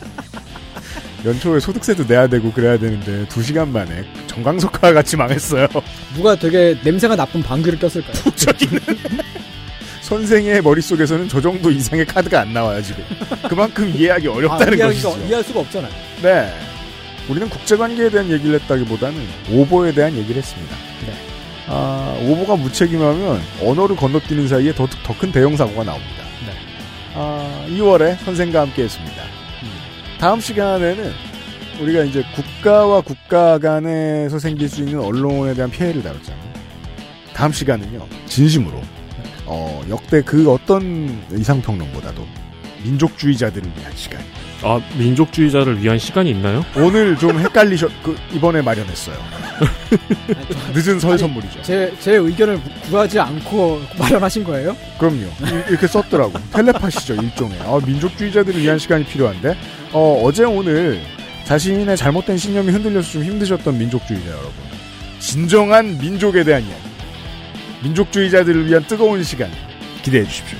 연초에 1.26 1.60
소득세도 1.60 2.04
내야 2.08 2.26
되고 2.28 2.50
그래야 2.50 2.78
되는데 2.78 3.26
2시간 3.26 3.68
만에 3.68 4.04
정광석화 4.26 4.94
같이 4.94 5.18
망했어요. 5.18 5.68
누가 6.14 6.34
되게 6.34 6.78
냄새가 6.82 7.14
나쁜 7.14 7.42
방귀를 7.42 7.78
꼈을까요? 7.78 8.14
저기는 8.34 8.80
선생의 10.00 10.62
머릿속에서는 10.62 11.28
저 11.28 11.42
정도 11.42 11.70
이상의 11.70 12.06
카드가 12.06 12.40
안 12.40 12.54
나와요, 12.54 12.80
지금. 12.82 13.04
그만큼 13.46 13.92
이해하기 13.94 14.28
어렵다는 14.28 14.72
아, 14.72 14.76
이해하기가- 14.76 14.88
것이죠. 14.88 15.18
이해할 15.26 15.44
수가 15.44 15.60
없잖아요. 15.60 15.92
네. 16.22 16.50
우리는 17.28 17.48
국제관계에 17.48 18.10
대한 18.10 18.30
얘기를 18.30 18.58
했다기보다는 18.60 19.18
오보에 19.52 19.92
대한 19.92 20.16
얘기를 20.16 20.36
했습니다. 20.36 20.76
네. 21.06 21.12
아, 21.68 22.16
오보가 22.22 22.56
무책임하면 22.56 23.40
언어를 23.62 23.96
건너뛰는 23.96 24.48
사이에 24.48 24.72
더 24.74 24.86
큰 25.18 25.30
대형 25.32 25.56
사고가 25.56 25.84
나옵니다. 25.84 26.22
네. 26.46 26.52
아, 27.14 27.66
2월에 27.68 28.16
선생과 28.24 28.62
함께 28.62 28.84
했습니다. 28.84 29.22
다음 30.18 30.40
시간에는 30.40 31.12
우리가 31.80 32.02
이제 32.02 32.24
국가와 32.34 33.02
국가 33.02 33.58
간에서 33.58 34.38
생길 34.38 34.68
수 34.68 34.80
있는 34.80 34.98
언론에 35.00 35.54
대한 35.54 35.70
피해를 35.70 36.02
다뤘잖아요. 36.02 36.48
다음 37.34 37.52
시간은요, 37.52 38.04
진심으로, 38.26 38.80
어, 39.46 39.80
역대 39.88 40.22
그 40.22 40.50
어떤 40.50 41.22
이상평론보다도 41.32 42.26
민족주의자들을 42.84 43.70
위한 43.78 43.92
시간. 43.94 44.20
아, 44.62 44.80
민족주의자를 44.96 45.80
위한 45.82 45.98
시간이 45.98 46.30
있나요? 46.30 46.64
오늘 46.76 47.16
좀 47.16 47.38
헷갈리셨, 47.38 47.90
그, 48.02 48.16
이번에 48.32 48.60
마련했어요. 48.62 49.16
늦은 50.74 50.98
설 50.98 51.16
선물이죠. 51.18 51.62
제, 51.62 51.92
제 52.00 52.14
의견을 52.14 52.60
구하지 52.88 53.20
않고 53.20 53.80
마련하신 53.98 54.44
거예요? 54.44 54.76
그럼요. 54.98 55.22
이- 55.22 55.70
이렇게 55.70 55.86
썼더라고. 55.86 56.32
텔레파시죠, 56.52 57.14
일종의. 57.14 57.58
어, 57.64 57.80
민족주의자들을 57.84 58.60
위한 58.60 58.78
시간이 58.78 59.04
필요한데, 59.04 59.56
어, 59.92 60.22
어제 60.24 60.44
오늘 60.44 61.00
자신의 61.44 61.96
잘못된 61.96 62.36
신념이 62.36 62.70
흔들려서 62.72 63.12
좀 63.12 63.22
힘드셨던 63.24 63.78
민족주의자 63.78 64.28
여러분. 64.30 64.52
진정한 65.20 65.98
민족에 65.98 66.42
대한 66.44 66.62
이야기. 66.62 66.82
민족주의자들을 67.82 68.66
위한 68.66 68.84
뜨거운 68.86 69.22
시간 69.22 69.50
기대해 70.02 70.24
주십시오. 70.24 70.58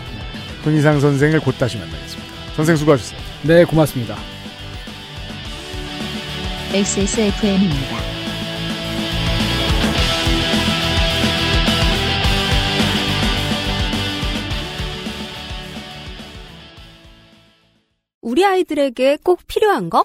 손희상 0.68 1.00
선생을 1.00 1.40
곧 1.40 1.56
다시 1.58 1.78
만나겠습니다. 1.78 2.34
선생 2.54 2.76
수고하셨어요. 2.76 3.18
네, 3.44 3.64
고맙습니다. 3.64 4.16
XSFM입니다. 6.74 7.96
우리 18.20 18.44
아이들에게 18.44 19.18
꼭 19.24 19.40
필요한 19.46 19.88
거? 19.88 20.04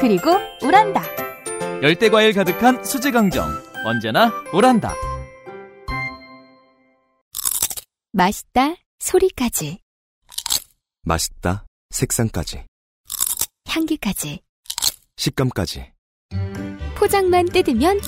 그리고 0.00 0.30
우란다. 0.62 1.02
열대 1.82 2.10
과일 2.10 2.32
가득한 2.32 2.84
수제 2.84 3.10
강정. 3.10 3.48
언제나 3.84 4.32
우란다. 4.52 4.94
맛있다 8.12 8.74
소리까지 8.98 9.78
맛있다. 11.02 11.66
색상까지. 11.90 12.64
향기까지 13.68 14.40
식감까지. 15.16 15.92
포장만 16.96 17.46
뜯으면 17.46 18.00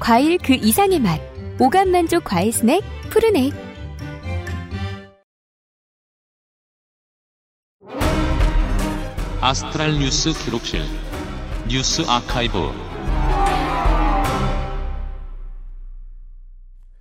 과일 0.00 0.38
그 0.38 0.54
이상의 0.54 1.00
맛 1.00 1.20
오감 1.60 1.90
만족 1.90 2.24
과일 2.24 2.52
스낵 2.52 2.82
푸르넥 3.10 3.52
아스트랄 9.48 10.00
뉴스 10.00 10.32
기록실 10.44 10.80
뉴스 11.68 12.02
아카이브 12.02 12.58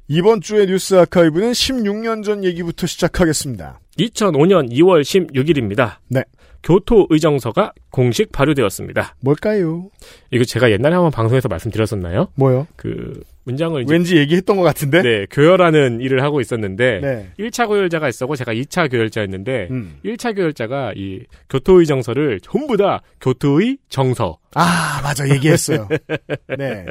이번 0.08 0.42
주의 0.42 0.68
뉴스 0.68 0.94
아카이브는 0.94 1.54
16년 1.54 2.24
전 2.24 2.44
얘기부터 2.44 2.86
시작하겠습니다. 2.86 3.80
2005년 3.98 4.72
2월 4.72 5.02
16일입니다. 5.02 5.96
네. 6.08 6.24
교토의정서가 6.66 7.74
공식 7.92 8.32
발효되었습니다. 8.32 9.16
뭘까요? 9.22 9.90
이거 10.32 10.44
제가 10.44 10.72
옛날에 10.72 10.96
한번 10.96 11.12
방송에서 11.12 11.48
말씀드렸었나요? 11.48 12.28
뭐요? 12.36 12.68
그 12.76 13.24
문장을 13.44 13.80
이제 13.84 13.94
왠지 13.94 14.18
얘기했던 14.18 14.58
것 14.58 14.64
같은데? 14.64 15.04
네, 15.04 15.26
교열하는 15.30 16.02
일을 16.02 16.24
하고 16.24 16.42
있었는데 16.42 17.00
네. 17.02 17.30
1차 17.40 17.68
교열자가 17.68 18.10
있었고 18.10 18.36
제가 18.36 18.54
2차 18.54 18.90
교열자였는데 18.90 19.68
음. 19.70 19.98
1차 20.04 20.36
교열자가 20.36 20.94
이 20.96 21.22
교토의 21.50 21.86
정서를 21.86 22.40
전부 22.42 22.78
다 22.78 23.02
교토의 23.22 23.78
정서 23.88 24.40
아, 24.56 25.02
맞아. 25.04 25.30
얘기했어요. 25.30 25.88
네. 26.58 26.86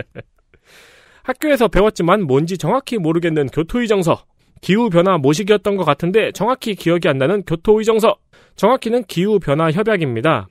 학교에서 1.24 1.66
배웠지만 1.66 2.22
뭔지 2.22 2.56
정확히 2.56 2.96
모르겠는 2.98 3.48
교토의 3.48 3.88
정서. 3.88 4.24
기후 4.60 4.88
변화 4.88 5.18
모식이었던 5.18 5.76
것 5.76 5.84
같은데 5.84 6.32
정확히 6.32 6.74
기억이 6.74 7.06
안 7.08 7.18
나는 7.18 7.42
교토의 7.42 7.84
정서. 7.84 8.16
정확히는 8.56 9.04
기후변화 9.04 9.70
협약입니다. 9.72 10.48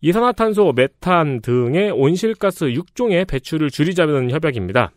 이산화탄소, 0.00 0.72
메탄 0.76 1.40
등의 1.40 1.90
온실가스 1.90 2.66
6종의 2.66 3.26
배출을 3.26 3.70
줄이자는 3.70 4.30
협약입니다. 4.30 4.92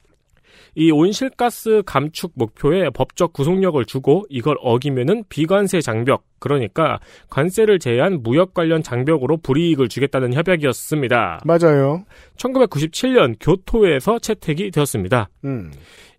이 0.75 0.91
온실가스 0.91 1.83
감축 1.85 2.33
목표에 2.35 2.89
법적 2.91 3.33
구속력을 3.33 3.83
주고 3.85 4.25
이걸 4.29 4.55
어기면은 4.61 5.23
비관세 5.27 5.81
장벽, 5.81 6.23
그러니까 6.39 6.99
관세를 7.29 7.79
제외한 7.79 8.21
무역 8.21 8.53
관련 8.53 8.83
장벽으로 8.83 9.37
불이익을 9.37 9.89
주겠다는 9.89 10.33
협약이었습니다. 10.33 11.41
맞아요. 11.43 12.05
1997년 12.37 13.35
교토에서 13.39 14.19
채택이 14.19 14.71
되었습니다. 14.71 15.29
음. 15.45 15.71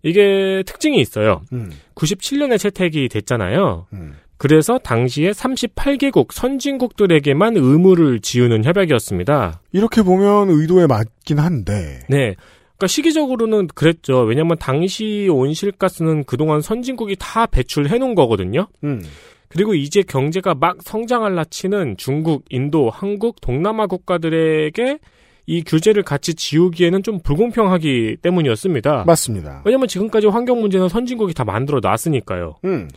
이게 0.03 0.63
특징이 0.65 0.99
있어요. 0.99 1.41
음. 1.53 1.71
97년에 1.95 2.59
채택이 2.59 3.07
됐잖아요. 3.07 3.87
음. 3.93 4.15
그래서 4.41 4.79
당시에 4.79 5.29
38개국 5.29 6.31
선진국들에게만 6.31 7.57
의무를 7.57 8.21
지우는 8.21 8.63
협약이었습니다. 8.63 9.61
이렇게 9.71 10.01
보면 10.01 10.49
의도에 10.49 10.87
맞긴 10.87 11.37
한데. 11.37 11.99
네. 12.09 12.33
그러니까 12.75 12.87
시기적으로는 12.87 13.67
그랬죠. 13.67 14.21
왜냐하면 14.21 14.57
당시 14.57 15.27
온실가스는 15.31 16.23
그동안 16.23 16.61
선진국이 16.61 17.17
다 17.19 17.45
배출해 17.45 17.99
놓은 17.99 18.15
거거든요. 18.15 18.65
음. 18.83 19.03
그리고 19.47 19.75
이제 19.75 20.01
경제가 20.01 20.55
막 20.55 20.77
성장할라 20.81 21.43
치는 21.43 21.97
중국, 21.97 22.43
인도, 22.49 22.89
한국, 22.89 23.41
동남아 23.41 23.85
국가들에게 23.85 24.97
이 25.45 25.61
규제를 25.61 26.01
같이 26.01 26.33
지우기에는 26.33 27.03
좀 27.03 27.19
불공평하기 27.19 28.17
때문이었습니다. 28.23 29.03
맞습니다. 29.05 29.61
왜냐면 29.65 29.87
지금까지 29.87 30.25
환경 30.25 30.61
문제는 30.61 30.89
선진국이 30.89 31.35
다 31.35 31.43
만들어 31.43 31.79
놨으니까요. 31.79 32.55
음. 32.65 32.87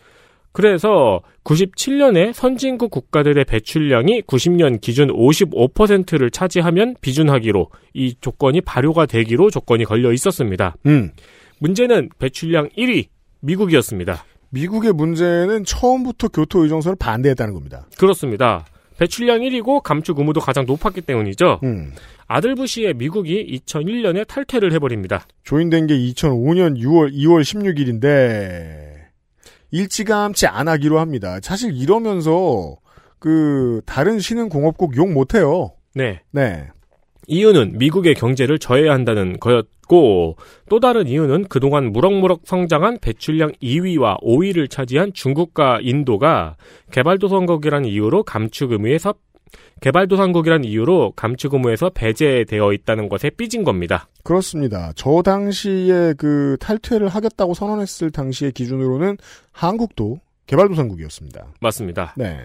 그래서 0.54 1.20
97년에 1.42 2.32
선진국 2.32 2.92
국가들의 2.92 3.44
배출량이 3.44 4.22
90년 4.22 4.80
기준 4.80 5.08
55%를 5.08 6.30
차지하면 6.30 6.94
비준하기로 7.00 7.70
이 7.94 8.14
조건이 8.20 8.60
발효가 8.60 9.06
되기로 9.06 9.50
조건이 9.50 9.84
걸려 9.84 10.12
있었습니다. 10.12 10.76
음. 10.86 11.10
문제는 11.58 12.10
배출량 12.20 12.68
1위 12.78 13.06
미국이었습니다. 13.40 14.24
미국의 14.50 14.92
문제는 14.92 15.64
처음부터 15.64 16.28
교토 16.28 16.62
의정서를 16.62 16.96
반대했다는 17.00 17.52
겁니다. 17.52 17.88
그렇습니다. 17.98 18.64
배출량 18.98 19.40
1위고 19.40 19.82
감축 19.82 20.20
의무도 20.20 20.40
가장 20.40 20.66
높았기 20.66 21.00
때문이죠. 21.00 21.58
음. 21.64 21.92
아들 22.28 22.54
부시의 22.54 22.94
미국이 22.94 23.60
2001년에 23.66 24.24
탈퇴를 24.28 24.72
해버립니다. 24.74 25.26
조인된 25.42 25.88
게 25.88 25.98
2005년 25.98 26.78
6월 26.78 27.12
2월 27.12 27.42
16일인데 27.42 28.93
일찌감치 29.74 30.46
안 30.46 30.68
하기로 30.68 31.00
합니다. 31.00 31.40
사실 31.42 31.76
이러면서 31.76 32.76
그 33.18 33.80
다른 33.86 34.20
신흥 34.20 34.48
공업국 34.48 34.96
욕 34.96 35.12
못해요. 35.12 35.72
네. 35.96 36.20
네. 36.30 36.68
이유는 37.26 37.78
미국의 37.78 38.14
경제를 38.14 38.60
저해야 38.60 38.92
한다는 38.92 39.40
거였고 39.40 40.36
또 40.68 40.80
다른 40.80 41.08
이유는 41.08 41.46
그동안 41.48 41.90
무럭무럭 41.90 42.42
성장한 42.44 42.98
배출량 43.00 43.52
2위와 43.60 44.22
5위를 44.22 44.70
차지한 44.70 45.12
중국과 45.12 45.80
인도가 45.82 46.56
개발도상국이라는 46.92 47.88
이유로 47.88 48.22
감축 48.22 48.72
의무에서 48.72 49.14
개발도상국이라는 49.80 50.64
이유로 50.64 51.12
감축 51.16 51.54
의무에서 51.54 51.90
배제되어 51.90 52.72
있다는 52.72 53.08
것에 53.08 53.30
삐진 53.30 53.64
겁니다. 53.64 54.08
그렇습니다. 54.22 54.92
저 54.96 55.22
당시에 55.22 56.14
그 56.16 56.56
탈퇴를 56.60 57.08
하겠다고 57.08 57.54
선언했을 57.54 58.10
당시의 58.10 58.52
기준으로는 58.52 59.18
한국도 59.52 60.20
개발도상국이었습니다. 60.46 61.46
맞습니다. 61.60 62.14
네. 62.16 62.40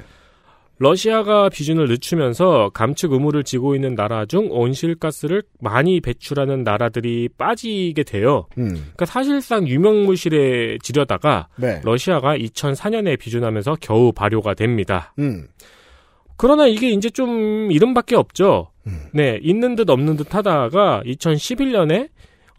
러시아가 0.81 1.49
비준을 1.49 1.89
늦추면서 1.89 2.71
감축 2.73 3.11
의무를 3.11 3.43
지고 3.43 3.75
있는 3.75 3.95
나라 3.95 4.25
중 4.25 4.47
온실가스를 4.49 5.43
많이 5.59 5.99
배출하는 5.99 6.63
나라들이 6.63 7.27
빠지게 7.37 8.03
돼요. 8.03 8.47
음. 8.57 8.69
그러니까 8.69 9.05
사실상 9.05 9.67
유명무실에 9.67 10.77
지려다가 10.81 11.49
네. 11.57 11.81
러시아가 11.83 12.37
2004년에 12.37 13.19
비준하면서 13.19 13.77
겨우 13.81 14.13
발효가 14.13 14.53
됩니다. 14.53 15.13
음. 15.19 15.47
그러나 16.39 16.67
이게 16.67 16.89
이제 16.89 17.09
좀 17.09 17.69
이름밖에 17.69 18.15
없죠. 18.15 18.71
음. 18.87 19.01
네, 19.13 19.37
있는 19.43 19.75
듯 19.75 19.89
없는 19.89 20.15
듯 20.15 20.33
하다가 20.33 21.03
2011년에 21.05 22.07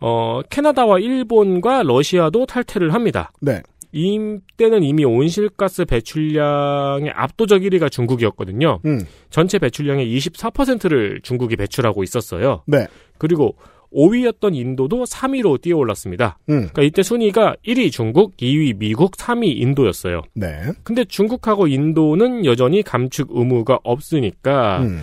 어, 0.01 0.43
캐나다와 0.51 0.99
일본과 0.99 1.83
러시아도 1.83 2.45
탈퇴를 2.45 2.93
합니다. 2.93 3.33
네. 3.41 3.63
이때는 3.93 4.83
이미 4.83 5.07
온실가스 5.07 5.87
배출량의 5.87 7.11
압도적 7.15 7.63
1위가 7.63 7.91
중국이었거든요. 7.91 8.81
음. 8.85 9.01
전체 9.31 9.59
배출량의 9.59 10.15
24%를 10.15 11.21
중국이 11.23 11.57
배출하고 11.57 12.03
있었어요. 12.03 12.63
네. 12.67 12.87
그리고 13.17 13.57
5위였던 13.95 14.55
인도도 14.55 15.05
3위로 15.05 15.61
뛰어올랐습니다. 15.61 16.39
음. 16.49 16.69
그러니까 16.73 16.83
이때 16.83 17.03
순위가 17.03 17.57
1위 17.67 17.91
중국, 17.91 18.37
2위 18.37 18.79
미국, 18.79 19.13
3위 19.13 19.61
인도였어요. 19.61 20.23
네. 20.35 20.73
근데 20.83 21.05
중국하고 21.05 21.67
인도는 21.67 22.45
여전히 22.45 22.83
감축 22.83 23.29
의무가 23.31 23.79
없으니까 23.83 24.83
음. 24.83 25.03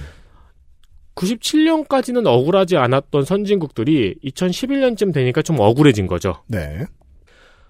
97년까지는 1.16 2.28
억울하지 2.28 2.78
않았던 2.78 3.26
선진국들이 3.26 4.16
2011년쯤 4.24 5.14
되니까 5.14 5.42
좀 5.42 5.60
억울해진 5.60 6.08
거죠. 6.08 6.36
네. 6.48 6.86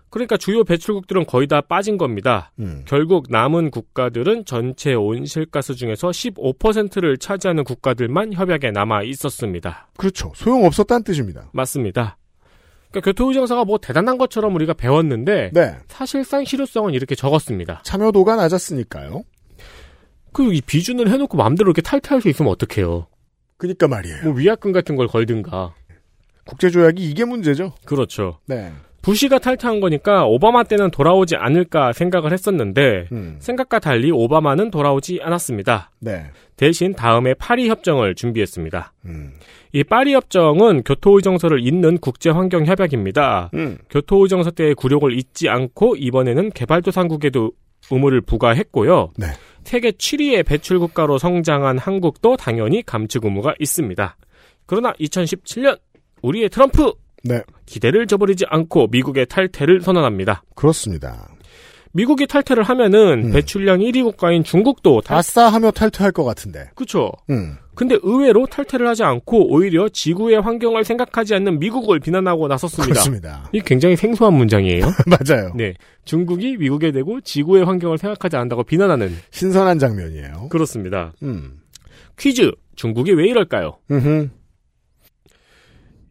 그러니까 0.10 0.38
주요 0.38 0.64
배출국들은 0.64 1.26
거의 1.26 1.48
다 1.48 1.62
빠진 1.62 1.98
겁니다. 1.98 2.52
음. 2.60 2.84
결국 2.88 3.28
남은 3.30 3.72
국가들은 3.72 4.46
전체 4.46 4.94
온실가스 4.94 5.76
중에서 5.76 6.10
15%를 6.10 7.18
차지하는 7.18 7.64
국가들만 7.64 8.34
협약에 8.34 8.72
남아 8.72 9.04
있었습니다. 9.04 9.90
그렇죠. 9.98 10.32
소용없었다는 10.36 11.04
뜻입니다. 11.04 11.50
맞습니다. 11.54 12.18
그러니까 12.90 13.12
교토의정서가 13.12 13.66
뭐 13.66 13.78
대단한 13.78 14.18
것처럼 14.18 14.56
우리가 14.56 14.74
배웠는데 14.74 15.52
네. 15.54 15.76
사실상 15.88 16.46
실효성은 16.46 16.94
이렇게 16.94 17.16
적었습니다. 17.16 17.82
참여도가 17.84 18.38
낮았으니까요. 18.38 19.24
그리고 20.32 20.54
이 20.54 20.62
비준을 20.62 21.10
해놓고 21.10 21.36
마음대로 21.36 21.70
이렇게 21.70 21.82
탈퇴할 21.82 22.22
수 22.22 22.30
있으면 22.30 22.52
어떡해요. 22.52 23.08
그니까 23.58 23.88
말이에요. 23.88 24.24
뭐 24.24 24.34
위약금 24.34 24.72
같은 24.72 24.96
걸 24.96 25.08
걸든가. 25.08 25.74
국제조약이 26.46 27.04
이게 27.04 27.26
문제죠. 27.26 27.74
그렇죠. 27.86 28.40
네. 28.46 28.72
부시가 29.08 29.40
탈퇴한 29.40 29.80
거니까 29.80 30.26
오바마 30.26 30.66
때는 30.66 30.92
돌아오지 30.92 31.38
않을까 31.38 31.94
생각을 31.94 32.34
했었는데 32.34 33.08
음. 33.14 33.38
생각과 33.40 33.80
달리 33.80 34.12
오바마는 34.12 34.70
돌아오지 34.70 35.22
않았습니다. 35.24 35.92
네. 36.02 36.26
대신 36.58 36.92
다음에 36.92 37.34
파리 37.34 37.70
협정을 37.70 38.16
준비했습니다. 38.16 38.92
음. 39.06 39.32
이 39.72 39.86
파리 39.86 40.14
협정은 40.14 40.84
교토의정서를 40.84 41.66
잇는 41.66 42.00
국제 42.00 42.30
환경 42.30 42.66
협약입니다. 42.66 43.52
음. 43.54 43.78
교토의정서 43.90 44.52
때의 44.52 44.76
굴욕을 44.76 45.18
잊지 45.18 45.48
않고 45.48 45.96
이번에는 45.96 46.50
개발도상국에도 46.50 47.54
의무를 47.90 48.20
부과했고요. 48.20 49.14
네. 49.16 49.28
세계 49.64 49.92
7위의 49.92 50.46
배출 50.46 50.80
국가로 50.80 51.18
성장한 51.18 51.78
한국도 51.78 52.36
당연히 52.36 52.84
감축 52.84 53.24
의무가 53.24 53.54
있습니다. 53.58 54.18
그러나 54.66 54.92
2017년 55.00 55.80
우리의 56.22 56.50
트럼프 56.50 56.92
네. 57.24 57.42
기대를 57.66 58.08
저버리지 58.08 58.46
않고 58.48 58.88
미국의 58.88 59.26
탈퇴를 59.28 59.82
선언합니다. 59.82 60.44
그렇습니다. 60.56 61.30
미국이 61.94 62.28
탈퇴를 62.28 62.64
하면은 62.64 63.26
음. 63.26 63.32
배출량 63.32 63.80
1위 63.80 64.04
국가인 64.04 64.44
중국도 64.44 65.02
탈... 65.02 65.18
아싸 65.18 65.50
하며 65.50 65.72
탈퇴할 65.72 66.12
것 66.12 66.24
같은데. 66.24 66.70
그쵸. 66.76 67.12
음. 67.30 67.56
근데 67.74 67.98
의외로 68.02 68.46
탈퇴를 68.46 68.88
하지 68.88 69.04
않고 69.04 69.54
오히려 69.54 69.88
지구의 69.88 70.42
환경을 70.42 70.84
생각하지 70.84 71.36
않는 71.36 71.60
미국을 71.60 72.00
비난하고 72.00 72.48
나섰습니다. 72.48 72.92
그렇습니다. 72.92 73.50
이 73.52 73.62
굉장히 73.62 73.96
생소한 73.96 74.34
문장이에요. 74.34 74.82
맞아요. 75.06 75.54
네. 75.56 75.74
중국이 76.06 76.58
미국에 76.58 76.92
대고 76.92 77.22
지구의 77.22 77.66
환경을 77.66 77.98
생각하지 77.98 78.36
않는다고 78.36 78.64
비난하는. 78.64 79.16
신선한 79.32 79.80
장면이에요. 79.80 80.50
그렇습니다. 80.50 81.14
음. 81.24 81.60
퀴즈. 82.18 82.52
중국이 82.76 83.12
왜 83.14 83.28
이럴까요? 83.28 83.78
음흠. 83.90 84.30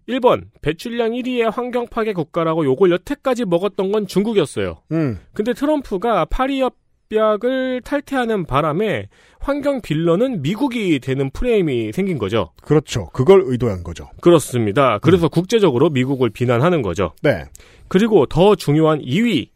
1번. 0.08 0.44
배출량 0.62 1.12
1위의 1.12 1.50
환경 1.50 1.86
파괴 1.86 2.12
국가라고 2.12 2.64
욕을 2.64 2.90
여태까지 2.90 3.44
먹었던 3.44 3.92
건 3.92 4.06
중국이었어요. 4.06 4.82
음. 4.92 5.18
근데 5.34 5.52
트럼프가 5.52 6.26
파리 6.26 6.62
협약을 7.10 7.82
탈퇴하는 7.82 8.46
바람에 8.46 9.08
환경 9.40 9.80
빌런은 9.80 10.42
미국이 10.42 10.98
되는 10.98 11.30
프레임이 11.30 11.92
생긴 11.92 12.18
거죠. 12.18 12.52
그렇죠. 12.62 13.06
그걸 13.12 13.42
의도한 13.44 13.82
거죠. 13.82 14.08
그렇습니다. 14.20 14.98
그래서 14.98 15.28
국제적으로 15.28 15.90
미국을 15.90 16.30
비난하는 16.30 16.82
거죠. 16.82 17.12
네. 17.22 17.44
그리고 17.88 18.26
더 18.26 18.54
중요한 18.54 19.00
2위. 19.00 19.48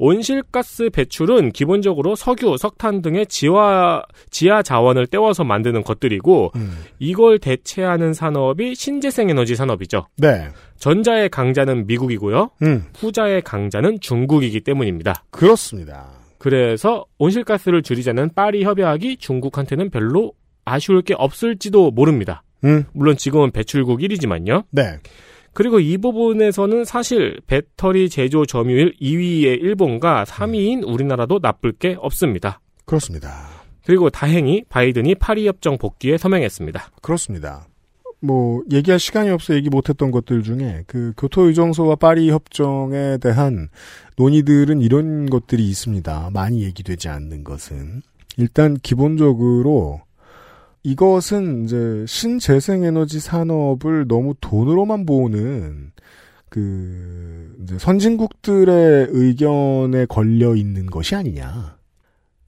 온실가스 0.00 0.88
배출은 0.88 1.52
기본적으로 1.52 2.16
석유, 2.16 2.56
석탄 2.58 3.02
등의 3.02 3.26
지하, 3.26 4.02
지하 4.30 4.62
자원을 4.62 5.06
떼워서 5.06 5.44
만드는 5.44 5.84
것들이고, 5.84 6.52
음. 6.56 6.78
이걸 6.98 7.38
대체하는 7.38 8.14
산업이 8.14 8.74
신재생 8.74 9.28
에너지 9.28 9.54
산업이죠. 9.54 10.06
네. 10.16 10.48
전자의 10.78 11.28
강자는 11.28 11.86
미국이고요. 11.86 12.50
음. 12.62 12.86
후자의 12.96 13.42
강자는 13.42 14.00
중국이기 14.00 14.62
때문입니다. 14.62 15.24
그렇습니다. 15.30 16.06
그래서 16.38 17.04
온실가스를 17.18 17.82
줄이자는 17.82 18.30
파리 18.34 18.64
협약이 18.64 19.18
중국한테는 19.18 19.90
별로 19.90 20.32
아쉬울 20.64 21.02
게 21.02 21.14
없을지도 21.14 21.90
모릅니다. 21.90 22.42
음. 22.64 22.84
물론 22.94 23.18
지금은 23.18 23.50
배출국 23.50 24.00
1위지만요. 24.00 24.64
네. 24.70 24.96
그리고 25.52 25.80
이 25.80 25.98
부분에서는 25.98 26.84
사실 26.84 27.40
배터리 27.46 28.08
제조 28.08 28.46
점유율 28.46 28.94
2위의 29.00 29.60
일본과 29.60 30.24
3위인 30.24 30.86
우리나라도 30.86 31.40
나쁠 31.40 31.72
게 31.72 31.96
없습니다. 31.98 32.60
그렇습니다. 32.84 33.48
그리고 33.84 34.10
다행히 34.10 34.62
바이든이 34.68 35.16
파리 35.16 35.48
협정 35.48 35.78
복귀에 35.78 36.18
서명했습니다. 36.18 36.90
그렇습니다. 37.02 37.66
뭐 38.22 38.62
얘기할 38.70 39.00
시간이 39.00 39.30
없어 39.30 39.54
얘기 39.54 39.70
못했던 39.70 40.10
것들 40.10 40.42
중에 40.42 40.84
그 40.86 41.12
교토 41.16 41.46
의정서와 41.46 41.96
파리 41.96 42.30
협정에 42.30 43.16
대한 43.18 43.68
논의들은 44.16 44.82
이런 44.82 45.28
것들이 45.30 45.66
있습니다. 45.68 46.30
많이 46.32 46.62
얘기되지 46.62 47.08
않는 47.08 47.44
것은 47.44 48.02
일단 48.36 48.74
기본적으로 48.74 50.02
이것은 50.82 51.64
이제 51.64 52.04
신재생에너지 52.06 53.20
산업을 53.20 54.06
너무 54.08 54.34
돈으로만 54.40 55.04
보는 55.06 55.92
그 56.48 57.56
이제 57.62 57.78
선진국들의 57.78 59.08
의견에 59.10 60.06
걸려 60.06 60.56
있는 60.56 60.86
것이 60.86 61.14
아니냐. 61.14 61.78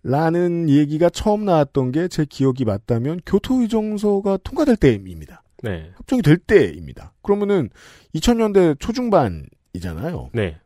라는 0.04 0.68
얘기가 0.68 1.08
처음 1.10 1.44
나왔던 1.44 1.92
게 1.92 2.08
제 2.08 2.24
기억이 2.28 2.64
맞다면 2.64 3.20
교토의정서가 3.24 4.38
통과될 4.38 4.76
때입니다. 4.76 5.44
네. 5.62 5.92
협정이 5.96 6.22
될 6.22 6.38
때입니다. 6.38 7.12
그러면은 7.22 7.70
2000년대 8.14 8.80
초중반이잖아요. 8.80 10.30
네. 10.34 10.56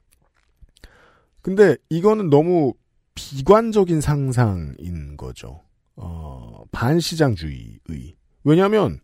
근데 1.42 1.76
이거는 1.90 2.30
너무 2.30 2.72
비관적인 3.14 4.00
상상인 4.00 5.16
거죠. 5.18 5.60
어, 5.96 6.64
반시장주의의. 6.72 8.14
왜냐하면 8.44 9.00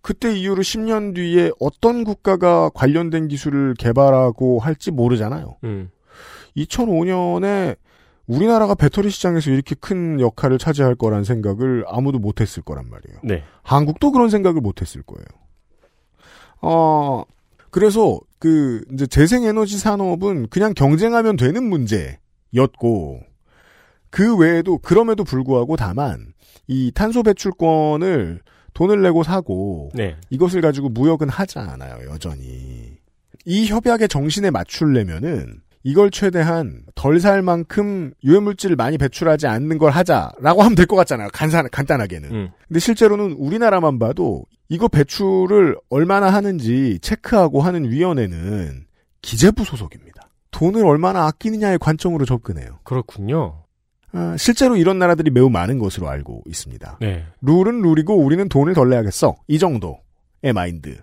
그때 0.00 0.36
이후로 0.36 0.62
10년 0.62 1.14
뒤에 1.14 1.52
어떤 1.60 2.04
국가가 2.04 2.68
관련된 2.70 3.28
기술을 3.28 3.74
개발하고 3.78 4.58
할지 4.58 4.90
모르잖아요. 4.90 5.56
음. 5.64 5.90
2005년에 6.56 7.76
우리나라가 8.26 8.74
배터리 8.74 9.10
시장에서 9.10 9.50
이렇게 9.50 9.74
큰 9.74 10.20
역할을 10.20 10.58
차지할 10.58 10.94
거란 10.96 11.24
생각을 11.24 11.84
아무도 11.86 12.18
못했을 12.18 12.62
거란 12.62 12.88
말이에요. 12.90 13.20
네. 13.24 13.42
한국도 13.62 14.12
그런 14.12 14.28
생각을 14.28 14.60
못했을 14.60 15.02
거예요. 15.02 15.24
어, 16.60 17.24
그래서 17.70 18.20
그 18.38 18.84
이제 18.92 19.06
재생에너지 19.06 19.78
산업은 19.78 20.48
그냥 20.48 20.74
경쟁하면 20.74 21.36
되는 21.36 21.64
문제였고 21.64 23.20
그 24.12 24.36
외에도 24.36 24.78
그럼에도 24.78 25.24
불구하고 25.24 25.76
다만 25.76 26.34
이 26.68 26.92
탄소 26.94 27.22
배출권을 27.24 28.40
돈을 28.74 29.02
내고 29.02 29.22
사고 29.22 29.90
네. 29.94 30.16
이것을 30.30 30.60
가지고 30.60 30.90
무역은 30.90 31.28
하지 31.28 31.58
않아요 31.58 31.96
여전히 32.10 32.92
이 33.44 33.66
협약의 33.66 34.08
정신에 34.08 34.50
맞추려면은 34.50 35.60
이걸 35.82 36.10
최대한 36.12 36.82
덜 36.94 37.18
살 37.20 37.42
만큼 37.42 38.12
유해물질을 38.22 38.76
많이 38.76 38.98
배출하지 38.98 39.46
않는 39.48 39.78
걸 39.78 39.90
하자라고 39.90 40.62
하면 40.62 40.74
될 40.76 40.86
것 40.86 40.94
같잖아요 40.96 41.28
간단, 41.32 41.66
간단하게는 41.72 42.30
음. 42.30 42.50
근데 42.68 42.78
실제로는 42.80 43.32
우리나라만 43.32 43.98
봐도 43.98 44.44
이거 44.68 44.88
배출을 44.88 45.76
얼마나 45.90 46.28
하는지 46.30 46.98
체크하고 47.00 47.62
하는 47.62 47.90
위원회는 47.90 48.84
기재부 49.22 49.64
소속입니다 49.64 50.28
돈을 50.52 50.84
얼마나 50.84 51.26
아끼느냐의 51.26 51.78
관점으로 51.78 52.26
접근해요 52.26 52.78
그렇군요. 52.84 53.61
아, 54.12 54.36
실제로 54.38 54.76
이런 54.76 54.98
나라들이 54.98 55.30
매우 55.30 55.48
많은 55.48 55.78
것으로 55.78 56.08
알고 56.08 56.42
있습니다. 56.46 56.98
네. 57.00 57.24
룰은 57.40 57.80
룰이고 57.82 58.14
우리는 58.16 58.48
돈을 58.48 58.74
덜 58.74 58.90
내야겠어. 58.90 59.34
이 59.48 59.58
정도의 59.58 60.52
마인드. 60.54 60.98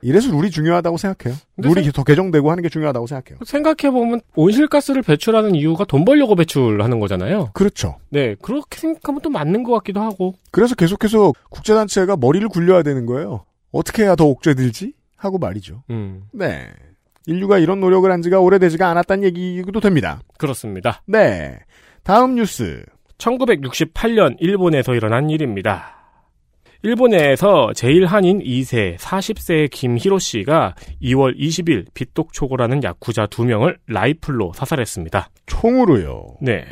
이래서 0.00 0.30
룰이 0.30 0.50
중요하다고 0.50 0.96
생각해요. 0.96 1.36
룰이 1.56 1.82
생- 1.82 1.92
더 1.92 2.04
개정되고 2.04 2.50
하는 2.52 2.62
게 2.62 2.68
중요하다고 2.68 3.06
생각해요. 3.08 3.38
생각해보면 3.44 4.20
온실가스를 4.36 5.02
배출하는 5.02 5.56
이유가 5.56 5.84
돈 5.84 6.04
벌려고 6.04 6.36
배출하는 6.36 7.00
거잖아요. 7.00 7.50
그렇죠. 7.52 7.96
네. 8.10 8.36
그렇게 8.40 8.78
생각하면 8.78 9.20
또 9.22 9.30
맞는 9.30 9.64
것 9.64 9.72
같기도 9.72 10.00
하고. 10.00 10.34
그래서 10.52 10.76
계속해서 10.76 11.32
국제단체가 11.50 12.16
머리를 12.16 12.48
굴려야 12.48 12.84
되는 12.84 13.06
거예요. 13.06 13.44
어떻게 13.72 14.04
해야 14.04 14.14
더 14.14 14.24
옥죄들지? 14.26 14.92
하고 15.16 15.38
말이죠. 15.38 15.82
음. 15.90 16.22
네. 16.32 16.68
인류가 17.26 17.58
이런 17.58 17.80
노력을 17.80 18.10
한 18.10 18.22
지가 18.22 18.38
오래되지가 18.40 18.88
않았다는 18.88 19.24
얘기도 19.24 19.80
됩니다. 19.80 20.20
그렇습니다. 20.38 21.02
네. 21.06 21.58
다음 22.08 22.36
뉴스. 22.36 22.82
1968년 23.18 24.36
일본에서 24.40 24.94
일어난 24.94 25.28
일입니다. 25.28 25.94
일본에서 26.82 27.72
제일 27.74 28.06
한인 28.06 28.38
2세 28.38 28.96
40세의 28.96 29.68
김히로 29.70 30.18
씨가 30.18 30.74
2월 31.02 31.38
20일 31.38 31.84
빗독초고라는 31.92 32.82
야쿠자 32.82 33.26
2명을 33.26 33.76
라이플로 33.88 34.54
사살했습니다. 34.54 35.28
총으로요. 35.44 36.38
네. 36.40 36.64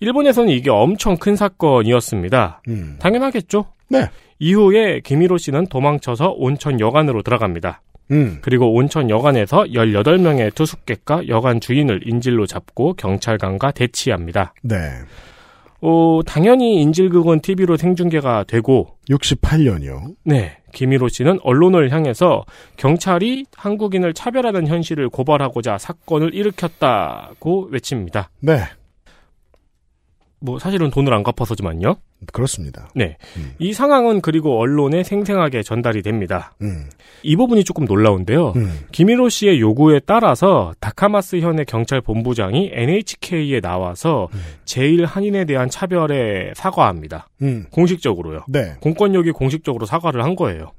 일본에서는 0.00 0.50
이게 0.50 0.68
엄청 0.68 1.16
큰 1.16 1.34
사건이었습니다. 1.34 2.60
음. 2.68 2.98
당연하겠죠? 3.00 3.64
네. 3.88 4.10
이후에 4.38 5.00
김히로 5.00 5.38
씨는 5.38 5.68
도망쳐서 5.68 6.34
온천 6.36 6.78
여관으로 6.78 7.22
들어갑니다. 7.22 7.80
음. 8.10 8.38
그리고 8.40 8.72
온천 8.74 9.10
여관에서 9.10 9.64
18명의 9.64 10.54
투숙객과 10.54 11.28
여관 11.28 11.60
주인을 11.60 12.06
인질로 12.06 12.46
잡고 12.46 12.94
경찰관과 12.94 13.72
대치합니다. 13.72 14.54
네. 14.62 14.76
어, 15.80 16.20
당연히 16.26 16.80
인질극은 16.82 17.40
TV로 17.40 17.76
생중계가 17.76 18.44
되고, 18.48 18.96
68년이요. 19.08 20.16
네, 20.24 20.58
김일호 20.72 21.08
씨는 21.08 21.38
언론을 21.42 21.92
향해서 21.92 22.44
경찰이 22.76 23.46
한국인을 23.56 24.12
차별하는 24.12 24.66
현실을 24.66 25.08
고발하고자 25.08 25.78
사건을 25.78 26.34
일으켰다고 26.34 27.68
외칩니다. 27.70 28.30
네. 28.40 28.58
뭐 30.40 30.58
사실은 30.58 30.90
돈을 30.90 31.12
안 31.12 31.22
갚아서지만요. 31.22 31.96
그렇습니다. 32.32 32.88
네. 32.94 33.16
이 33.58 33.72
상황은 33.72 34.20
그리고 34.20 34.58
언론에 34.60 35.02
생생하게 35.04 35.62
전달이 35.62 36.02
됩니다. 36.02 36.52
이 37.22 37.36
부분이 37.36 37.64
조금 37.64 37.84
놀라운데요. 37.84 38.54
김일호 38.92 39.28
씨의 39.28 39.60
요구에 39.60 40.00
따라서 40.04 40.74
다카마스 40.80 41.36
현의 41.40 41.64
경찰 41.64 42.00
본부장이 42.00 42.70
NHK에 42.72 43.60
나와서 43.60 44.28
제일 44.64 45.04
한인에 45.04 45.44
대한 45.44 45.68
차별에 45.70 46.52
사과합니다. 46.54 47.28
음. 47.42 47.66
공식적으로요. 47.70 48.40
네. 48.48 48.74
공권력이 48.80 49.30
공식적으로 49.32 49.86
사과를 49.86 50.22
한 50.24 50.34
거예요. 50.34 50.72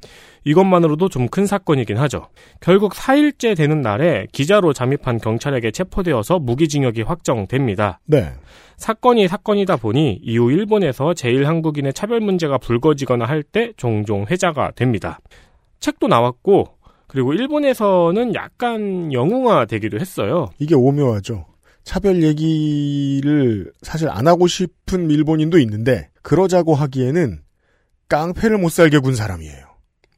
이것만으로도 0.46 1.10
좀 1.10 1.30
큰 1.30 1.46
사건이긴 1.46 1.98
하죠. 1.98 2.28
결국 2.60 2.94
4일째 2.94 3.56
되는 3.56 3.82
날에 3.82 4.26
기자로 4.32 4.74
잠입한 4.74 5.20
경찰에게 5.20 5.70
체포되어서 5.72 6.40
무기징역이 6.40 7.04
확정됩니다. 7.04 8.00
네. 8.06 8.32
사건이 8.80 9.28
사건이다 9.28 9.76
보니 9.76 10.22
이후 10.24 10.52
일본에서 10.52 11.14
제일 11.14 11.46
한국인의 11.48 11.94
차별 11.94 12.22
문제가 12.22 12.58
불거지거나 12.58 13.26
할 13.26 13.44
때 13.44 13.74
종종 13.78 14.26
회자가 14.30 14.72
됩니다. 14.76 15.20
책도 15.80 16.08
나왔고 16.08 16.68
그리고 17.08 17.34
일본에서는 17.34 18.36
약간 18.36 19.12
영웅화 19.12 19.66
되기도 19.66 20.00
했어요. 20.00 20.50
이게 20.60 20.76
오묘하죠. 20.76 21.46
차별 21.84 22.22
얘기를 22.24 23.72
사실 23.82 24.10
안 24.10 24.28
하고 24.28 24.48
싶은 24.48 25.10
일본인도 25.10 25.58
있는데 25.60 26.10
그러자고 26.22 26.76
하기에는 26.76 27.40
깡패를 28.08 28.58
못 28.60 28.70
살게 28.70 29.00
군 29.00 29.16
사람이에요. 29.16 29.66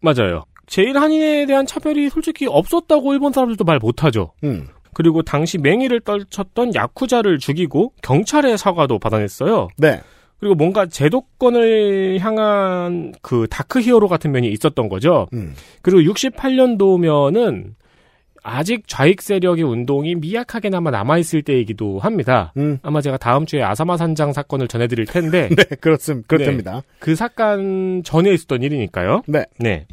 맞아요. 0.02 0.44
제일 0.68 0.98
한인에 0.98 1.46
대한 1.46 1.66
차별이 1.66 2.10
솔직히 2.10 2.46
없었다고 2.48 3.14
일본 3.14 3.32
사람들도 3.34 3.64
말 3.64 3.80
못하죠. 3.80 4.34
음. 4.44 4.68
그리고 4.94 5.22
당시 5.22 5.58
맹위를 5.58 6.02
떨쳤던 6.02 6.76
야쿠자를 6.76 7.40
죽이고 7.40 7.94
경찰의 8.02 8.58
사과도 8.58 9.00
받아냈어요. 9.00 9.70
네. 9.78 10.02
그리고 10.40 10.56
뭔가 10.56 10.88
제도권을 10.88 12.20
향한 12.20 13.14
그 13.22 13.46
다크 13.50 13.82
히어로 13.82 14.08
같은 14.08 14.32
면이 14.32 14.50
있었던 14.50 14.90
거죠. 14.90 15.28
음. 15.34 15.54
그리고 15.84 16.12
68년도면은 16.12 17.76
아직 18.44 18.88
좌익 18.88 19.22
세력의 19.22 19.64
운동이 19.64 20.16
미약하게나마 20.16 20.90
남아있을 20.90 21.44
때이기도 21.44 22.00
합니다. 22.00 22.54
음. 22.58 22.80
아마 22.82 23.02
제가 23.02 23.18
다음 23.18 23.46
주에 23.46 23.62
아사마 23.62 23.98
산장 23.98 24.34
사건을 24.34 24.68
전해드릴 24.68 25.06
텐데. 25.06 25.50
네, 25.56 25.64
그렇습, 25.80 26.28
그렇답니다. 26.28 26.74
네, 26.74 26.82
그 27.00 27.16
사건 27.16 28.02
전에 28.04 28.34
있었던 28.34 28.64
일이니까요. 28.64 29.22
네. 29.28 29.46
네. 29.60 29.86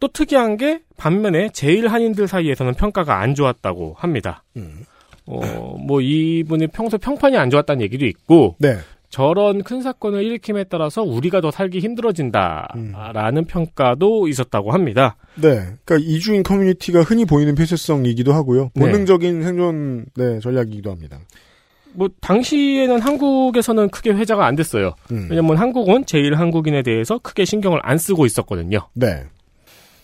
또 0.00 0.08
특이한 0.08 0.56
게 0.56 0.80
반면에 0.96 1.50
제일 1.52 1.88
한인들 1.88 2.28
사이에서는 2.28 2.74
평가가 2.74 3.20
안 3.20 3.34
좋았다고 3.34 3.94
합니다. 3.98 4.44
음. 4.56 4.84
어, 5.26 5.76
뭐 5.78 6.00
이분이 6.00 6.68
평소 6.68 6.98
평판이 6.98 7.36
안 7.36 7.50
좋았다는 7.50 7.82
얘기도 7.82 8.06
있고 8.06 8.56
네. 8.58 8.76
저런 9.08 9.62
큰 9.62 9.80
사건을 9.80 10.24
일으킴에 10.24 10.64
따라서 10.64 11.02
우리가 11.02 11.40
더 11.40 11.52
살기 11.52 11.78
힘들어진다라는 11.78 13.44
평가도 13.44 14.26
있었다고 14.26 14.72
합니다. 14.72 15.16
네. 15.36 15.60
그러니까 15.84 15.98
이주인 16.00 16.42
커뮤니티가 16.42 17.02
흔히 17.02 17.24
보이는 17.24 17.54
폐쇄성이기도 17.54 18.32
하고요. 18.32 18.70
네. 18.74 18.80
본능적인 18.80 19.44
생존 19.44 20.06
네, 20.16 20.40
전략이기도 20.40 20.90
합니다. 20.90 21.20
뭐 21.92 22.08
당시에는 22.20 23.00
한국에서는 23.00 23.88
크게 23.90 24.10
회자가 24.10 24.46
안 24.46 24.56
됐어요. 24.56 24.94
음. 25.12 25.28
왜냐면 25.30 25.58
한국은 25.58 26.06
제일 26.06 26.34
한국인에 26.34 26.82
대해서 26.82 27.18
크게 27.18 27.44
신경을 27.44 27.78
안 27.84 27.98
쓰고 27.98 28.26
있었거든요. 28.26 28.88
네. 28.94 29.22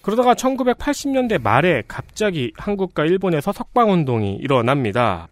그러다가 0.02 0.34
1980년대 0.34 1.42
말에 1.42 1.82
갑자기 1.86 2.52
한국과 2.56 3.04
일본에서 3.04 3.52
석방운동이 3.52 4.36
일어납니다. 4.36 5.28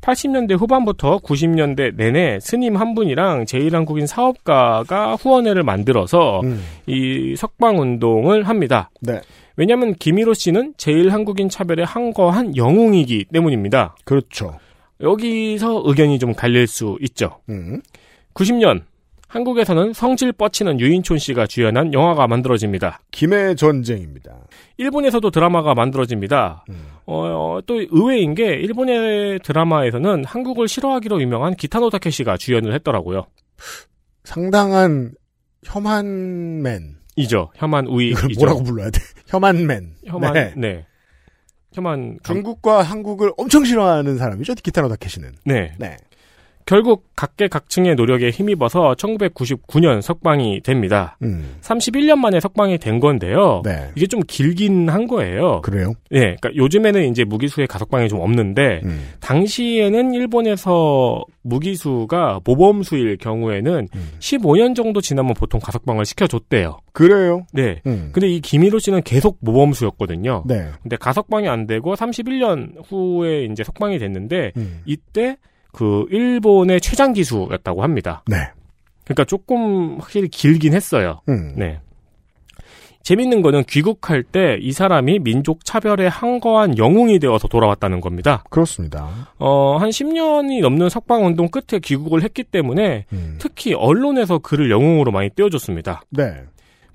80년대 0.00 0.58
후반부터 0.58 1.18
90년대 1.18 1.94
내내 1.96 2.38
스님 2.40 2.76
한 2.76 2.94
분이랑 2.94 3.46
제일한국인 3.46 4.06
사업가가 4.06 5.14
후원회를 5.14 5.62
만들어서 5.62 6.40
음. 6.40 6.60
이 6.86 7.34
석방운동을 7.36 8.48
합니다. 8.48 8.90
네. 9.00 9.20
왜냐하면 9.56 9.94
김일호 9.94 10.34
씨는 10.34 10.74
제일한국인 10.76 11.48
차별에 11.48 11.84
항거한 11.84 12.56
영웅이기 12.56 13.26
때문입니다. 13.32 13.96
그렇죠. 14.04 14.58
여기서 15.00 15.82
의견이 15.84 16.18
좀 16.18 16.34
갈릴 16.34 16.66
수 16.66 16.96
있죠. 17.00 17.38
음. 17.48 17.80
90년 18.34 18.82
한국에서는 19.32 19.94
성질 19.94 20.30
뻗치는 20.32 20.78
유인촌 20.78 21.16
씨가 21.16 21.46
주연한 21.46 21.94
영화가 21.94 22.26
만들어집니다. 22.26 23.00
김해 23.10 23.54
전쟁입니다. 23.54 24.46
일본에서도 24.76 25.30
드라마가 25.30 25.72
만들어집니다. 25.72 26.66
어, 27.06 27.58
또 27.66 27.80
의외인 27.80 28.34
게 28.34 28.44
일본의 28.44 29.40
드라마에서는 29.42 30.24
한국을 30.26 30.68
싫어하기로 30.68 31.22
유명한 31.22 31.54
기타노 31.56 31.88
타케시가 31.88 32.36
주연을 32.36 32.74
했더라고요. 32.74 33.24
상당한 34.24 35.12
혐한맨. 35.64 36.96
이죠. 37.16 37.50
혐한 37.56 37.86
우익. 37.86 38.10
이걸 38.12 38.30
뭐라고 38.38 38.62
불러야 38.62 38.90
돼? 38.90 39.00
혐한맨. 39.28 39.94
혐한 40.04 40.34
네. 40.34 40.52
네. 40.58 40.84
혐한 41.72 42.18
감- 42.22 42.34
중국과 42.36 42.82
한국을 42.82 43.32
엄청 43.38 43.64
싫어하는 43.64 44.18
사람이죠. 44.18 44.54
기타노 44.56 44.88
다케시는. 44.90 45.32
네. 45.46 45.72
네. 45.78 45.96
결국 46.66 47.04
각계각층의 47.16 47.94
노력에 47.94 48.30
힘입어서 48.30 48.94
1999년 48.94 50.00
석방이 50.00 50.60
됩니다. 50.62 51.16
음. 51.22 51.56
31년 51.60 52.16
만에 52.16 52.40
석방이 52.40 52.78
된 52.78 53.00
건데요. 53.00 53.62
네. 53.64 53.90
이게 53.94 54.06
좀 54.06 54.20
길긴 54.26 54.88
한 54.88 55.06
거예요. 55.06 55.60
그래요? 55.62 55.94
네, 56.10 56.36
그러니까 56.40 56.54
요즘에는 56.56 57.10
이제 57.10 57.24
무기수의 57.24 57.66
가석방이 57.66 58.08
좀 58.08 58.20
없는데 58.20 58.80
음. 58.84 59.08
당시에는 59.20 60.14
일본에서 60.14 61.24
무기수가 61.42 62.40
모범수일 62.44 63.16
경우에는 63.18 63.88
음. 63.94 64.10
15년 64.18 64.74
정도 64.74 65.00
지나면 65.00 65.34
보통 65.34 65.60
가석방을 65.60 66.04
시켜줬대요. 66.04 66.78
그래요? 66.92 67.46
네. 67.52 67.80
음. 67.86 68.10
근데 68.12 68.28
이 68.28 68.40
김일호 68.40 68.78
씨는 68.78 69.02
계속 69.02 69.38
모범수였거든요. 69.40 70.44
네. 70.46 70.68
근데 70.82 70.96
가석방이 70.96 71.48
안 71.48 71.66
되고 71.66 71.94
31년 71.94 72.84
후에 72.88 73.44
이제 73.44 73.64
석방이 73.64 73.98
됐는데 73.98 74.52
음. 74.56 74.80
이때 74.84 75.36
그 75.72 76.06
일본의 76.10 76.80
최장 76.80 77.12
기수였다고 77.12 77.82
합니다. 77.82 78.22
네. 78.26 78.36
그러니까 79.04 79.24
조금 79.24 79.98
확실히 79.98 80.28
길긴 80.28 80.74
했어요. 80.74 81.20
음. 81.28 81.54
네. 81.56 81.80
재밌는 83.02 83.42
거는 83.42 83.64
귀국할 83.64 84.22
때 84.22 84.58
이 84.60 84.72
사람이 84.72 85.18
민족 85.20 85.64
차별에 85.64 86.06
항거한 86.06 86.78
영웅이 86.78 87.18
되어서 87.18 87.48
돌아왔다는 87.48 88.00
겁니다. 88.00 88.44
그렇습니다. 88.48 89.28
어, 89.38 89.76
한 89.76 89.90
10년이 89.90 90.60
넘는 90.60 90.88
석방 90.88 91.26
운동 91.26 91.48
끝에 91.48 91.80
귀국을 91.80 92.22
했기 92.22 92.44
때문에 92.44 93.06
음. 93.12 93.36
특히 93.40 93.74
언론에서 93.74 94.38
그를 94.38 94.70
영웅으로 94.70 95.10
많이 95.10 95.30
띄워줬습니다. 95.30 96.02
네. 96.10 96.44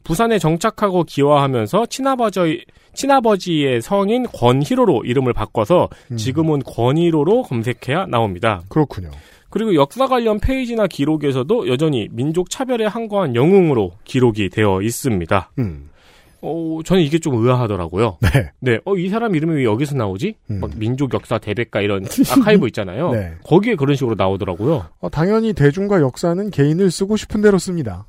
부산에 0.03 0.39
정착하고 0.39 1.03
기화하면서 1.03 1.87
친아버지 1.87 2.63
친아버지의 2.93 3.81
성인 3.81 4.23
권희로로 4.23 5.03
이름을 5.05 5.33
바꿔서 5.33 5.89
음. 6.11 6.17
지금은 6.17 6.63
권희로로 6.63 7.43
검색해야 7.43 8.07
나옵니다. 8.07 8.63
그렇군요. 8.69 9.11
그리고 9.49 9.75
역사 9.75 10.07
관련 10.07 10.39
페이지나 10.39 10.87
기록에서도 10.87 11.67
여전히 11.67 12.07
민족 12.11 12.49
차별에 12.49 12.85
항거한 12.85 13.35
영웅으로 13.35 13.93
기록이 14.03 14.49
되어 14.49 14.81
있습니다. 14.81 15.51
음. 15.59 15.89
어, 16.41 16.79
저는 16.85 17.01
이게 17.01 17.17
좀 17.19 17.35
의아하더라고요. 17.35 18.17
네. 18.21 18.51
네, 18.59 18.79
어, 18.85 18.95
이 18.95 19.09
사람 19.09 19.35
이름이 19.35 19.55
왜 19.55 19.63
여기서 19.63 19.95
나오지? 19.95 20.35
음. 20.51 20.59
막 20.59 20.71
민족 20.77 21.13
역사 21.13 21.37
대백과 21.37 21.81
이런 21.81 22.05
아카이브 22.31 22.67
있잖아요. 22.67 23.11
네. 23.11 23.33
거기에 23.43 23.75
그런 23.75 23.95
식으로 23.95 24.15
나오더라고요. 24.15 24.85
어, 24.99 25.09
당연히 25.09 25.53
대중과 25.53 26.01
역사는 26.01 26.51
개인을 26.51 26.91
쓰고 26.91 27.17
싶은 27.17 27.41
대로 27.41 27.57
씁니다. 27.57 28.05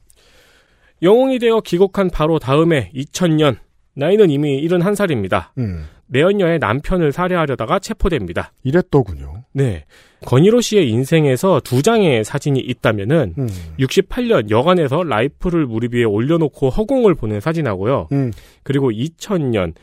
영웅이 1.03 1.39
되어 1.39 1.61
귀국한 1.61 2.11
바로 2.11 2.39
다음해 2.39 2.91
2000년 2.95 3.57
나이는 3.95 4.31
이미 4.31 4.67
71살입니다. 4.67 5.49
음. 5.59 5.85
내연녀의 6.07 6.59
남편을 6.59 7.13
살해하려다가 7.13 7.79
체포됩니다. 7.81 8.53
이랬더군요. 8.65 9.45
네. 9.53 9.85
건희로 10.25 10.61
씨의 10.61 10.89
인생에서 10.91 11.61
두 11.63 11.83
장의 11.83 12.25
사진이 12.25 12.61
있다면은 12.61 13.35
음. 13.39 13.49
68년 13.79 14.51
여관에서 14.51 15.03
라이프를 15.03 15.67
무릎 15.67 15.95
위에 15.95 16.05
올려놓고 16.05 16.71
허공을 16.71 17.15
보는 17.15 17.41
사진하고요. 17.41 18.09
음. 18.13 18.33
그리고 18.63 18.91
2000년 18.91 19.75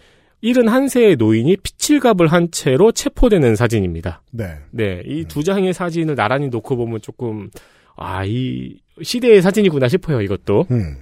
71세의 0.43 1.17
노인이 1.17 1.55
피칠갑을 1.57 2.27
한 2.27 2.49
채로 2.51 2.91
체포되는 2.91 3.55
사진입니다. 3.55 4.21
네. 4.31 4.55
네, 4.71 5.01
이 5.05 5.25
두 5.25 5.43
장의 5.43 5.73
사진을 5.73 6.15
나란히 6.15 6.49
놓고 6.49 6.75
보면 6.75 7.01
조금 7.01 7.49
아, 7.95 8.23
이 8.25 8.75
시대의 9.01 9.41
사진이구나 9.41 9.87
싶어요, 9.87 10.21
이것도. 10.21 10.65
음. 10.71 10.97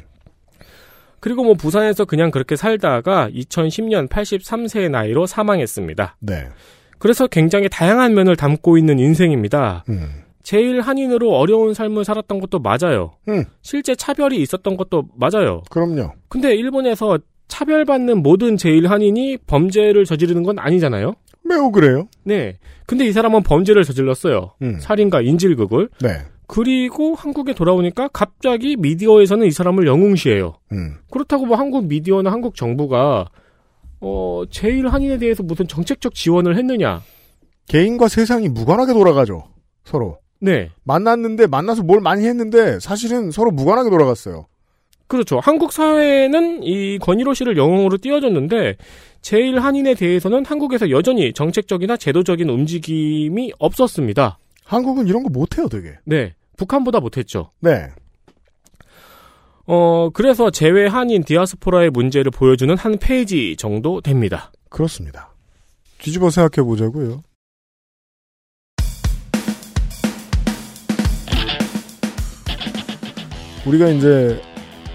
그리고 1.19 1.43
뭐 1.43 1.53
부산에서 1.53 2.05
그냥 2.05 2.31
그렇게 2.31 2.55
살다가 2.55 3.29
2010년 3.29 4.09
83세의 4.09 4.91
나이로 4.91 5.25
사망했습니다. 5.25 6.17
네. 6.19 6.49
그래서 6.99 7.27
굉장히 7.27 7.69
다양한 7.69 8.13
면을 8.13 8.35
담고 8.35 8.77
있는 8.77 8.99
인생입니다. 8.99 9.85
음. 9.89 10.23
제일 10.41 10.81
한인으로 10.81 11.31
어려운 11.33 11.73
삶을 11.73 12.03
살았던 12.03 12.41
것도 12.41 12.59
맞아요. 12.59 13.13
음. 13.29 13.45
실제 13.61 13.95
차별이 13.95 14.41
있었던 14.41 14.75
것도 14.75 15.07
맞아요. 15.15 15.63
그럼요. 15.69 16.11
근데 16.27 16.53
일본에서 16.55 17.19
차별받는 17.47 18.21
모든 18.21 18.57
제일 18.57 18.87
한인이 18.87 19.37
범죄를 19.47 20.03
저지르는 20.03 20.43
건 20.43 20.59
아니잖아요. 20.59 21.13
매우 21.45 21.71
그래요. 21.71 22.07
네. 22.23 22.57
근데 22.85 23.05
이 23.05 23.11
사람은 23.13 23.43
범죄를 23.43 23.83
저질렀어요. 23.83 24.55
음. 24.61 24.79
살인과 24.79 25.21
인질극을. 25.21 25.89
네. 26.01 26.09
그리고 26.53 27.15
한국에 27.15 27.55
돌아오니까 27.55 28.09
갑자기 28.09 28.75
미디어에서는 28.75 29.47
이 29.47 29.49
사람을 29.49 29.87
영웅시해요. 29.87 30.53
음. 30.71 30.97
그렇다고 31.09 31.47
뭐 31.47 31.57
한국 31.57 31.87
미디어나 31.87 32.31
한국 32.31 32.55
정부가 32.55 33.27
어 33.99 34.43
제일 34.51 34.87
한인에 34.87 35.17
대해서 35.17 35.41
무슨 35.41 35.67
정책적 35.67 36.13
지원을 36.13 36.55
했느냐? 36.55 37.01
개인과 37.69 38.07
세상이 38.07 38.49
무관하게 38.49 38.93
돌아가죠. 38.93 39.45
서로. 39.83 40.19
네. 40.39 40.69
만났는데 40.83 41.47
만나서 41.47 41.81
뭘 41.81 42.01
많이 42.01 42.23
했는데 42.27 42.79
사실은 42.79 43.31
서로 43.31 43.49
무관하게 43.49 43.89
돌아갔어요. 43.89 44.45
그렇죠. 45.07 45.39
한국 45.39 45.71
사회는 45.71 46.61
이 46.61 46.99
권일호 46.99 47.33
씨를 47.33 47.57
영웅으로 47.57 47.97
띄워줬는데 47.97 48.77
제일 49.23 49.59
한인에 49.59 49.95
대해서는 49.95 50.45
한국에서 50.45 50.91
여전히 50.91 51.33
정책적이나 51.33 51.97
제도적인 51.97 52.47
움직임이 52.47 53.51
없었습니다. 53.57 54.37
한국은 54.65 55.07
이런 55.07 55.23
거 55.23 55.29
못해요, 55.29 55.67
되게. 55.67 55.93
네. 56.05 56.35
북한보다 56.57 56.99
못했죠. 56.99 57.51
네. 57.59 57.89
어, 59.65 60.09
그래서 60.09 60.51
제외 60.51 60.87
한인 60.87 61.23
디아스포라의 61.23 61.89
문제를 61.89 62.31
보여주는 62.31 62.75
한 62.77 62.97
페이지 62.97 63.55
정도 63.57 64.01
됩니다. 64.01 64.51
그렇습니다. 64.69 65.33
뒤집어 65.99 66.29
생각해 66.29 66.65
보자고요. 66.65 67.23
우리가 73.65 73.87
이제 73.87 74.41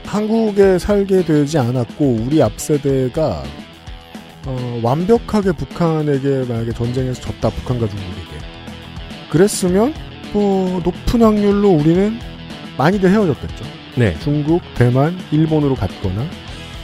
한국에 0.05 0.79
살게 0.79 1.25
되지 1.25 1.59
않았고 1.59 2.19
우리 2.27 2.43
앞 2.43 2.59
세대가 2.61 3.43
어, 4.47 4.81
완벽하게 4.83 5.53
북한에게 5.53 6.45
만약에 6.49 6.73
전쟁에서 6.73 7.21
졌다 7.21 7.51
북한과 7.51 7.89
중국에게 7.89 8.39
그랬으면 9.31 9.95
뭐 10.33 10.81
높은 10.85 11.23
확률로 11.23 11.71
우리는 11.71 12.19
많이들 12.77 13.11
헤어졌겠죠. 13.11 13.65
네. 13.97 14.17
중국, 14.21 14.63
대만, 14.75 15.19
일본으로 15.31 15.75
갔거나 15.75 16.25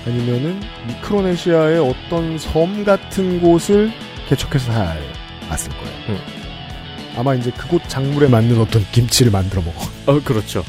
아니면은 0.07 0.61
미크로네시아의 0.89 1.79
어떤 1.79 2.39
섬 2.39 2.85
같은 2.85 3.41
곳을 3.41 3.91
개척해서 4.29 4.73
살았을 4.73 5.71
거예요. 5.71 5.95
음. 6.11 6.19
아마 7.17 7.35
이제 7.35 7.51
그곳 7.53 7.83
작물에 7.89 8.27
맞는 8.29 8.61
어떤 8.61 8.83
김치를 8.91 9.31
만들어 9.31 9.63
먹어. 9.63 9.81
어, 10.07 10.21
그렇죠. 10.23 10.65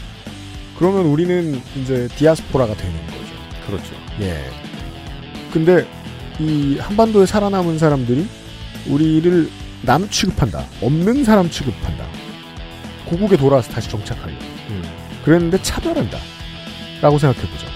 그러면 0.77 1.05
우리는 1.05 1.59
이제 1.75 2.07
디아스포라가 2.15 2.75
되는 2.75 2.93
거죠. 3.07 3.19
그렇죠. 3.65 3.95
예. 4.21 4.43
근데 5.51 5.87
이 6.39 6.77
한반도에 6.79 7.25
살아남은 7.25 7.79
사람들이 7.79 8.27
우리를 8.87 9.49
남 9.81 10.07
취급한다. 10.09 10.65
없는 10.81 11.23
사람 11.23 11.49
취급한다. 11.49 12.05
고국에 13.05 13.37
돌아와서 13.37 13.71
다시 13.71 13.89
정착하려. 13.89 14.33
음. 14.69 14.83
그랬는데 15.23 15.61
차별한다. 15.61 16.17
라고 17.01 17.17
생각해보자. 17.17 17.67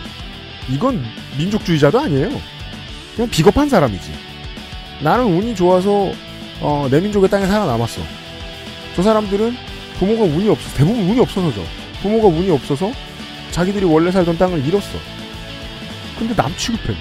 이건 0.69 1.03
민족주의자도 1.37 1.99
아니에요. 1.99 2.29
그냥 3.15 3.29
비겁한 3.29 3.69
사람이지. 3.69 4.11
나는 5.01 5.25
운이 5.25 5.55
좋아서 5.55 6.11
어, 6.61 6.87
내 6.91 6.99
민족의 6.99 7.29
땅에 7.29 7.45
살아남았어. 7.47 8.01
저 8.95 9.01
사람들은 9.03 9.55
부모가 9.97 10.23
운이 10.23 10.49
없어. 10.49 10.77
대부분 10.77 11.09
운이 11.09 11.19
없어서죠. 11.19 11.63
부모가 12.01 12.27
운이 12.27 12.49
없어서 12.51 12.91
자기들이 13.51 13.85
원래 13.85 14.11
살던 14.11 14.37
땅을 14.37 14.65
잃었어. 14.65 14.97
근데 16.17 16.35
남 16.35 16.53
취급해. 16.57 16.93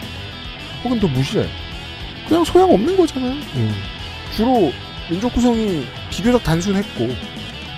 혹은 0.85 1.01
더 1.01 1.09
무시해. 1.09 1.47
그냥 2.27 2.45
소양 2.45 2.73
없는 2.73 2.97
거잖아요. 2.97 3.33
음. 3.33 3.75
주로 4.35 4.73
민족 5.11 5.33
구성이 5.33 5.87
비교적 6.11 6.43
단순했고 6.43 7.09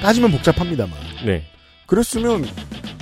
따지면 0.03 0.30
복잡합니다만. 0.32 0.96
네. 1.24 1.44
그랬으면 1.86 2.44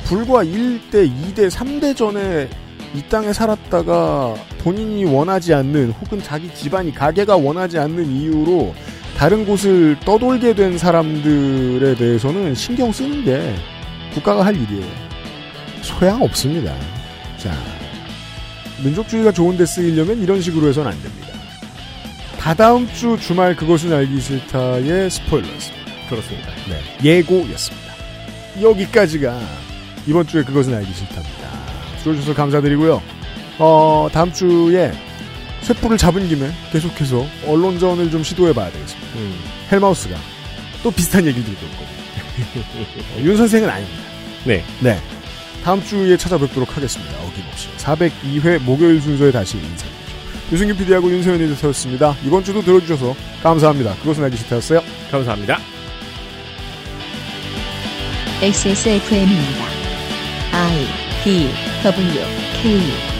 불과 0.04 0.42
1대, 0.44 1.10
2대, 1.10 1.50
3대 1.50 1.96
전에 1.96 2.48
이 2.94 3.02
땅에 3.10 3.32
살았다가 3.32 4.34
본인이 4.60 5.04
원하지 5.04 5.52
않는 5.52 5.92
혹은 5.92 6.22
자기 6.22 6.52
집안이 6.54 6.94
가게가 6.94 7.36
원하지 7.36 7.78
않는 7.78 8.06
이유로 8.06 8.74
다른 9.16 9.44
곳을 9.44 9.96
떠돌게 10.04 10.54
된 10.54 10.78
사람들에 10.78 11.96
대해서는 11.96 12.54
신경 12.54 12.90
쓰는 12.92 13.24
게 13.24 13.54
국가가 14.14 14.44
할 14.44 14.56
일이에요. 14.56 14.86
소양 15.82 16.22
없습니다. 16.22 16.74
자, 17.36 17.52
민족주의가 18.82 19.32
좋은데 19.32 19.66
쓰이려면 19.66 20.22
이런 20.22 20.40
식으로 20.40 20.68
해서는 20.68 20.92
안 20.92 21.02
됩니다. 21.02 21.28
다다음 22.38 22.86
주 22.94 23.18
주말 23.20 23.56
그것은 23.56 23.92
알기 23.92 24.20
싫다의 24.20 25.10
스포일러였습니다. 25.10 25.77
그렇습니다. 26.08 26.48
네, 26.68 26.80
예고였습니다. 27.02 27.94
여기까지가 28.60 29.40
이번 30.06 30.26
주에 30.26 30.42
그것은 30.42 30.74
알기 30.74 30.92
싫답니다. 30.92 31.48
들어주셔서 32.02 32.34
감사드리고요. 32.34 33.02
어, 33.58 34.08
다음 34.12 34.32
주에 34.32 34.92
쇠뿔을 35.62 35.98
잡은 35.98 36.26
김에 36.28 36.50
계속해서 36.72 37.26
언론전을 37.46 38.10
좀 38.10 38.22
시도해봐야 38.22 38.70
되겠습니다. 38.70 39.08
음. 39.16 39.38
헬마우스가 39.70 40.16
또 40.82 40.90
비슷한 40.90 41.26
얘기를 41.26 41.44
들고 41.44 41.66
있고 41.66 43.20
윤 43.20 43.36
선생은 43.36 43.68
아닙니다. 43.68 44.02
네. 44.44 44.64
네. 44.80 44.98
다음 45.64 45.82
주에 45.82 46.16
찾아뵙도록 46.16 46.76
하겠습니다. 46.76 47.18
어김없이 47.18 47.68
402회 47.78 48.62
목요일 48.62 49.00
순서에 49.00 49.30
다시 49.30 49.58
인사드리죠. 49.58 49.98
유승균 50.52 50.76
PD하고 50.78 51.10
윤세현 51.10 51.40
에디터였습니다. 51.42 52.16
이번 52.24 52.42
주도 52.42 52.62
들어주셔서 52.62 53.14
감사합니다. 53.42 53.94
그것은 53.96 54.24
알기 54.24 54.36
싫다였어요. 54.36 54.80
감사합니다. 55.10 55.58
XSFM입니다. 58.40 59.66
I 60.52 60.86
D 61.24 61.50
W 61.82 62.20
K 62.62 63.17